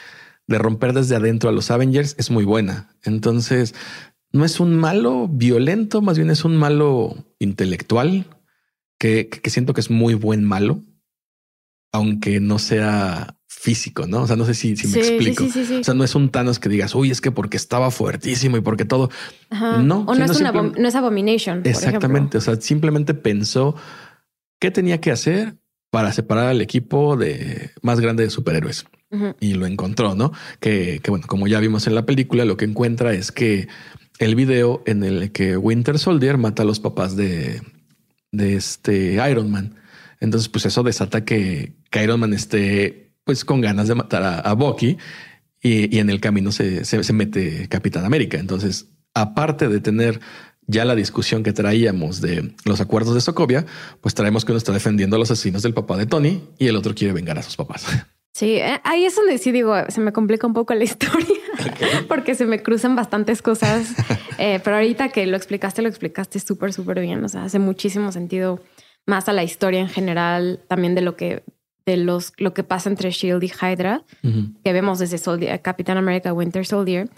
de 0.52 0.58
romper 0.58 0.94
desde 0.94 1.16
adentro 1.16 1.50
a 1.50 1.54
los 1.54 1.72
Avengers 1.72 2.16
es 2.20 2.30
muy 2.30 2.46
buena. 2.46 2.94
Entonces, 3.04 3.74
no 4.32 4.46
es 4.46 4.60
un 4.60 4.76
malo 4.76 5.28
violento, 5.28 6.02
más 6.02 6.18
bien 6.18 6.30
es 6.30 6.46
un 6.46 6.58
malo 6.58 7.16
intelectual 7.40 8.28
que, 9.00 9.30
siento 9.46 9.74
que 9.74 9.82
es 9.82 9.90
muy 9.90 10.14
buen 10.14 10.44
malo, 10.44 10.84
aunque 11.92 12.40
no 12.40 12.60
sea 12.60 13.40
físico, 13.62 14.08
¿no? 14.08 14.24
O 14.24 14.28
sea, 14.28 14.36
no 14.36 14.46
sé 14.46 14.56
si, 14.56 14.70
me 14.88 15.00
explico. 15.00 15.46
o 15.46 15.84
sea, 15.84 15.94
no 15.94 16.04
es 16.04 16.16
un 16.16 16.30
Thanos 16.30 16.58
que 16.58 16.68
digas, 16.68 16.96
uy, 16.96 17.12
es 17.12 17.22
que 17.22 17.30
porque 17.30 17.58
estaba 17.58 17.92
fuertísimo 17.92 18.58
y 18.58 18.62
porque 18.62 18.86
todo. 18.86 19.12
No, 19.52 20.00
o 20.08 20.16
no, 20.16 20.26
es 20.26 20.42
no 20.42 20.88
es 20.88 20.96
Abomination. 20.96 21.62
Exactamente. 21.64 22.40
O 22.40 22.42
sea, 22.42 22.60
simplemente 22.60 23.14
pensó 23.14 23.76
qué 24.60 24.72
tenía 24.72 25.00
que 25.00 25.12
hacer 25.12 25.58
para 25.92 26.12
separar 26.12 26.48
al 26.48 26.60
equipo 26.62 27.16
de 27.18 27.70
más 27.84 28.00
grande 28.00 28.24
de 28.24 28.32
superhéroes. 28.32 28.86
y 29.40 29.54
lo 29.54 29.68
encontró, 29.68 30.16
¿no? 30.16 30.32
Que, 30.60 31.00
que, 31.04 31.12
bueno, 31.12 31.28
como 31.28 31.48
ya 31.48 31.60
vimos 31.60 31.86
en 31.86 31.94
la 31.94 32.06
película, 32.06 32.46
lo 32.46 32.58
que 32.58 32.66
encuentra 32.66 33.14
es 33.14 33.32
que 33.32 33.68
el 34.18 34.36
video 34.36 34.82
en 34.88 35.04
el 35.04 35.32
que 35.32 35.56
Winter 35.56 36.00
Soldier 36.00 36.38
mata 36.38 36.64
a 36.64 36.66
los 36.66 36.80
papás 36.80 37.16
de, 37.16 37.62
de 38.32 38.56
este 38.56 39.20
Iron 39.30 39.52
Man. 39.52 39.76
Entonces, 40.20 40.50
pues 40.50 40.66
eso 40.66 40.82
desata 40.82 41.26
que, 41.26 41.74
Iron 42.02 42.22
Man 42.22 42.34
esté 42.34 43.11
pues 43.32 43.46
con 43.46 43.62
ganas 43.62 43.88
de 43.88 43.96
matar 43.96 44.42
a, 44.46 44.54
Bucky 44.56 44.98
y, 45.62 45.98
en 46.00 46.10
el 46.10 46.20
camino 46.20 46.52
se, 46.52 46.84
se, 46.84 47.14
mete 47.14 47.70
Capitán 47.70 48.04
América. 48.04 48.38
Entonces, 48.38 48.90
aparte 49.14 49.70
de 49.70 49.80
tener 49.80 50.20
ya 50.68 50.84
la 50.84 50.96
discusión 50.96 51.42
que 51.42 51.54
traíamos 51.54 52.20
de 52.20 52.54
los 52.66 52.82
acuerdos 52.82 53.16
de 53.16 53.22
Sokovia, 53.22 53.66
pues 54.02 54.16
traemos 54.16 54.44
que 54.44 54.52
uno 54.52 54.58
está 54.58 54.74
defendiendo 54.74 55.16
a 55.16 55.20
los 55.20 55.32
asesinos 55.32 55.62
del 55.62 55.74
papá 55.74 55.96
de 55.96 56.08
Tony 56.08 56.44
y 56.60 56.68
el 56.68 56.76
otro 56.76 56.94
quiere 56.94 57.14
vengar 57.14 57.40
a 57.40 57.42
sus 57.42 57.56
papás. 57.56 57.86
Sí, 58.34 58.56
eh, 58.56 58.80
ahí 58.86 59.04
es 59.04 59.14
donde 59.14 59.38
sí 59.38 59.52
digo, 59.52 59.76
se 59.90 60.00
me 60.00 60.14
complica 60.14 60.48
un 60.48 60.54
poco 60.54 60.74
la 60.74 60.84
historia 60.86 61.36
porque 62.08 62.34
se 62.34 62.46
me 62.46 62.64
cruzan 62.64 62.96
bastantes 62.96 63.42
cosas. 63.42 63.94
Eh, 64.38 64.62
pero 64.64 64.78
ahorita 64.78 65.10
que 65.10 65.28
lo 65.28 65.36
explicaste, 65.36 65.82
lo 65.82 65.90
explicaste 65.90 66.40
súper, 66.40 66.72
súper 66.72 67.02
bien. 67.02 67.22
O 67.26 67.28
sea, 67.28 67.44
hace 67.44 67.60
muchísimo 67.60 68.14
sentido 68.14 68.62
más 69.06 69.28
a 69.28 69.34
la 69.34 69.44
historia 69.44 69.82
en 69.82 69.90
general, 69.90 70.64
también 70.70 70.96
de 70.96 71.02
lo 71.02 71.18
que 71.18 71.44
de 71.86 71.98
los 71.98 72.34
lo 72.38 72.54
que 72.54 72.64
pasa 72.64 72.90
entre 72.90 73.12
Shield 73.12 73.44
y 73.44 73.52
Hydra, 73.52 74.04
que 74.22 74.74
vemos 74.74 75.00
desde 75.00 75.18
Soldier, 75.18 75.62
Capitán 75.62 75.98
América 75.98 76.34
Winter 76.34 76.66
Soldier. 76.66 77.10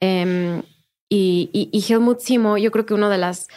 Em, 0.00 0.62
y, 1.08 1.50
y, 1.52 1.92
Helmut 1.92 2.20
Simo, 2.20 2.56
yo 2.56 2.70
creo 2.70 2.86
que 2.86 2.94
una 2.94 3.10
de 3.10 3.18
las 3.18 3.48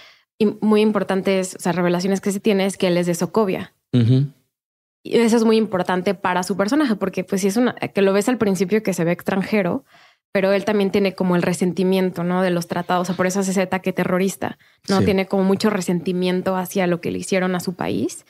muy 0.62 0.82
importantes 0.82 1.56
revelaciones 1.64 2.20
que 2.20 2.32
se 2.32 2.40
tiene 2.40 2.66
es 2.66 2.78
que 2.78 2.88
él 2.88 2.98
es 2.98 3.08
de 3.08 3.16
Sokovia. 3.16 3.74
Y 3.94 5.18
eso 5.18 5.38
es 5.38 5.46
muy 5.46 5.56
importante 5.56 6.16
para 6.16 6.44
su 6.44 6.58
personaje, 6.58 6.96
porque 6.96 7.24
pues 7.24 7.42
si 7.42 7.48
es 7.48 7.56
una 7.56 7.74
que 7.76 8.02
lo 8.02 8.12
ves 8.12 8.28
al 8.28 8.38
principio 8.38 8.84
que 8.84 8.94
se 8.94 9.06
ve 9.06 9.12
extranjero, 9.14 9.86
pero 10.34 10.52
él 10.52 10.66
también 10.66 10.92
tiene 10.92 11.14
como 11.14 11.38
el 11.38 11.44
resentimiento, 11.44 12.26
¿no? 12.26 12.42
De 12.42 12.50
los 12.50 12.68
tratados, 12.68 13.04
o 13.04 13.06
sea, 13.06 13.16
por 13.16 13.26
eso 13.26 13.40
hace 13.40 13.52
ese 13.52 13.62
ataque 13.62 13.94
terrorista, 13.94 14.58
¿no? 14.90 15.02
Tiene 15.02 15.28
como 15.28 15.46
mucho 15.46 15.70
resentimiento 15.70 16.58
hacia 16.58 16.88
lo 16.88 17.00
que 17.00 17.12
le 17.12 17.20
hicieron 17.20 17.56
a 17.56 17.62
su 17.62 17.74
país. 17.74 18.26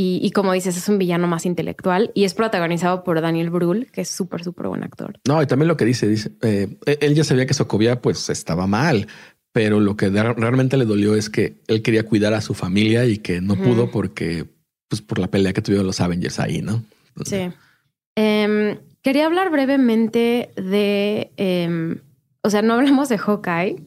Y, 0.00 0.30
como 0.30 0.52
dices, 0.52 0.76
es 0.76 0.88
un 0.88 0.96
villano 0.96 1.26
más 1.26 1.44
intelectual 1.44 2.12
y 2.14 2.22
es 2.22 2.32
protagonizado 2.32 3.02
por 3.02 3.20
Daniel 3.20 3.50
Brühl, 3.50 3.90
que 3.90 4.02
es 4.02 4.08
súper, 4.08 4.44
súper 4.44 4.68
buen 4.68 4.84
actor. 4.84 5.18
No, 5.26 5.42
y 5.42 5.46
también 5.46 5.66
lo 5.66 5.76
que 5.76 5.84
dice, 5.84 6.06
dice, 6.06 6.30
eh, 6.40 6.78
él 7.00 7.16
ya 7.16 7.24
sabía 7.24 7.46
que 7.46 7.54
Sokovia 7.54 8.00
pues 8.00 8.30
estaba 8.30 8.68
mal, 8.68 9.08
pero 9.50 9.80
lo 9.80 9.96
que 9.96 10.08
realmente 10.08 10.76
le 10.76 10.84
dolió 10.84 11.16
es 11.16 11.28
que 11.28 11.56
él 11.66 11.82
quería 11.82 12.04
cuidar 12.04 12.32
a 12.32 12.40
su 12.40 12.54
familia 12.54 13.06
y 13.06 13.18
que 13.18 13.40
no 13.40 13.56
pudo 13.56 13.90
porque 13.90 14.46
pues 14.86 15.02
por 15.02 15.18
la 15.18 15.26
pelea 15.26 15.52
que 15.52 15.62
tuvieron 15.62 15.88
los 15.88 16.00
Avengers 16.00 16.38
ahí, 16.38 16.62
¿no? 16.62 16.84
sí. 17.24 17.50
Em, 18.14 18.78
quería 19.02 19.26
hablar 19.26 19.50
brevemente 19.50 20.50
de, 20.54 21.32
em, 21.36 21.98
o 22.42 22.50
sea, 22.50 22.62
no 22.62 22.74
hablamos 22.74 23.08
de 23.08 23.18
Hawkeye, 23.18 23.82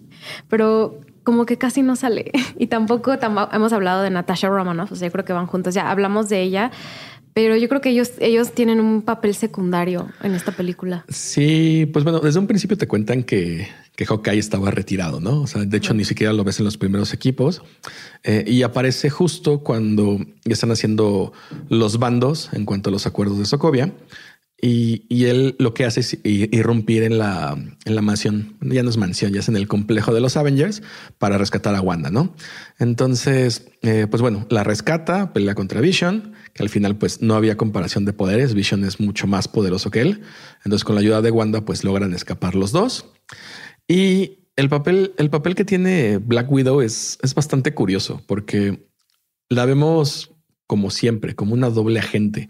pero 0.49 0.99
como 1.23 1.45
que 1.45 1.57
casi 1.57 1.81
no 1.81 1.95
sale. 1.95 2.31
Y 2.57 2.67
tampoco 2.67 3.13
hemos 3.13 3.73
hablado 3.73 4.03
de 4.03 4.09
Natasha 4.11 4.47
Romanoff, 4.47 4.91
o 4.91 4.95
sea, 4.95 5.07
yo 5.07 5.11
creo 5.11 5.25
que 5.25 5.33
van 5.33 5.47
juntos. 5.47 5.73
Ya 5.73 5.89
hablamos 5.89 6.29
de 6.29 6.41
ella, 6.41 6.71
pero 7.33 7.55
yo 7.55 7.69
creo 7.69 7.81
que 7.81 7.89
ellos, 7.89 8.11
ellos 8.19 8.51
tienen 8.51 8.79
un 8.79 9.01
papel 9.01 9.33
secundario 9.33 10.09
en 10.21 10.33
esta 10.35 10.51
película. 10.51 11.05
Sí, 11.09 11.89
pues 11.91 12.03
bueno, 12.03 12.19
desde 12.19 12.39
un 12.39 12.47
principio 12.47 12.77
te 12.77 12.87
cuentan 12.87 13.23
que, 13.23 13.67
que 13.95 14.05
Hawkeye 14.05 14.37
estaba 14.37 14.69
retirado, 14.69 15.21
¿no? 15.21 15.41
O 15.41 15.47
sea, 15.47 15.63
de 15.63 15.77
hecho, 15.77 15.93
ni 15.93 16.03
siquiera 16.03 16.33
lo 16.33 16.43
ves 16.43 16.59
en 16.59 16.65
los 16.65 16.77
primeros 16.77 17.13
equipos. 17.13 17.61
Eh, 18.23 18.43
y 18.47 18.63
aparece 18.63 19.09
justo 19.09 19.59
cuando 19.59 20.19
están 20.43 20.71
haciendo 20.71 21.31
los 21.69 21.99
bandos 21.99 22.49
en 22.53 22.65
cuanto 22.65 22.89
a 22.89 22.91
los 22.91 23.07
acuerdos 23.07 23.39
de 23.39 23.45
Sokovia. 23.45 23.93
Y, 24.63 25.25
él 25.25 25.55
lo 25.57 25.73
que 25.73 25.85
hace 25.85 26.01
es 26.01 26.19
irrumpir 26.23 27.01
en 27.01 27.17
la, 27.17 27.57
en 27.83 27.95
la 27.95 28.01
mansión, 28.01 28.57
ya 28.61 28.83
no 28.83 28.91
es 28.91 28.97
mansión, 28.97 29.33
ya 29.33 29.39
es 29.39 29.49
en 29.49 29.55
el 29.55 29.67
complejo 29.67 30.13
de 30.13 30.21
los 30.21 30.37
Avengers 30.37 30.83
para 31.17 31.39
rescatar 31.39 31.73
a 31.73 31.81
Wanda, 31.81 32.11
¿no? 32.11 32.35
Entonces, 32.77 33.71
eh, 33.81 34.05
pues 34.07 34.21
bueno, 34.21 34.45
la 34.51 34.63
rescata, 34.63 35.33
pelea 35.33 35.55
contra 35.55 35.81
Vision, 35.81 36.33
que 36.53 36.61
al 36.61 36.69
final 36.69 36.95
pues 36.95 37.23
no 37.23 37.33
había 37.33 37.57
comparación 37.57 38.05
de 38.05 38.13
poderes, 38.13 38.53
Vision 38.53 38.83
es 38.83 38.99
mucho 38.99 39.25
más 39.25 39.47
poderoso 39.47 39.89
que 39.89 40.01
él. 40.01 40.21
Entonces 40.63 40.83
con 40.83 40.93
la 40.93 41.01
ayuda 41.01 41.23
de 41.23 41.31
Wanda 41.31 41.61
pues 41.61 41.83
logran 41.83 42.13
escapar 42.13 42.53
los 42.53 42.71
dos. 42.71 43.07
Y 43.87 44.45
el 44.55 44.69
papel, 44.69 45.13
el 45.17 45.31
papel 45.31 45.55
que 45.55 45.65
tiene 45.65 46.19
Black 46.19 46.51
Widow 46.51 46.81
es, 46.81 47.17
es 47.23 47.33
bastante 47.33 47.73
curioso 47.73 48.21
porque 48.27 48.87
la 49.49 49.65
vemos 49.65 50.31
como 50.67 50.89
siempre, 50.89 51.35
como 51.35 51.53
una 51.53 51.69
doble 51.69 51.99
agente. 51.99 52.47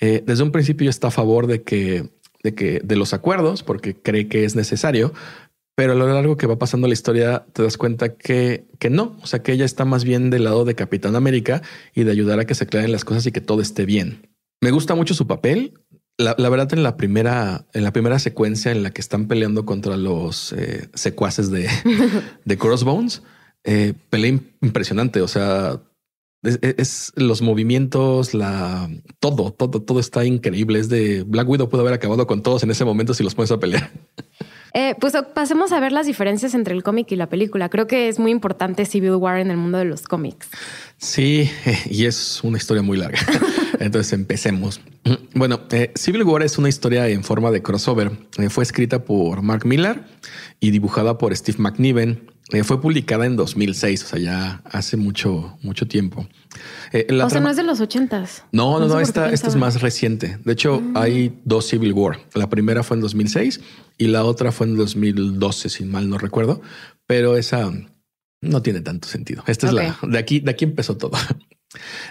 Eh, 0.00 0.22
desde 0.26 0.42
un 0.42 0.52
principio 0.52 0.88
está 0.88 1.08
a 1.08 1.12
favor 1.12 1.46
de 1.46 1.62
que, 1.62 2.10
de 2.42 2.54
que 2.54 2.80
de 2.82 2.96
los 2.96 3.12
acuerdos, 3.12 3.62
porque 3.62 3.94
cree 3.94 4.28
que 4.28 4.44
es 4.44 4.56
necesario, 4.56 5.12
pero 5.74 5.92
a 5.92 5.96
lo 5.96 6.06
largo 6.06 6.36
que 6.36 6.46
va 6.46 6.58
pasando 6.58 6.88
la 6.88 6.92
historia 6.92 7.46
te 7.52 7.62
das 7.62 7.76
cuenta 7.76 8.14
que, 8.14 8.64
que 8.78 8.90
no, 8.90 9.16
o 9.22 9.26
sea 9.26 9.42
que 9.42 9.52
ella 9.52 9.64
está 9.64 9.84
más 9.84 10.04
bien 10.04 10.30
del 10.30 10.44
lado 10.44 10.64
de 10.64 10.74
Capitán 10.74 11.16
América 11.16 11.62
y 11.94 12.04
de 12.04 12.10
ayudar 12.10 12.38
a 12.40 12.44
que 12.44 12.54
se 12.54 12.64
aclaren 12.64 12.92
las 12.92 13.04
cosas 13.04 13.26
y 13.26 13.32
que 13.32 13.40
todo 13.40 13.62
esté 13.62 13.86
bien. 13.86 14.28
Me 14.60 14.70
gusta 14.70 14.94
mucho 14.94 15.14
su 15.14 15.26
papel. 15.26 15.74
La, 16.18 16.34
verdad, 16.50 16.74
en 16.74 16.82
la 16.82 16.98
primera, 16.98 17.64
en 17.72 17.82
la 17.82 17.94
primera 17.94 18.18
secuencia 18.18 18.72
en 18.72 18.82
la 18.82 18.90
que 18.90 19.00
están 19.00 19.26
peleando 19.26 19.64
contra 19.64 19.96
los 19.96 20.52
eh, 20.52 20.90
secuaces 20.92 21.50
de, 21.50 21.66
de 22.44 22.58
Crossbones, 22.58 23.22
eh, 23.64 23.94
pelea 24.10 24.38
impresionante. 24.60 25.22
O 25.22 25.28
sea, 25.28 25.80
es, 26.42 27.12
los 27.16 27.42
movimientos, 27.42 28.34
la 28.34 28.90
todo, 29.18 29.52
todo, 29.52 29.82
todo 29.82 30.00
está 30.00 30.24
increíble. 30.24 30.78
Es 30.78 30.88
de 30.88 31.22
Black 31.24 31.48
Widow 31.48 31.68
pudo 31.68 31.82
haber 31.82 31.94
acabado 31.94 32.26
con 32.26 32.42
todos 32.42 32.62
en 32.62 32.70
ese 32.70 32.84
momento 32.84 33.14
si 33.14 33.22
los 33.22 33.34
pones 33.34 33.50
a 33.50 33.58
pelear. 33.58 33.90
Eh, 34.72 34.94
pues 35.00 35.14
pasemos 35.34 35.72
a 35.72 35.80
ver 35.80 35.90
las 35.90 36.06
diferencias 36.06 36.54
entre 36.54 36.74
el 36.74 36.84
cómic 36.84 37.10
y 37.10 37.16
la 37.16 37.28
película. 37.28 37.68
Creo 37.68 37.88
que 37.88 38.08
es 38.08 38.20
muy 38.20 38.30
importante 38.30 38.86
Civil 38.86 39.16
War 39.16 39.40
en 39.40 39.50
el 39.50 39.56
mundo 39.56 39.78
de 39.78 39.84
los 39.84 40.02
cómics. 40.02 40.46
Sí, 40.96 41.50
y 41.90 42.04
es 42.04 42.44
una 42.44 42.56
historia 42.56 42.80
muy 42.80 42.96
larga. 42.96 43.18
Entonces 43.80 44.12
empecemos. 44.12 44.80
Bueno, 45.34 45.60
eh, 45.70 45.92
Civil 45.94 46.24
War 46.24 46.42
es 46.42 46.58
una 46.58 46.68
historia 46.68 47.08
en 47.08 47.24
forma 47.24 47.50
de 47.50 47.62
crossover. 47.62 48.12
Eh, 48.38 48.50
fue 48.50 48.62
escrita 48.62 49.04
por 49.04 49.42
Mark 49.42 49.64
Millar 49.64 50.06
y 50.58 50.70
dibujada 50.70 51.18
por 51.18 51.34
Steve 51.34 51.58
McNiven 51.58 52.30
eh, 52.52 52.64
fue 52.64 52.80
publicada 52.80 53.26
en 53.26 53.36
2006, 53.36 54.04
o 54.04 54.06
sea, 54.06 54.18
ya 54.18 54.62
hace 54.64 54.96
mucho, 54.96 55.56
mucho 55.62 55.86
tiempo. 55.86 56.26
Eh, 56.92 57.06
o 57.22 57.30
sea, 57.30 57.40
no 57.40 57.50
es 57.50 57.56
de 57.56 57.62
los 57.62 57.80
ochentas. 57.80 58.44
No, 58.50 58.80
no, 58.80 58.88
no, 58.88 58.98
esta, 58.98 59.30
esta 59.30 59.48
es 59.48 59.56
más 59.56 59.80
reciente. 59.80 60.38
De 60.44 60.52
hecho, 60.52 60.82
ah. 60.94 61.02
hay 61.02 61.40
dos 61.44 61.68
Civil 61.68 61.92
War. 61.92 62.18
La 62.34 62.50
primera 62.50 62.82
fue 62.82 62.96
en 62.96 63.02
2006 63.02 63.60
y 63.98 64.08
la 64.08 64.24
otra 64.24 64.50
fue 64.50 64.66
en 64.66 64.76
2012, 64.76 65.68
si 65.68 65.84
mal 65.84 66.08
no 66.08 66.18
recuerdo, 66.18 66.60
pero 67.06 67.36
esa 67.36 67.72
no 68.40 68.62
tiene 68.62 68.80
tanto 68.80 69.06
sentido. 69.06 69.44
Esta 69.46 69.68
es 69.68 69.72
la 69.72 69.98
de 70.02 70.18
aquí, 70.18 70.40
de 70.40 70.50
aquí 70.50 70.64
empezó 70.64 70.96
todo. 70.96 71.12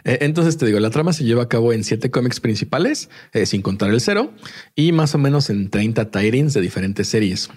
Eh, 0.05 0.19
entonces 0.21 0.55
te 0.55 0.65
digo, 0.65 0.79
la 0.79 0.89
trama 0.89 1.11
se 1.11 1.25
lleva 1.25 1.43
a 1.43 1.49
cabo 1.49 1.73
en 1.73 1.83
siete 1.83 2.09
cómics 2.09 2.39
principales, 2.39 3.09
sin 3.43 3.61
contar 3.61 3.89
el 3.89 3.99
cero, 3.99 4.31
y 4.73 4.93
más 4.93 5.15
o 5.15 5.17
menos 5.17 5.49
en 5.49 5.69
30 5.69 6.11
tie 6.11 6.31
de 6.31 6.61
diferentes 6.61 7.09
series. 7.09 7.49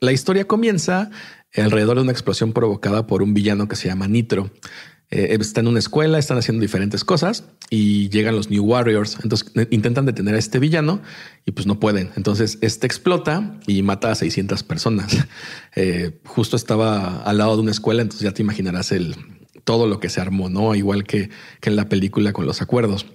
la 0.00 0.12
historia 0.12 0.48
comienza 0.48 1.12
alrededor 1.54 1.96
de 1.96 2.02
una 2.02 2.12
explosión 2.12 2.52
provocada 2.52 3.06
por 3.06 3.22
un 3.22 3.34
villano 3.34 3.68
que 3.68 3.76
se 3.76 3.88
llama 3.88 4.08
Nitro. 4.08 4.50
Eh, 5.10 5.36
está 5.40 5.60
en 5.60 5.68
una 5.68 5.78
escuela, 5.78 6.18
están 6.18 6.36
haciendo 6.36 6.60
diferentes 6.60 7.02
cosas 7.02 7.44
y 7.70 8.10
llegan 8.10 8.36
los 8.36 8.50
New 8.50 8.62
Warriors. 8.62 9.18
Entonces 9.22 9.50
eh, 9.54 9.66
intentan 9.70 10.04
detener 10.04 10.34
a 10.34 10.38
este 10.38 10.58
villano 10.58 11.00
y 11.46 11.52
pues 11.52 11.66
no 11.66 11.80
pueden. 11.80 12.10
Entonces 12.16 12.58
este 12.60 12.86
explota 12.86 13.58
y 13.66 13.82
mata 13.82 14.10
a 14.10 14.14
600 14.14 14.62
personas. 14.62 15.16
Eh, 15.76 16.18
justo 16.24 16.56
estaba 16.56 17.22
al 17.22 17.38
lado 17.38 17.54
de 17.54 17.62
una 17.62 17.70
escuela, 17.70 18.02
entonces 18.02 18.24
ya 18.24 18.34
te 18.34 18.42
imaginarás 18.42 18.90
el 18.90 19.14
todo 19.62 19.86
lo 19.86 20.00
que 20.00 20.08
se 20.08 20.20
armó, 20.20 20.48
no 20.48 20.74
igual 20.74 21.04
que, 21.04 21.30
que 21.60 21.70
en 21.70 21.76
la 21.76 21.88
película 21.88 22.32
con 22.32 22.46
los 22.46 22.62
acuerdos. 22.62 23.06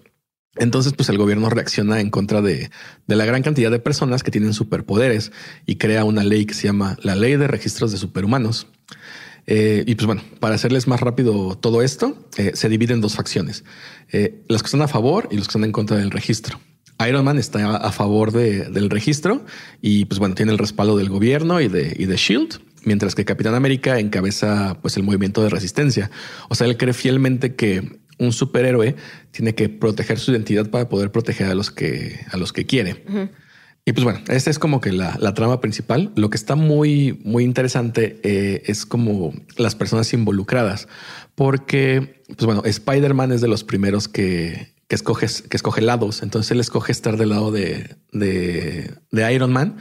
Entonces, 0.55 0.93
pues 0.93 1.09
el 1.09 1.17
gobierno 1.17 1.49
reacciona 1.49 1.99
en 1.99 2.11
contra 2.11 2.41
de, 2.41 2.69
la 3.07 3.25
gran 3.25 3.41
cantidad 3.41 3.71
de 3.71 3.79
personas 3.79 4.21
que 4.21 4.31
tienen 4.31 4.53
superpoderes 4.53 5.31
y 5.65 5.77
crea 5.77 6.03
una 6.03 6.23
ley 6.23 6.45
que 6.45 6.53
se 6.53 6.67
llama 6.67 6.97
la 7.01 7.15
Ley 7.15 7.37
de 7.37 7.47
Registros 7.47 7.91
de 7.91 7.97
Superhumanos. 7.97 8.67
Eh, 9.47 9.83
y 9.87 9.95
pues 9.95 10.05
bueno, 10.05 10.21
para 10.39 10.55
hacerles 10.55 10.87
más 10.87 11.01
rápido 11.01 11.57
todo 11.57 11.81
esto, 11.81 12.29
eh, 12.37 12.51
se 12.53 12.69
divide 12.69 12.93
en 12.93 13.01
dos 13.01 13.15
facciones. 13.15 13.63
Eh, 14.11 14.43
los 14.47 14.61
que 14.61 14.67
están 14.67 14.83
a 14.83 14.87
favor 14.87 15.27
y 15.31 15.37
los 15.37 15.47
que 15.47 15.51
están 15.51 15.63
en 15.63 15.71
contra 15.71 15.97
del 15.97 16.11
registro. 16.11 16.59
Iron 17.07 17.25
Man 17.25 17.39
está 17.39 17.75
a 17.77 17.91
favor 17.91 18.31
del 18.31 18.89
registro 18.89 19.43
y 19.81 20.05
pues 20.05 20.19
bueno, 20.19 20.35
tiene 20.35 20.51
el 20.51 20.59
respaldo 20.59 20.95
del 20.95 21.09
gobierno 21.09 21.59
y 21.59 21.67
de, 21.67 21.93
y 21.97 22.05
de 22.05 22.15
Shield, 22.15 22.61
mientras 22.85 23.15
que 23.15 23.25
Capitán 23.25 23.55
América 23.55 23.99
encabeza 23.99 24.77
pues 24.81 24.95
el 24.95 25.03
movimiento 25.03 25.41
de 25.41 25.49
resistencia. 25.49 26.11
O 26.49 26.55
sea, 26.55 26.67
él 26.67 26.77
cree 26.77 26.93
fielmente 26.93 27.55
que 27.55 28.02
un 28.23 28.33
superhéroe 28.33 28.95
tiene 29.31 29.55
que 29.55 29.69
proteger 29.69 30.19
su 30.19 30.31
identidad 30.31 30.69
para 30.69 30.89
poder 30.89 31.11
proteger 31.11 31.47
a 31.47 31.55
los 31.55 31.71
que, 31.71 32.19
a 32.31 32.37
los 32.37 32.53
que 32.53 32.65
quiere. 32.65 33.03
Y 33.85 33.91
pues 33.91 34.03
bueno, 34.05 34.21
esta 34.29 34.49
es 34.49 34.59
como 34.59 34.79
que 34.79 34.91
la, 34.93 35.33
trama 35.33 35.59
principal. 35.59 36.11
Lo 36.15 36.29
que 36.29 36.37
está 36.37 36.55
muy, 36.55 37.19
muy 37.23 37.43
interesante 37.43 38.19
eh, 38.23 38.63
es 38.65 38.85
como 38.85 39.33
las 39.57 39.75
personas 39.75 40.13
involucradas, 40.13 40.87
porque, 41.35 42.21
pues 42.27 42.45
bueno, 42.45 42.63
Spider-Man 42.63 43.33
es 43.33 43.41
de 43.41 43.49
los 43.49 43.63
primeros 43.63 44.07
que, 44.07 44.73
que 44.87 44.95
escoge, 44.95 45.27
que 45.49 45.57
escoge 45.57 45.81
lados. 45.81 46.23
Entonces 46.23 46.51
él 46.51 46.61
escoge 46.61 46.91
estar 46.91 47.17
del 47.17 47.29
lado 47.29 47.51
de, 47.51 47.97
de, 48.13 48.93
de 49.11 49.33
Iron 49.33 49.51
Man 49.51 49.77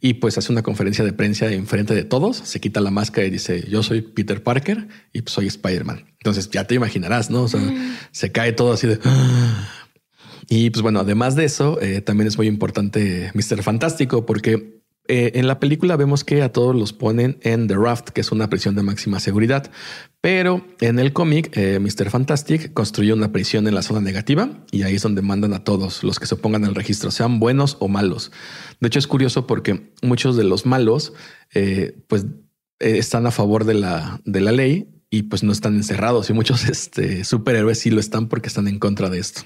y 0.00 0.14
pues 0.14 0.38
hace 0.38 0.52
una 0.52 0.62
conferencia 0.62 1.04
de 1.04 1.12
prensa 1.12 1.50
en 1.50 1.66
frente 1.66 1.94
de 1.94 2.04
todos, 2.04 2.36
se 2.36 2.60
quita 2.60 2.80
la 2.80 2.90
máscara 2.90 3.26
y 3.26 3.30
dice, 3.30 3.66
yo 3.68 3.82
soy 3.82 4.02
Peter 4.02 4.42
Parker 4.42 4.88
y 5.12 5.22
pues 5.22 5.32
soy 5.32 5.46
Spider-Man. 5.46 6.04
Entonces 6.18 6.50
ya 6.50 6.64
te 6.64 6.74
imaginarás, 6.74 7.30
¿no? 7.30 7.42
O 7.42 7.48
sea, 7.48 7.60
mm. 7.60 7.96
se 8.10 8.32
cae 8.32 8.52
todo 8.52 8.72
así 8.72 8.86
de... 8.86 8.98
Y 10.48 10.70
pues 10.70 10.82
bueno, 10.82 11.00
además 11.00 11.34
de 11.34 11.44
eso, 11.44 11.80
eh, 11.80 12.00
también 12.00 12.28
es 12.28 12.36
muy 12.36 12.46
importante 12.46 13.32
Mr. 13.34 13.64
Fantástico 13.64 14.26
porque 14.26 14.76
eh, 15.08 15.32
en 15.34 15.46
la 15.46 15.60
película 15.60 15.96
vemos 15.96 16.24
que 16.24 16.42
a 16.42 16.52
todos 16.52 16.74
los 16.74 16.92
ponen 16.92 17.38
en 17.42 17.68
The 17.68 17.74
Raft, 17.74 18.08
que 18.10 18.20
es 18.20 18.32
una 18.32 18.48
prisión 18.48 18.74
de 18.74 18.82
máxima 18.82 19.20
seguridad, 19.20 19.70
pero 20.20 20.66
en 20.80 20.98
el 20.98 21.12
cómic 21.12 21.56
eh, 21.56 21.78
Mr. 21.78 22.10
Fantastic 22.10 22.72
construye 22.72 23.12
una 23.12 23.30
prisión 23.30 23.68
en 23.68 23.74
la 23.74 23.82
zona 23.82 24.00
negativa 24.00 24.50
y 24.72 24.82
ahí 24.82 24.96
es 24.96 25.02
donde 25.02 25.22
mandan 25.22 25.54
a 25.54 25.62
todos 25.62 26.02
los 26.02 26.18
que 26.18 26.26
se 26.26 26.34
opongan 26.34 26.64
al 26.64 26.74
registro, 26.74 27.10
sean 27.10 27.38
buenos 27.38 27.76
o 27.78 27.88
malos. 27.88 28.32
De 28.80 28.88
hecho 28.88 28.98
es 28.98 29.06
curioso 29.06 29.46
porque 29.46 29.92
muchos 30.02 30.36
de 30.36 30.44
los 30.44 30.66
malos 30.66 31.12
eh, 31.54 31.96
pues 32.08 32.26
están 32.78 33.26
a 33.26 33.30
favor 33.30 33.64
de 33.64 33.74
la, 33.74 34.20
de 34.24 34.40
la 34.40 34.52
ley 34.52 34.88
y 35.10 35.24
pues 35.24 35.42
no 35.42 35.52
están 35.52 35.74
encerrados 35.76 36.28
y 36.30 36.32
muchos 36.32 36.64
este, 36.68 37.24
superhéroes 37.24 37.78
sí 37.78 37.90
lo 37.90 38.00
están 38.00 38.28
porque 38.28 38.48
están 38.48 38.68
en 38.68 38.78
contra 38.78 39.08
de 39.08 39.18
esto. 39.18 39.42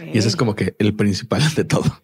Y 0.00 0.16
eso 0.16 0.28
es 0.28 0.36
como 0.36 0.54
que 0.54 0.74
el 0.78 0.94
principal 0.96 1.42
de 1.54 1.64
todo. 1.64 2.02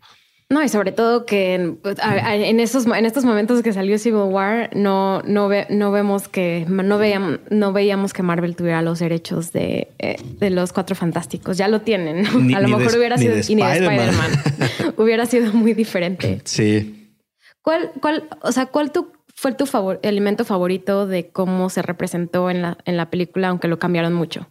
No, 0.48 0.62
y 0.62 0.68
sobre 0.68 0.92
todo 0.92 1.26
que 1.26 1.54
en, 1.54 2.60
esos 2.60 2.86
en 2.86 3.04
estos 3.04 3.24
momentos 3.24 3.62
que 3.62 3.72
salió 3.72 3.98
Civil 3.98 4.30
War, 4.30 4.70
no, 4.76 5.20
no, 5.22 5.50
no 5.70 5.90
vemos 5.90 6.28
que 6.28 6.64
no 6.68 6.98
veíamos, 6.98 7.40
no 7.50 7.72
veíamos 7.72 8.12
que 8.12 8.22
Marvel 8.22 8.54
tuviera 8.54 8.80
los 8.80 9.00
derechos 9.00 9.52
de, 9.52 9.88
eh, 9.98 10.16
de 10.38 10.50
los 10.50 10.72
cuatro 10.72 10.94
fantásticos. 10.94 11.58
Ya 11.58 11.66
lo 11.66 11.80
tienen. 11.80 12.26
a 12.54 12.60
lo 12.60 12.68
mejor 12.68 12.96
hubiera 12.96 13.18
sido 13.18 13.34
Spider-Man. 13.34 14.30
hubiera 14.96 15.26
sido 15.26 15.52
muy 15.52 15.74
diferente. 15.74 16.40
Sí. 16.44 17.12
¿Cuál, 17.60 17.90
cuál, 18.00 18.28
o 18.42 18.52
sea, 18.52 18.66
cuál 18.66 18.92
tu, 18.92 19.10
fue 19.34 19.52
tu 19.52 19.66
favor, 19.66 19.98
elemento 20.04 20.44
favorito 20.44 21.08
de 21.08 21.28
cómo 21.28 21.70
se 21.70 21.82
representó 21.82 22.50
en 22.50 22.62
la, 22.62 22.78
en 22.84 22.96
la 22.96 23.10
película, 23.10 23.48
aunque 23.48 23.66
lo 23.66 23.80
cambiaron 23.80 24.14
mucho? 24.14 24.48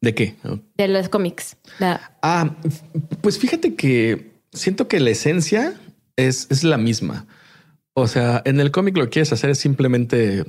¿De 0.00 0.14
qué? 0.14 0.34
De 0.78 0.88
los 0.88 1.10
cómics. 1.10 1.58
Ah, 2.22 2.56
pues 3.20 3.38
fíjate 3.38 3.74
que 3.74 4.35
siento 4.56 4.88
que 4.88 5.00
la 5.00 5.10
esencia 5.10 5.74
es, 6.16 6.46
es 6.50 6.64
la 6.64 6.78
misma. 6.78 7.26
O 7.94 8.08
sea, 8.08 8.42
en 8.44 8.60
el 8.60 8.70
cómic 8.70 8.96
lo 8.96 9.04
que 9.04 9.10
quieres 9.10 9.32
hacer 9.32 9.50
es 9.50 9.58
simplemente 9.58 10.44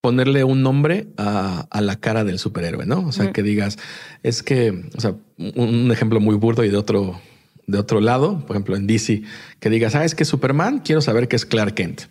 ponerle 0.00 0.44
un 0.44 0.62
nombre 0.62 1.08
a, 1.16 1.66
la 1.80 1.96
cara 1.96 2.24
del 2.24 2.38
superhéroe, 2.38 2.86
¿no? 2.86 3.06
O 3.06 3.12
sea, 3.12 3.32
que 3.32 3.42
digas, 3.42 3.78
es 4.22 4.42
que, 4.42 4.90
o 4.96 5.00
sea, 5.00 5.14
un, 5.36 5.90
ejemplo 5.92 6.20
muy 6.20 6.36
burdo 6.36 6.64
y 6.64 6.70
de 6.70 6.76
otro, 6.76 7.20
de 7.66 7.78
otro 7.78 8.00
lado, 8.00 8.44
por 8.46 8.56
ejemplo, 8.56 8.76
en 8.76 8.86
DC, 8.86 9.22
que 9.60 9.70
digas, 9.70 9.94
ah, 9.94 10.04
es 10.04 10.14
que 10.14 10.24
Superman, 10.24 10.80
quiero 10.80 11.00
saber 11.00 11.28
que 11.28 11.36
es 11.36 11.44
Clark 11.44 11.74
Kent. 11.74 12.02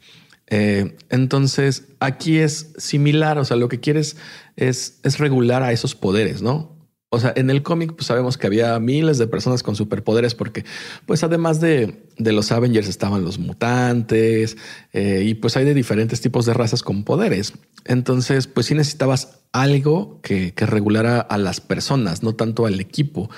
Eh, 0.48 0.96
entonces, 1.10 1.86
aquí 2.00 2.38
es 2.38 2.74
similar, 2.78 3.38
o 3.38 3.46
sea, 3.46 3.58
lo 3.58 3.70
que 3.70 3.80
quieres 3.80 4.18
es, 4.56 5.00
es 5.04 5.18
regular 5.18 5.64
a 5.64 5.72
esos 5.72 5.96
poderes, 5.96 6.42
¿no? 6.42 6.79
O 7.12 7.20
sea, 7.20 7.34
en 7.36 7.50
el 7.50 7.64
cómic 7.64 7.94
pues 7.96 8.06
sabemos 8.06 8.38
que 8.38 8.46
había 8.46 8.80
miles 8.80 9.18
de 9.18 9.26
personas 9.26 9.64
con 9.64 9.76
superpoderes 9.76 10.36
porque 10.36 10.64
pues 11.08 11.24
además 11.24 11.60
de, 11.60 12.04
de 12.20 12.32
los 12.32 12.52
Avengers 12.52 12.88
estaban 12.88 13.24
los 13.24 13.40
mutantes 13.40 14.58
eh, 14.94 15.24
y 15.26 15.34
pues 15.34 15.58
hay 15.58 15.66
de 15.66 15.74
diferentes 15.74 16.22
tipos 16.22 16.46
de 16.46 16.54
razas 16.54 16.84
con 16.84 17.04
poderes. 17.04 17.54
Entonces 17.86 18.46
pues 18.46 18.68
sí 18.68 18.76
necesitabas 18.76 19.40
algo 19.54 20.22
que, 20.22 20.54
que 20.54 20.68
regulara 20.68 21.20
a 21.20 21.40
las 21.40 21.62
personas, 21.62 22.22
no 22.22 22.36
tanto 22.36 22.68
al 22.68 22.80
equipo. 22.80 23.32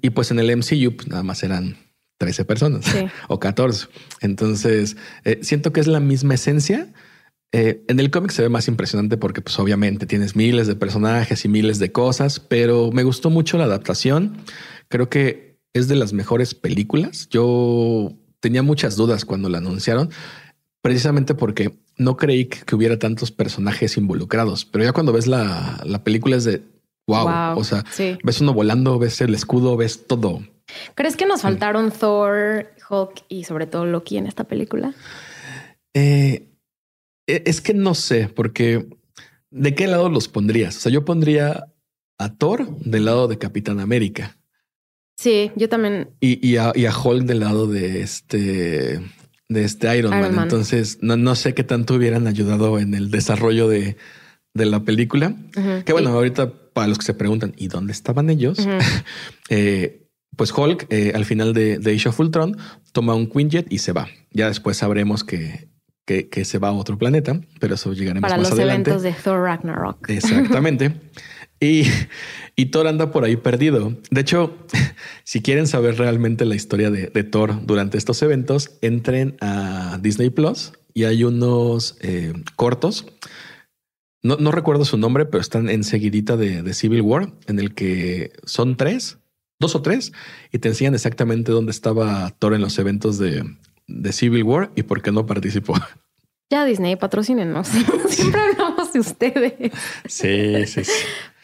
Y 0.00 0.10
pues 0.10 0.30
en 0.30 0.38
el 0.38 0.56
MCU 0.56 0.96
pues 0.96 1.08
nada 1.08 1.22
más 1.22 1.42
eran 1.42 1.76
13 2.16 2.46
personas 2.46 2.86
o 3.28 3.38
14. 3.38 3.88
Entonces 4.22 4.96
eh, 5.24 5.40
siento 5.42 5.74
que 5.74 5.80
es 5.80 5.86
la 5.86 6.00
misma 6.00 6.34
esencia 6.34 6.88
eh, 7.52 7.82
en 7.88 7.98
el 7.98 8.10
cómic 8.10 8.30
se 8.30 8.42
ve 8.42 8.48
más 8.48 8.68
impresionante 8.68 9.16
porque 9.16 9.40
pues 9.40 9.58
obviamente 9.58 10.06
tienes 10.06 10.36
miles 10.36 10.66
de 10.66 10.76
personajes 10.76 11.44
y 11.44 11.48
miles 11.48 11.78
de 11.78 11.92
cosas, 11.92 12.40
pero 12.40 12.90
me 12.92 13.04
gustó 13.04 13.30
mucho 13.30 13.56
la 13.56 13.64
adaptación. 13.64 14.36
Creo 14.88 15.08
que 15.08 15.58
es 15.72 15.88
de 15.88 15.96
las 15.96 16.12
mejores 16.12 16.54
películas. 16.54 17.28
Yo 17.30 18.12
tenía 18.40 18.62
muchas 18.62 18.96
dudas 18.96 19.24
cuando 19.24 19.48
la 19.48 19.58
anunciaron, 19.58 20.10
precisamente 20.82 21.34
porque 21.34 21.78
no 21.96 22.16
creí 22.16 22.46
que, 22.46 22.74
hubiera 22.74 22.98
tantos 22.98 23.30
personajes 23.30 23.96
involucrados, 23.96 24.64
pero 24.64 24.84
ya 24.84 24.92
cuando 24.92 25.12
ves 25.12 25.26
la, 25.26 25.82
película 26.04 26.36
es 26.36 26.44
de 26.44 26.62
wow, 27.06 27.58
o 27.58 27.64
sea, 27.64 27.84
ves 28.22 28.40
uno 28.40 28.52
volando, 28.52 28.98
ves 28.98 29.20
el 29.22 29.34
escudo, 29.34 29.76
ves 29.76 30.06
todo. 30.06 30.42
¿Crees 30.94 31.16
que 31.16 31.24
nos 31.24 31.42
faltaron 31.42 31.90
Thor, 31.90 32.68
Hulk 32.90 33.24
y 33.28 33.44
sobre 33.44 33.66
todo 33.66 33.86
Loki 33.86 34.18
en 34.18 34.26
esta 34.26 34.44
película? 34.44 34.94
Eh, 35.94 36.48
es 37.28 37.60
que 37.60 37.74
no 37.74 37.94
sé, 37.94 38.28
porque 38.28 38.86
¿de 39.50 39.74
qué 39.74 39.86
lado 39.86 40.08
los 40.08 40.28
pondrías? 40.28 40.76
O 40.76 40.80
sea, 40.80 40.92
yo 40.92 41.04
pondría 41.04 41.66
a 42.18 42.34
Thor 42.34 42.76
del 42.78 43.04
lado 43.04 43.28
de 43.28 43.38
Capitán 43.38 43.80
América. 43.80 44.36
Sí, 45.16 45.50
yo 45.56 45.68
también. 45.68 46.10
Y, 46.20 46.56
a, 46.56 46.72
y 46.74 46.86
Hulk 46.86 47.24
del 47.24 47.40
lado 47.40 47.66
de 47.66 48.02
este 48.02 49.00
de 49.48 49.64
este 49.64 49.96
Iron, 49.96 50.10
Man. 50.10 50.38
Entonces, 50.42 50.98
no, 51.00 51.16
no, 51.16 51.34
sé 51.34 51.54
qué 51.54 51.64
tanto 51.64 51.94
hubieran 51.94 52.26
ayudado 52.26 52.78
en 52.78 52.94
el 52.94 53.10
desarrollo 53.10 53.68
de, 53.68 53.96
la 54.54 54.84
película. 54.84 55.34
Que 55.84 55.92
bueno, 55.92 56.10
ahorita 56.10 56.52
para 56.72 56.88
los 56.88 56.98
que 56.98 57.04
se 57.04 57.14
preguntan, 57.14 57.54
¿y 57.56 57.68
dónde 57.68 57.92
estaban 57.92 58.30
ellos? 58.30 58.58
Eh, 59.50 60.06
pues 60.36 60.52
Hulk, 60.52 60.86
eh, 60.90 61.12
al 61.14 61.24
final 61.24 61.54
de, 61.54 61.78
de 61.78 61.94
Age 61.94 62.10
of 62.10 62.20
Ultron, 62.20 62.56
toma 62.92 63.14
un 63.14 63.28
Quinjet 63.28 63.66
y 63.72 63.78
se 63.78 63.92
va. 63.92 64.08
Ya 64.30 64.48
después 64.48 64.76
sabremos 64.76 65.24
que 65.24 65.68
que, 66.08 66.44
se 66.44 66.58
va 66.58 66.68
a 66.68 66.72
otro 66.72 66.96
planeta, 66.96 67.40
pero 67.60 67.74
eso 67.74 67.92
llegaremos 67.92 68.28
Para 68.28 68.40
más 68.40 68.52
adelante. 68.52 68.90
Para 68.90 68.96
los 68.96 69.04
eventos 69.04 69.18
de 69.18 69.22
Thor 69.22 69.42
Ragnarok. 69.42 70.08
Exactamente. 70.08 70.92
y, 71.60 71.82
y, 72.56 72.66
Thor 72.66 72.86
anda 72.86 73.10
por 73.10 73.24
ahí 73.24 73.36
perdido. 73.36 73.94
De 74.10 74.22
hecho, 74.22 74.56
si 75.24 75.42
quieren 75.42 75.66
saber 75.66 75.98
realmente 75.98 76.46
la 76.46 76.54
historia 76.54 76.90
de, 76.90 77.08
Thor 77.24 77.66
durante 77.66 77.98
estos 77.98 78.22
eventos, 78.22 78.78
entren 78.80 79.36
a 79.40 79.98
Disney 80.00 80.30
Plus 80.30 80.72
y 80.94 81.04
hay 81.04 81.24
unos 81.24 81.98
eh, 82.00 82.32
cortos. 82.56 83.06
No, 84.22 84.36
no, 84.36 84.50
recuerdo 84.50 84.84
su 84.84 84.96
nombre, 84.96 85.26
pero 85.26 85.40
están 85.40 85.68
enseguidita 85.68 86.36
de, 86.36 86.62
de 86.62 86.74
Civil 86.74 87.02
War, 87.02 87.32
en 87.46 87.58
el 87.60 87.74
que 87.74 88.32
son 88.44 88.76
tres, 88.76 89.18
dos 89.60 89.76
o 89.76 89.82
tres, 89.82 90.12
y 90.52 90.58
te 90.58 90.68
enseñan 90.68 90.94
exactamente 90.94 91.52
dónde 91.52 91.70
estaba 91.70 92.30
Thor 92.38 92.54
en 92.54 92.62
los 92.62 92.78
eventos 92.78 93.18
de, 93.18 93.44
de 93.88 94.12
Civil 94.12 94.44
War 94.44 94.70
y 94.76 94.84
por 94.84 95.02
qué 95.02 95.10
no 95.10 95.26
participó. 95.26 95.74
Ya 96.50 96.64
Disney, 96.64 96.96
patrocínenos. 96.96 97.68
Siempre 98.08 98.40
hablamos 98.40 98.92
de 98.92 99.00
ustedes. 99.00 99.72
Sí, 100.06 100.66
sí, 100.66 100.84
sí. 100.84 100.92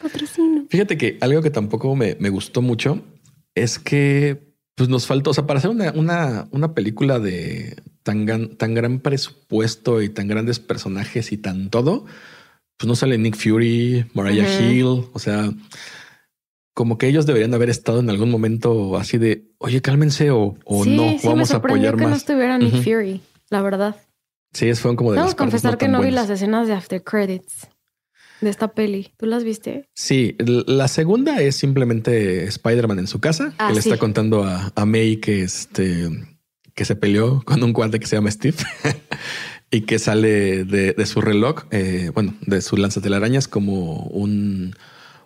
Patrocino. 0.01 0.65
Fíjate 0.69 0.97
que 0.97 1.17
algo 1.21 1.41
que 1.41 1.49
tampoco 1.49 1.95
me, 1.95 2.13
gustó 2.29 2.61
mucho 2.61 3.03
es 3.53 3.79
que 3.79 4.53
pues 4.75 4.89
nos 4.89 5.07
faltó, 5.07 5.29
o 5.29 5.33
sea, 5.33 5.47
para 5.47 5.59
hacer 5.59 5.71
una, 5.71 5.91
una, 5.93 6.47
una 6.51 6.73
película 6.73 7.19
de 7.19 7.81
tan, 8.03 8.25
gran, 8.25 8.57
tan 8.57 8.73
gran 8.73 8.99
presupuesto 8.99 10.01
y 10.01 10.09
tan 10.09 10.27
grandes 10.27 10.59
personajes 10.59 11.31
y 11.31 11.37
tan 11.37 11.69
todo, 11.69 12.05
pues 12.75 12.87
no 12.87 12.95
sale 12.95 13.17
Nick 13.17 13.37
Fury, 13.37 14.05
Mariah 14.13 14.59
Hill, 14.59 15.05
o 15.13 15.19
sea, 15.19 15.49
como 16.75 16.97
que 16.97 17.07
ellos 17.07 17.25
deberían 17.25 17.53
haber 17.53 17.69
estado 17.69 18.01
en 18.01 18.09
algún 18.09 18.29
momento 18.29 18.97
así 18.97 19.17
de, 19.17 19.47
oye, 19.59 19.81
cálmense 19.81 20.29
o, 20.29 20.57
no, 20.85 21.15
vamos 21.23 21.51
a 21.51 21.57
apoyar 21.57 21.95
que 21.95 22.03
más. 22.03 22.09
no 22.09 22.15
estuviera 22.17 22.57
Nick 22.57 22.83
Fury, 22.83 23.21
la 23.49 23.61
verdad. 23.61 23.95
Sí, 24.51 24.71
fueron 24.75 24.97
como 24.97 25.13
de 25.13 25.17
Vamos 25.17 25.33
a 25.33 25.37
confesar 25.37 25.77
que 25.77 25.87
no 25.87 26.01
vi 26.01 26.11
las 26.11 26.29
escenas 26.29 26.67
de 26.67 26.73
after 26.73 27.01
credits 27.01 27.67
de 28.41 28.49
esta 28.49 28.73
peli. 28.73 29.13
¿Tú 29.17 29.25
las 29.25 29.45
viste? 29.45 29.89
Sí, 29.93 30.35
la 30.39 30.89
segunda 30.89 31.41
es 31.41 31.55
simplemente 31.55 32.43
Spider-Man 32.43 32.99
en 32.99 33.07
su 33.07 33.21
casa, 33.21 33.51
que 33.51 33.55
ah, 33.57 33.71
le 33.71 33.79
está 33.79 33.97
contando 33.97 34.43
a, 34.43 34.73
a, 34.75 34.85
May 34.85 35.17
que 35.17 35.43
este 35.43 36.09
que 36.73 36.83
se 36.83 36.97
peleó 36.97 37.41
con 37.45 37.63
un 37.63 37.71
cuate 37.71 38.01
que 38.01 38.07
se 38.07 38.17
llama 38.17 38.31
Steve 38.31 38.57
y 39.71 39.81
que 39.81 39.97
sale 39.97 40.65
de, 40.65 41.05
su 41.05 41.21
reloj, 41.21 41.63
eh, 41.71 42.11
bueno, 42.13 42.35
de 42.41 42.61
su 42.61 42.75
lanzatelarañas 42.75 43.47
como 43.47 44.03
un 44.07 44.75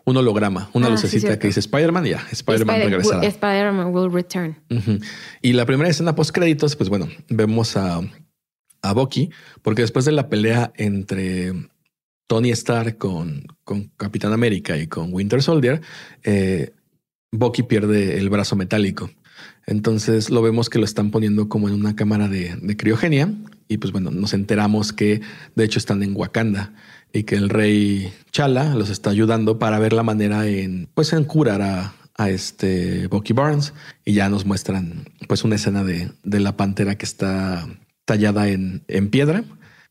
un 0.10 0.18
holograma, 0.18 0.70
una 0.74 0.88
ah, 0.88 0.90
lucecita 0.90 1.38
que 1.40 1.48
dice 1.48 1.60
Spider-Man 1.60 2.06
y 2.06 2.10
ya, 2.10 2.26
Spider-Man 2.32 2.82
regresada. 2.82 3.24
Spider-Man 3.24 3.94
will 3.94 4.12
return. 4.12 4.56
Y 5.42 5.54
la 5.54 5.66
primera 5.66 5.90
escena 5.90 6.16
post 6.16 6.32
créditos, 6.32 6.76
pues 6.76 6.90
bueno, 6.90 7.08
vemos 7.30 7.78
a, 7.78 8.02
a 8.82 8.94
Bucky, 8.94 9.30
porque 9.62 9.82
después 9.82 10.06
de 10.06 10.12
la 10.12 10.30
pelea 10.30 10.72
entre 10.76 11.54
Tony 12.28 12.52
Stark 12.52 12.98
con, 12.98 13.46
con 13.64 13.92
Capitán 13.98 14.34
América 14.34 14.78
y 14.78 14.88
con 14.88 15.14
Winter 15.14 15.42
Soldier, 15.42 15.82
eh, 16.24 16.74
Bucky 17.32 17.64
pierde 17.64 18.18
el 18.18 18.30
brazo 18.30 18.56
metálico. 18.56 19.10
Entonces 19.66 20.30
lo 20.30 20.42
vemos 20.42 20.70
que 20.70 20.80
lo 20.80 20.86
están 20.86 21.12
poniendo 21.12 21.48
como 21.48 21.70
en 21.70 21.76
una 21.76 21.96
cámara 21.96 22.28
de, 22.28 22.76
criogenia 22.78 23.32
y 23.68 23.78
pues 23.78 23.92
bueno, 23.92 24.12
nos 24.12 24.34
enteramos 24.34 24.94
que 24.94 25.22
de 25.56 25.64
hecho 25.64 25.80
están 25.80 26.02
en 26.02 26.16
Wakanda 26.16 26.74
y 27.14 27.24
que 27.24 27.36
el 27.36 27.50
rey 27.50 28.12
Chala 28.32 28.74
los 28.76 28.90
está 28.90 29.12
ayudando 29.12 29.60
para 29.60 29.80
ver 29.80 29.94
la 29.94 30.04
manera 30.04 30.48
en, 30.48 30.90
pues, 30.94 31.14
en 31.14 31.24
curar 31.24 31.62
a, 31.62 31.94
a 32.16 32.30
este 32.30 33.08
Bucky 33.08 33.34
Barnes 33.34 33.74
y 34.06 34.14
ya 34.14 34.30
nos 34.30 34.46
muestran 34.46 35.06
pues 35.28 35.44
una 35.44 35.56
escena 35.56 35.84
de, 35.84 36.12
de 36.24 36.40
la 36.40 36.58
pantera 36.58 36.98
que 36.98 37.06
está 37.06 37.68
tallada 38.06 38.50
en, 38.50 38.84
en 38.88 39.10
piedra, 39.10 39.44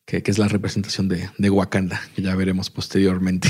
que, 0.05 0.23
que, 0.23 0.31
es 0.31 0.39
la 0.39 0.49
representación 0.49 1.09
de, 1.09 1.31
de 1.39 1.51
Wakanda, 1.51 2.01
que 2.15 2.23
ya 2.23 2.35
veremos 2.35 2.71
posteriormente. 2.71 3.49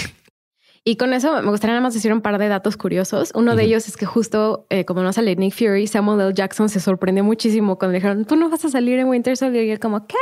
Y 0.88 0.96
con 0.96 1.12
eso 1.12 1.42
me 1.42 1.50
gustaría 1.50 1.74
nada 1.74 1.82
más 1.82 1.92
decir 1.92 2.14
un 2.14 2.22
par 2.22 2.38
de 2.38 2.48
datos 2.48 2.78
curiosos. 2.78 3.30
Uno 3.34 3.54
de 3.56 3.64
ellos 3.64 3.86
es 3.88 3.98
que 3.98 4.06
justo 4.06 4.66
eh, 4.70 4.86
como 4.86 5.02
no 5.02 5.12
sale 5.12 5.36
Nick 5.36 5.52
Fury, 5.52 5.86
Samuel 5.86 6.18
L. 6.18 6.32
Jackson 6.32 6.70
se 6.70 6.80
sorprendió 6.80 7.22
muchísimo 7.22 7.76
cuando 7.76 7.92
le 7.92 7.98
dijeron, 7.98 8.24
tú 8.24 8.36
no 8.36 8.48
vas 8.48 8.64
a 8.64 8.70
salir 8.70 8.98
en 8.98 9.06
Winter 9.06 9.36
Soldier. 9.36 9.66
Y 9.66 9.70
él 9.72 9.80
como, 9.80 10.06
¿qué? 10.06 10.16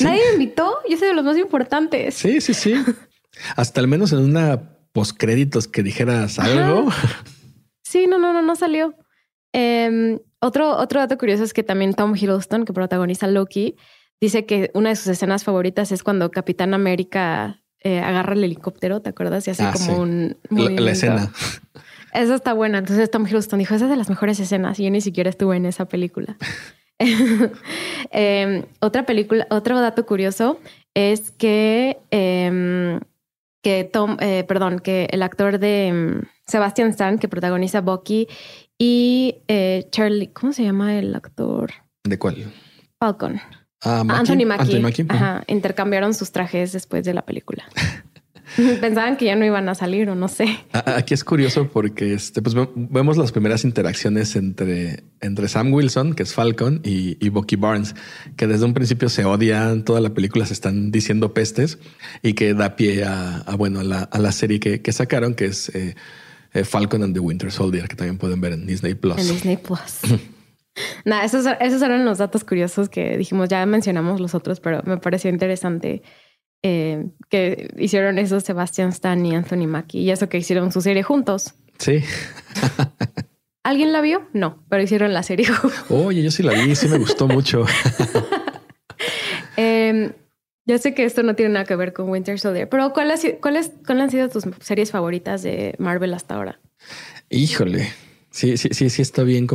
Nadie 0.00 0.20
me 0.20 0.32
invitó. 0.34 0.80
Yo 0.86 0.98
soy 0.98 1.08
de 1.08 1.14
los 1.14 1.24
más 1.24 1.38
importantes. 1.38 2.14
Sí, 2.14 2.42
sí, 2.42 2.52
sí. 2.52 2.74
Hasta 3.56 3.80
al 3.80 3.88
menos 3.88 4.12
en 4.12 4.18
una 4.18 4.76
postcréditos 4.92 5.66
que 5.66 5.82
dijeras 5.82 6.38
algo. 6.38 6.90
Sí, 7.82 8.06
no, 8.06 8.18
no, 8.18 8.34
no, 8.34 8.42
no 8.42 8.54
salió. 8.54 8.94
Eh, 9.54 10.20
otro, 10.40 10.76
otro 10.76 11.00
dato 11.00 11.16
curioso 11.16 11.42
es 11.42 11.54
que 11.54 11.62
también 11.62 11.94
Tom 11.94 12.14
Hiddleston, 12.14 12.66
que 12.66 12.74
protagoniza 12.74 13.28
Loki, 13.28 13.76
dice 14.20 14.44
que 14.44 14.70
una 14.74 14.90
de 14.90 14.96
sus 14.96 15.06
escenas 15.06 15.42
favoritas 15.42 15.90
es 15.90 16.02
cuando 16.02 16.30
Capitán 16.30 16.74
América 16.74 17.62
eh, 17.86 18.00
agarra 18.00 18.32
el 18.34 18.42
helicóptero, 18.44 19.00
¿te 19.00 19.10
acuerdas? 19.10 19.46
Y 19.46 19.50
hace 19.52 19.62
Ah, 19.62 19.72
como 19.72 19.84
sí. 19.84 19.92
un... 19.92 20.36
La, 20.50 20.90
escena. 20.90 21.30
Esa 22.12 22.34
está 22.34 22.52
buena. 22.52 22.78
Entonces 22.78 23.10
Tom 23.10 23.26
Hiddleston 23.26 23.58
dijo, 23.58 23.74
esa 23.74 23.84
es 23.84 23.90
de 23.90 23.96
las 23.96 24.08
mejores 24.08 24.40
escenas. 24.40 24.80
Y 24.80 24.84
yo 24.84 24.90
ni 24.90 25.00
siquiera 25.00 25.30
estuve 25.30 25.56
en 25.56 25.66
esa 25.66 25.86
película. 25.86 26.36
Eh, 28.12 28.64
otra 28.80 29.04
película, 29.04 29.46
otro 29.50 29.78
dato 29.80 30.06
curioso 30.06 30.58
es 30.94 31.30
que, 31.32 31.98
eh, 32.10 33.00
que 33.62 33.84
Tom, 33.84 34.16
eh, 34.20 34.44
perdón, 34.48 34.78
que 34.78 35.08
el 35.10 35.22
actor 35.22 35.58
de 35.58 35.92
mm, 35.92 36.26
Sebastian 36.46 36.90
Stan, 36.90 37.18
que 37.18 37.28
protagoniza 37.28 37.80
Bucky, 37.80 38.28
y 38.78 39.36
eh, 39.48 39.88
Charlie, 39.90 40.28
¿cómo 40.28 40.52
se 40.52 40.62
llama 40.62 40.98
el 40.98 41.14
actor? 41.14 41.72
¿De 42.04 42.18
cuál? 42.18 42.52
Falcon. 43.00 43.40
Ah, 43.82 44.02
Mackie. 44.04 44.20
Anthony 44.20 44.46
Mackie. 44.46 44.62
Anthony 44.62 44.80
Mackie. 44.82 45.06
Ajá, 45.08 45.44
intercambiaron 45.48 46.14
sus 46.14 46.32
trajes 46.32 46.72
después 46.72 47.04
de 47.04 47.14
la 47.14 47.22
película. 47.24 47.64
Pensaban 48.80 49.16
que 49.16 49.24
ya 49.24 49.34
no 49.34 49.44
iban 49.44 49.68
a 49.68 49.74
salir 49.74 50.08
o 50.08 50.14
no 50.14 50.28
sé. 50.28 50.46
Aquí 50.72 51.14
es 51.14 51.24
curioso 51.24 51.68
porque 51.68 52.14
este, 52.14 52.40
pues, 52.40 52.54
ve- 52.54 52.68
vemos 52.76 53.16
las 53.16 53.32
primeras 53.32 53.64
interacciones 53.64 54.36
entre, 54.36 55.02
entre 55.20 55.48
Sam 55.48 55.72
Wilson, 55.74 56.14
que 56.14 56.22
es 56.22 56.32
Falcon, 56.32 56.80
y, 56.84 57.18
y 57.24 57.28
Bucky 57.28 57.56
Barnes, 57.56 57.96
que 58.36 58.46
desde 58.46 58.64
un 58.64 58.72
principio 58.72 59.08
se 59.08 59.24
odian, 59.24 59.84
toda 59.84 60.00
la 60.00 60.10
película 60.14 60.46
se 60.46 60.52
están 60.52 60.92
diciendo 60.92 61.34
pestes 61.34 61.78
y 62.22 62.34
que 62.34 62.54
da 62.54 62.76
pie 62.76 63.04
a, 63.04 63.38
a, 63.38 63.56
bueno, 63.56 63.80
a 63.80 63.84
la, 63.84 64.02
a 64.04 64.18
la 64.20 64.30
serie 64.30 64.60
que, 64.60 64.80
que 64.80 64.92
sacaron, 64.92 65.34
que 65.34 65.46
es 65.46 65.68
eh, 65.74 65.96
eh, 66.54 66.64
Falcon 66.64 67.02
and 67.02 67.14
the 67.14 67.20
Winter 67.20 67.50
Soldier, 67.50 67.88
que 67.88 67.96
también 67.96 68.16
pueden 68.16 68.40
ver 68.40 68.52
en 68.52 68.64
Disney 68.64 68.94
Plus. 68.94 69.18
En 69.18 69.26
Disney 69.28 69.56
Plus. 69.56 69.80
Nada, 71.06 71.24
esos, 71.24 71.46
esos 71.60 71.80
eran 71.80 72.04
los 72.04 72.18
datos 72.18 72.44
curiosos 72.44 72.88
que 72.90 73.16
dijimos, 73.16 73.48
ya 73.48 73.64
mencionamos 73.64 74.20
los 74.20 74.34
otros, 74.34 74.60
pero 74.60 74.82
me 74.84 74.98
pareció 74.98 75.30
interesante 75.30 76.02
eh, 76.62 77.06
que 77.30 77.68
hicieron 77.78 78.18
eso 78.18 78.40
Sebastian 78.40 78.88
Stan 78.90 79.24
y 79.24 79.34
Anthony 79.34 79.66
Mackie 79.66 80.00
y 80.00 80.10
eso 80.10 80.28
que 80.28 80.36
hicieron 80.38 80.72
su 80.72 80.80
serie 80.82 81.02
juntos. 81.04 81.54
Sí. 81.78 82.02
¿Alguien 83.62 83.92
la 83.92 84.00
vio? 84.00 84.28
No, 84.32 84.62
pero 84.68 84.82
hicieron 84.82 85.14
la 85.14 85.22
serie. 85.22 85.46
Oye, 85.88 86.22
yo 86.22 86.30
sí 86.30 86.42
la 86.42 86.52
vi, 86.52 86.74
sí 86.76 86.88
me 86.88 86.98
gustó 86.98 87.26
mucho. 87.28 87.64
Eh, 89.58 90.12
ya 90.66 90.78
sé 90.78 90.92
que 90.94 91.04
esto 91.04 91.22
no 91.22 91.34
tiene 91.34 91.52
nada 91.54 91.64
que 91.64 91.76
ver 91.76 91.92
con 91.92 92.08
Winter 92.10 92.38
Soldier, 92.38 92.68
pero 92.68 92.92
¿cuál 92.92 93.10
ha 93.10 93.16
sido- 93.16 93.38
cuáles 93.40 93.72
cuál 93.86 94.00
han 94.02 94.10
sido 94.10 94.28
tus 94.28 94.44
series 94.60 94.90
favoritas 94.90 95.42
de 95.42 95.74
Marvel 95.78 96.12
hasta 96.12 96.34
ahora? 96.34 96.60
Híjole. 97.30 97.88
Sí, 98.36 98.58
sí, 98.58 98.68
sí, 98.72 98.90
sí 98.90 99.00
está 99.00 99.22
bien 99.22 99.44
está 99.44 99.54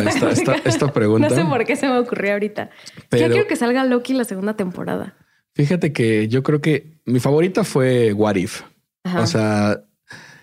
esta, 0.00 0.20
complicado. 0.26 0.62
esta 0.64 0.92
pregunta. 0.94 1.28
No 1.28 1.34
sé 1.34 1.44
por 1.44 1.66
qué 1.66 1.76
se 1.76 1.86
me 1.86 1.98
ocurrió 1.98 2.32
ahorita. 2.32 2.70
Ya 2.96 3.04
Pero- 3.10 3.34
quiero 3.34 3.46
que 3.46 3.56
salga 3.56 3.84
Loki 3.84 4.14
la 4.14 4.24
segunda 4.24 4.56
temporada. 4.56 5.14
Fíjate 5.54 5.92
que 5.92 6.28
yo 6.28 6.42
creo 6.42 6.62
que 6.62 6.94
mi 7.04 7.20
favorita 7.20 7.62
fue 7.62 8.14
What 8.14 8.36
If. 8.36 8.62
Ajá. 9.04 9.20
O 9.20 9.26
sea, 9.26 9.84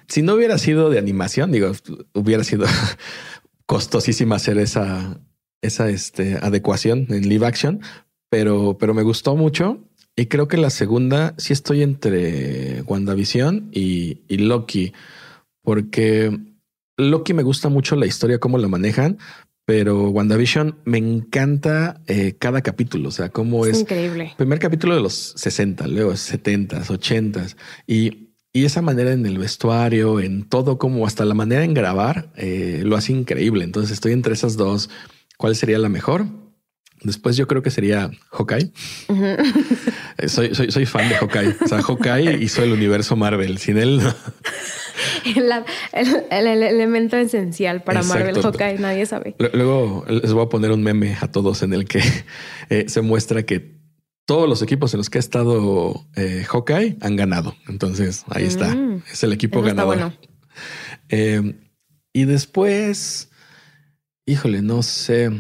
si 0.08 0.22
no 0.22 0.36
hubiera 0.36 0.60
sido 0.60 0.92
de 0.92 1.00
animación, 1.00 1.52
digo, 1.52 1.72
hubiera 2.14 2.44
sido 2.44 2.68
costosísima 3.66 4.36
hacer 4.36 4.60
esa, 4.60 5.20
esa 5.64 5.90
este, 5.90 6.36
adecuación 6.36 7.08
en 7.10 7.28
live 7.28 7.48
action, 7.48 7.82
pero, 8.30 8.78
pero 8.80 8.94
me 8.94 9.02
gustó 9.02 9.36
mucho. 9.36 9.80
Y 10.16 10.28
creo 10.28 10.48
que 10.48 10.58
la 10.58 10.70
segunda 10.70 11.34
sí 11.40 11.54
estoy 11.54 11.82
entre 11.82 12.84
WandaVision 12.84 13.70
y, 13.72 14.22
y 14.28 14.38
Loki, 14.38 14.94
porque 15.64 16.38
Loki 17.00 17.34
me 17.34 17.44
gusta 17.44 17.70
mucho 17.70 17.96
la 17.96 18.06
historia, 18.06 18.40
cómo 18.40 18.58
la 18.58 18.68
manejan, 18.68 19.18
pero 19.66 20.10
WandaVision 20.10 20.80
me 20.86 20.98
encanta 20.98 22.02
eh, 22.08 22.36
cada 22.38 22.62
capítulo, 22.62 23.10
o 23.10 23.12
sea, 23.12 23.30
cómo 23.30 23.66
es 23.66 23.74
es 23.74 23.82
increíble. 23.82 24.34
Primer 24.38 24.60
capítulo 24.60 24.96
de 24.96 25.02
los 25.02 25.34
60, 25.36 25.88
luego 25.88 26.16
70, 26.16 26.84
80 26.90 27.46
y, 27.88 28.30
y 28.52 28.66
esa 28.66 28.82
manera 28.82 29.14
en 29.14 29.26
el 29.26 29.38
vestuario, 29.38 30.20
en 30.20 30.44
todo, 30.44 30.78
como 30.78 31.06
hasta 31.06 31.24
la 31.24 31.36
manera 31.36 31.64
en 31.64 31.74
grabar, 31.74 32.32
eh, 32.36 32.82
lo 32.84 32.96
hace 32.96 33.14
increíble. 33.14 33.64
Entonces 33.64 33.92
estoy 33.92 34.14
entre 34.14 34.34
esas 34.34 34.58
dos. 34.58 34.90
¿Cuál 35.38 35.56
sería 35.56 35.78
la 35.78 35.88
mejor? 35.90 36.26
Después 37.02 37.38
yo 37.38 37.48
creo 37.48 37.62
que 37.62 37.72
sería 37.72 38.12
Hawkeye. 38.32 38.72
Eh, 40.18 40.28
Soy, 40.28 40.54
soy, 40.54 40.70
soy 40.70 40.86
fan 40.86 41.08
de 41.08 41.16
Hawkeye. 41.16 41.56
O 41.64 41.68
sea, 41.68 41.82
Hawkeye 41.82 42.38
hizo 42.44 42.62
el 42.62 42.74
universo 42.74 43.16
Marvel. 43.16 43.58
Sin 43.58 43.78
él, 43.78 44.00
no. 44.04 44.14
El, 45.26 45.52
el- 46.32 46.48
el 46.48 46.64
elemento 46.64 47.18
esencial 47.18 47.84
para 47.84 48.02
Marvel. 48.04 48.42
Hawkeye, 48.42 48.80
nadie 48.80 49.06
sabe. 49.06 49.36
Lu- 49.40 49.50
Luego 49.54 50.06
les 50.10 50.34
voy 50.34 50.44
a 50.46 50.50
poner 50.50 50.72
un 50.72 50.82
meme 50.84 51.16
a 51.22 51.32
todos 51.32 51.62
en 51.64 51.74
el 51.74 51.86
que 51.86 52.02
eh, 52.70 52.86
se 52.88 53.02
muestra 53.02 53.44
que 53.44 53.80
todos 54.26 54.48
los 54.48 54.62
equipos 54.62 54.94
en 54.94 55.00
los 55.00 55.10
que 55.10 55.18
ha 55.18 55.20
estado 55.20 56.06
eh, 56.16 56.46
Hawkeye 56.48 56.98
han 57.02 57.16
ganado. 57.16 57.56
Entonces 57.68 58.24
ahí 58.30 58.46
está. 58.46 58.76
Mm. 58.76 59.04
Es 59.12 59.24
el 59.24 59.34
equipo 59.34 59.60
Eso 59.60 59.68
ganador. 59.68 59.96
bueno. 59.96 60.14
Eh, 61.10 61.56
y 62.14 62.26
después, 62.26 63.30
híjole, 64.26 64.62
no 64.62 64.84
sé. 64.84 65.32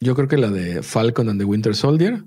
Yo 0.00 0.14
creo 0.14 0.26
que 0.28 0.36
la 0.36 0.50
de 0.50 0.82
Falcon 0.82 1.28
and 1.28 1.38
the 1.40 1.44
Winter 1.44 1.74
Soldier. 1.76 2.24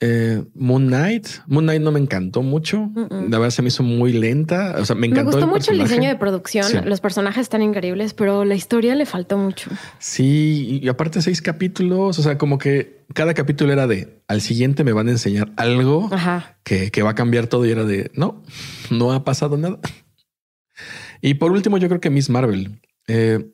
Eh, 0.00 0.44
Moon 0.54 0.86
Knight. 0.86 1.26
Moon 1.48 1.64
Knight 1.64 1.82
no 1.82 1.90
me 1.90 1.98
encantó 1.98 2.42
mucho. 2.42 2.90
La 3.10 3.38
verdad 3.38 3.50
se 3.50 3.62
me 3.62 3.68
hizo 3.68 3.82
muy 3.82 4.12
lenta. 4.12 4.76
O 4.78 4.84
sea, 4.84 4.94
me 4.94 5.02
Me 5.02 5.06
encantó. 5.08 5.32
gustó 5.32 5.46
mucho 5.46 5.72
el 5.72 5.78
diseño 5.80 6.08
de 6.08 6.16
producción. 6.16 6.64
Sí. 6.64 6.76
Los 6.84 7.00
personajes 7.00 7.42
están 7.42 7.62
increíbles, 7.62 8.14
pero 8.14 8.44
la 8.44 8.54
historia 8.54 8.94
le 8.94 9.06
faltó 9.06 9.38
mucho. 9.38 9.70
Sí, 9.98 10.80
y 10.82 10.88
aparte 10.88 11.20
seis 11.20 11.42
capítulos, 11.42 12.18
o 12.18 12.22
sea, 12.22 12.38
como 12.38 12.58
que 12.58 13.04
cada 13.14 13.34
capítulo 13.34 13.72
era 13.72 13.86
de 13.86 14.22
al 14.28 14.40
siguiente 14.40 14.84
me 14.84 14.92
van 14.92 15.08
a 15.08 15.12
enseñar 15.12 15.52
algo 15.56 16.10
que, 16.62 16.90
que 16.90 17.02
va 17.02 17.10
a 17.10 17.14
cambiar 17.14 17.46
todo 17.48 17.66
y 17.66 17.70
era 17.70 17.84
de 17.84 18.10
no, 18.14 18.42
no 18.90 19.12
ha 19.12 19.24
pasado 19.24 19.56
nada. 19.56 19.78
Y 21.20 21.34
por 21.34 21.50
último, 21.50 21.78
yo 21.78 21.88
creo 21.88 22.00
que 22.00 22.10
Miss 22.10 22.30
Marvel 22.30 22.80
eh, 23.08 23.50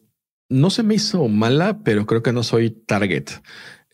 no 0.51 0.69
se 0.69 0.83
me 0.83 0.95
hizo 0.97 1.27
mala, 1.29 1.79
pero 1.83 2.05
creo 2.05 2.23
que 2.23 2.33
no 2.35 2.43
soy 2.43 2.69
target. 2.69 3.31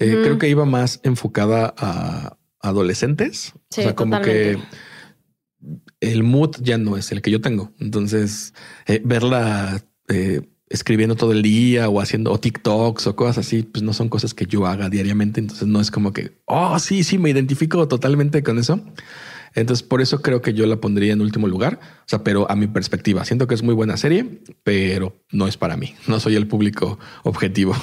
Eh. 0.01 0.19
Creo 0.25 0.39
que 0.39 0.49
iba 0.49 0.65
más 0.65 0.99
enfocada 1.05 1.73
a 1.79 2.37
adolescentes. 2.61 3.53
Sí, 3.71 3.81
o 3.81 3.85
sea, 3.85 3.95
como 3.95 4.19
totalmente. 4.19 4.59
que 4.59 6.11
el 6.13 6.23
mood 6.23 6.57
ya 6.61 6.79
no 6.79 6.97
es 6.97 7.13
el 7.13 7.23
que 7.23 7.31
yo 7.31 7.41
tengo. 7.41 7.73
Entonces, 7.79 8.55
eh, 8.87 9.01
verla 9.05 9.85
eh, 10.09 10.43
escribiendo 10.69 11.17
todo 11.17 11.33
el 11.33 11.43
día 11.43 11.89
o 11.89 12.01
haciendo 12.01 12.33
o 12.33 12.39
TikToks 12.39 13.07
o 13.07 13.17
cosas 13.17 13.39
así, 13.39 13.63
pues 13.63 13.83
no 13.83 13.93
son 13.93 14.09
cosas 14.09 14.35
que 14.35 14.47
yo 14.47 14.67
haga 14.67 14.89
diariamente. 14.89 15.41
Entonces 15.41 15.67
no 15.67 15.81
es 15.81 15.91
como 15.91 16.13
que, 16.13 16.39
oh, 16.47 16.79
sí, 16.79 17.05
sí, 17.05 17.19
me 17.19 17.31
identifico 17.31 17.87
totalmente 17.89 18.43
con 18.43 18.59
eso. 18.59 18.81
Entonces, 19.55 19.83
por 19.83 20.01
eso 20.01 20.23
creo 20.23 20.43
que 20.43 20.55
yo 20.55 20.65
la 20.67 20.77
pondría 20.77 21.13
en 21.13 21.21
último 21.21 21.49
lugar. 21.49 21.81
O 22.01 22.09
sea, 22.09 22.23
pero 22.23 22.49
a 22.51 22.55
mi 22.55 22.69
perspectiva, 22.69 23.25
siento 23.25 23.49
que 23.49 23.55
es 23.55 23.63
muy 23.63 23.75
buena 23.75 23.97
serie, 23.97 24.43
pero 24.63 25.25
no 25.33 25.49
es 25.49 25.57
para 25.57 25.77
mí. 25.77 25.95
No 26.07 26.21
soy 26.21 26.37
el 26.37 26.47
público 26.47 26.99
objetivo. 27.25 27.75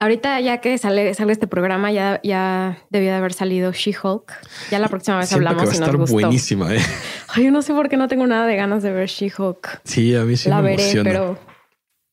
Ahorita 0.00 0.40
ya 0.40 0.58
que 0.58 0.78
sale, 0.78 1.12
sale 1.14 1.32
este 1.32 1.48
programa, 1.48 1.90
ya, 1.90 2.20
ya 2.22 2.78
debió 2.90 3.08
de 3.10 3.16
haber 3.16 3.32
salido 3.32 3.72
She-Hulk. 3.72 4.32
Ya 4.70 4.78
la 4.78 4.86
próxima 4.88 5.18
vez 5.18 5.28
Siento 5.28 5.42
que 5.42 5.48
hablamos 5.48 5.68
va 5.68 5.72
a 5.72 5.74
y 5.74 5.78
nos 5.80 5.88
estar 5.88 5.96
gustó. 5.96 6.12
buenísima. 6.12 6.74
¿eh? 6.74 6.78
Ay, 7.34 7.44
yo 7.46 7.50
no 7.50 7.62
sé 7.62 7.72
por 7.74 7.88
qué 7.88 7.96
no 7.96 8.06
tengo 8.06 8.26
nada 8.26 8.46
de 8.46 8.54
ganas 8.54 8.82
de 8.84 8.92
ver 8.92 9.08
She-Hulk. 9.08 9.80
Sí, 9.84 10.14
a 10.14 10.22
mí 10.24 10.36
sí 10.36 10.48
la 10.48 10.56
me 10.62 10.70
veré, 10.70 10.82
emociona. 10.84 11.10
pero 11.10 11.38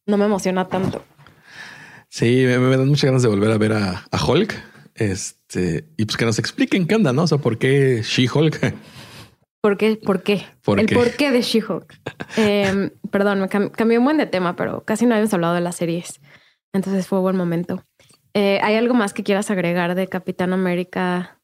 no 0.07 0.17
me 0.17 0.25
emociona 0.25 0.67
tanto. 0.67 1.03
Sí, 2.09 2.43
me, 2.47 2.57
me 2.57 2.75
dan 2.77 2.87
muchas 2.87 3.05
ganas 3.05 3.21
de 3.21 3.27
volver 3.29 3.51
a 3.51 3.57
ver 3.59 3.73
a, 3.73 4.05
a 4.09 4.25
Hulk. 4.25 4.55
Este, 4.95 5.85
y 5.97 6.05
pues 6.05 6.17
que 6.17 6.25
nos 6.25 6.39
expliquen 6.39 6.87
qué 6.87 6.95
onda, 6.95 7.13
¿no? 7.13 7.23
O 7.23 7.27
sea, 7.27 7.37
por 7.37 7.57
qué 7.59 8.01
She-Hulk. 8.03 8.73
¿Por 9.61 9.77
qué? 9.77 9.95
¿Por 9.97 10.23
qué? 10.23 10.45
¿Por 10.63 10.79
el 10.79 10.85
qué? 10.87 10.95
porqué 10.95 11.31
de 11.31 11.41
She-Hulk. 11.41 11.93
Eh, 12.37 12.91
perdón, 13.11 13.39
me 13.41 13.47
cam- 13.47 13.69
cambié 13.71 13.97
un 13.99 14.03
buen 14.03 14.17
de 14.17 14.25
tema, 14.25 14.55
pero 14.55 14.83
casi 14.83 15.05
no 15.05 15.13
habíamos 15.13 15.33
hablado 15.33 15.53
de 15.53 15.61
las 15.61 15.75
series. 15.77 16.19
Entonces 16.75 17.07
fue 17.07 17.19
buen 17.19 17.37
momento. 17.37 17.83
Eh, 18.33 18.59
¿Hay 18.61 18.75
algo 18.75 18.93
más 18.93 19.13
que 19.13 19.23
quieras 19.23 19.49
agregar 19.49 19.95
de 19.95 20.07
Capitán 20.07 20.51
América? 20.51 21.39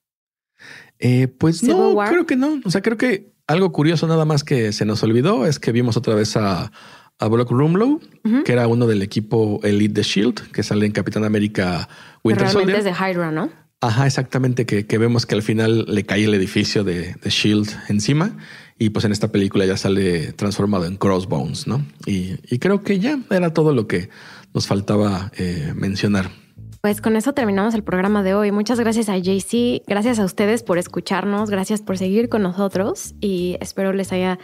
Eh, 0.99 1.27
pues 1.29 1.59
Civil 1.59 1.77
no, 1.77 1.89
War. 1.91 2.09
creo 2.09 2.25
que 2.25 2.35
no. 2.35 2.59
O 2.65 2.69
sea, 2.69 2.81
creo 2.81 2.97
que 2.97 3.31
algo 3.47 3.71
curioso 3.71 4.07
nada 4.07 4.25
más 4.25 4.43
que 4.43 4.73
se 4.73 4.85
nos 4.85 5.01
olvidó 5.03 5.45
es 5.45 5.57
que 5.57 5.71
vimos 5.71 5.95
otra 5.95 6.15
vez 6.15 6.35
a, 6.35 6.71
a 7.17 7.27
Brock 7.29 7.49
Rumlow, 7.49 8.01
que 8.45 8.51
era 8.51 8.67
uno 8.67 8.87
del 8.87 9.01
equipo 9.01 9.61
Elite 9.63 9.93
de 9.93 10.03
Shield, 10.03 10.51
que 10.51 10.63
sale 10.63 10.85
en 10.85 10.91
Capitán 10.91 11.23
América 11.23 11.87
Winter 12.25 12.43
Realmente 12.47 12.73
Soldier. 12.73 12.77
es 12.79 12.99
de 12.99 13.11
Hydra, 13.13 13.31
¿no? 13.31 13.49
Ajá, 13.79 14.05
exactamente, 14.05 14.65
que, 14.65 14.85
que 14.85 14.97
vemos 14.97 15.25
que 15.25 15.33
al 15.35 15.41
final 15.41 15.85
le 15.87 16.03
cae 16.03 16.25
el 16.25 16.33
edificio 16.35 16.83
de, 16.83 17.15
de 17.15 17.29
Shield 17.29 17.67
encima 17.87 18.37
y 18.77 18.89
pues 18.89 19.05
en 19.05 19.11
esta 19.11 19.31
película 19.31 19.65
ya 19.65 19.75
sale 19.77 20.33
transformado 20.33 20.85
en 20.85 20.97
Crossbones, 20.97 21.67
¿no? 21.67 21.83
Y, 22.05 22.35
y 22.53 22.59
creo 22.59 22.83
que 22.83 22.99
ya 22.99 23.17
era 23.31 23.53
todo 23.53 23.73
lo 23.73 23.87
que 23.87 24.09
nos 24.53 24.67
faltaba 24.67 25.31
eh, 25.37 25.73
mencionar. 25.75 26.29
Pues 26.81 26.99
con 26.99 27.15
eso 27.15 27.33
terminamos 27.33 27.75
el 27.75 27.83
programa 27.83 28.23
de 28.23 28.33
hoy. 28.33 28.51
Muchas 28.51 28.79
gracias 28.79 29.07
a 29.07 29.17
JC, 29.17 29.83
gracias 29.85 30.17
a 30.17 30.25
ustedes 30.25 30.63
por 30.63 30.79
escucharnos, 30.79 31.51
gracias 31.51 31.81
por 31.81 31.97
seguir 31.97 32.27
con 32.27 32.41
nosotros 32.41 33.13
y 33.21 33.57
espero 33.61 33.93
les 33.93 34.11
haya 34.11 34.39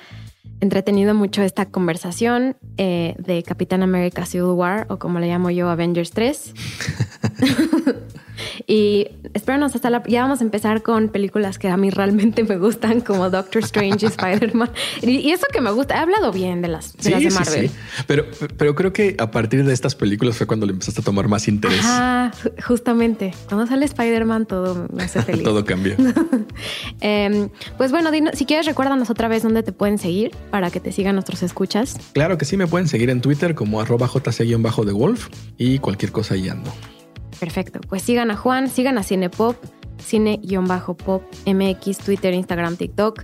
entretenido 0.60 1.16
mucho 1.16 1.42
esta 1.42 1.66
conversación 1.66 2.56
eh, 2.78 3.16
de 3.18 3.42
Capitán 3.44 3.82
América 3.82 4.26
Civil 4.26 4.52
War 4.52 4.86
o 4.90 5.00
como 5.00 5.20
le 5.20 5.28
llamo 5.28 5.50
yo 5.50 5.70
Avengers 5.70 6.12
3. 6.12 6.54
y 8.70 9.08
espéranos 9.34 9.74
hasta 9.76 9.90
la... 9.90 10.04
Ya 10.08 10.24
vamos 10.24 10.42
a 10.42 10.44
empezar 10.44 10.84
con 10.84 11.08
películas 11.08 11.58
que 11.58 11.70
a 11.70 11.78
mí 11.78 11.90
realmente 11.90 12.44
me 12.44 12.58
gustan 12.58 13.00
como 13.00 13.30
Doctor 13.30 13.64
Strange 13.64 14.06
y 14.06 14.10
Spider-Man. 14.10 14.70
Y, 15.02 15.32
eso 15.32 15.46
que 15.54 15.62
me 15.62 15.72
gusta, 15.72 15.96
he 15.96 16.00
hablado 16.00 16.34
bien 16.34 16.62
de 16.62 16.68
las 16.68 16.92
de, 16.98 17.12
las 17.12 17.24
de 17.24 17.30
Marvel. 17.32 17.70
sí. 17.70 17.76
Pero, 18.08 18.26
pero 18.58 18.76
creo 18.76 18.92
que 18.92 19.16
a 19.20 19.32
partir 19.32 19.64
de 19.64 19.72
estas 19.74 19.96
películas 19.96 20.36
fue 20.38 20.48
cuando 20.48 20.66
le 20.66 20.74
empezaste 20.74 21.00
a 21.00 21.04
tomar 21.06 21.30
más 21.30 21.48
interés. 21.48 21.82
Ju- 21.82 22.62
justamente. 22.62 23.34
Cuando 23.48 23.66
sale 23.68 23.86
Spider-Man 23.86 24.46
todo 24.48 24.88
me 24.92 25.04
hace 25.04 25.22
feliz. 25.22 25.44
Todo 25.48 25.64
cambió. 25.64 25.96
Em, 27.00 27.50
pues 27.78 27.92
bueno, 27.92 28.12
dinos- 28.12 28.36
si 28.36 28.46
quieres 28.46 28.66
recuérdanos 28.66 29.10
otra 29.10 29.28
vez 29.30 29.44
dónde 29.44 29.64
te 29.64 29.72
pueden 29.72 29.98
seguir 29.98 30.32
para 30.52 30.72
que 30.72 30.80
te 30.82 30.92
sigan 30.92 31.16
nuestros 31.16 31.42
escuchas. 31.42 31.98
Claro 32.14 32.38
que 32.38 32.44
sí, 32.44 32.58
me 32.58 32.68
pueden 32.68 32.88
seguir 32.90 33.10
en 33.10 33.22
Twitter 33.22 33.56
como 33.56 33.80
arroba 33.80 34.08
jc-de 34.10 34.92
Wolf 34.92 35.30
y 35.58 35.80
cualquier 35.80 36.12
cosa 36.12 36.34
ahí 36.34 36.50
ando. 36.50 36.72
Perfecto. 37.40 37.80
Pues 37.88 38.02
sigan 38.02 38.32
a 38.32 38.36
Juan, 38.36 38.70
sigan 38.70 38.98
a 38.98 39.04
Cinepop, 39.04 39.56
cine-pop, 40.00 41.24
MX, 41.46 41.98
Twitter, 42.00 42.34
Instagram, 42.34 42.78
TikTok. 42.78 43.24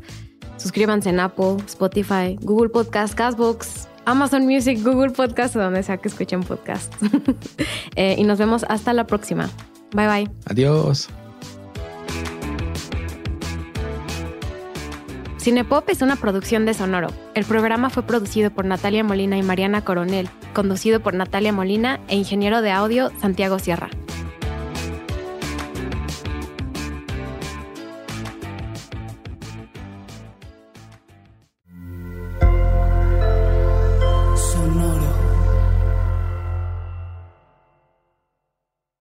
Suscríbanse 0.57 1.09
en 1.09 1.20
Apple, 1.20 1.57
Spotify, 1.66 2.38
Google 2.41 2.70
Podcast, 2.70 3.16
Castbox, 3.16 3.88
Amazon 4.05 4.45
Music, 4.45 4.82
Google 4.84 5.11
Podcast 5.11 5.55
o 5.55 5.59
donde 5.59 5.84
sea 5.84 5.97
que 5.97 6.07
escuchen 6.09 6.43
podcast. 6.43 6.93
Eh, 7.95 8.16
y 8.18 8.24
nos 8.24 8.39
vemos 8.39 8.66
hasta 8.70 8.91
la 8.91 9.05
próxima. 9.05 9.49
Bye 9.93 10.07
bye. 10.07 10.32
Adiós. 10.45 11.09
Cinepop 15.38 15.88
es 15.89 16.01
una 16.01 16.16
producción 16.16 16.66
de 16.66 16.74
Sonoro. 16.74 17.09
El 17.36 17.45
programa 17.45 17.91
fue 17.91 18.03
producido 18.03 18.49
por 18.49 18.66
Natalia 18.66 19.03
Molina 19.03 19.38
y 19.38 19.43
Mariana 19.43 19.84
Coronel, 19.84 20.28
conducido 20.53 21.01
por 21.01 21.14
Natalia 21.14 21.53
Molina 21.53 21.99
e 22.07 22.16
ingeniero 22.16 22.64
de 22.64 22.72
audio 22.72 23.11
Santiago 23.20 23.59
Sierra. 23.59 23.89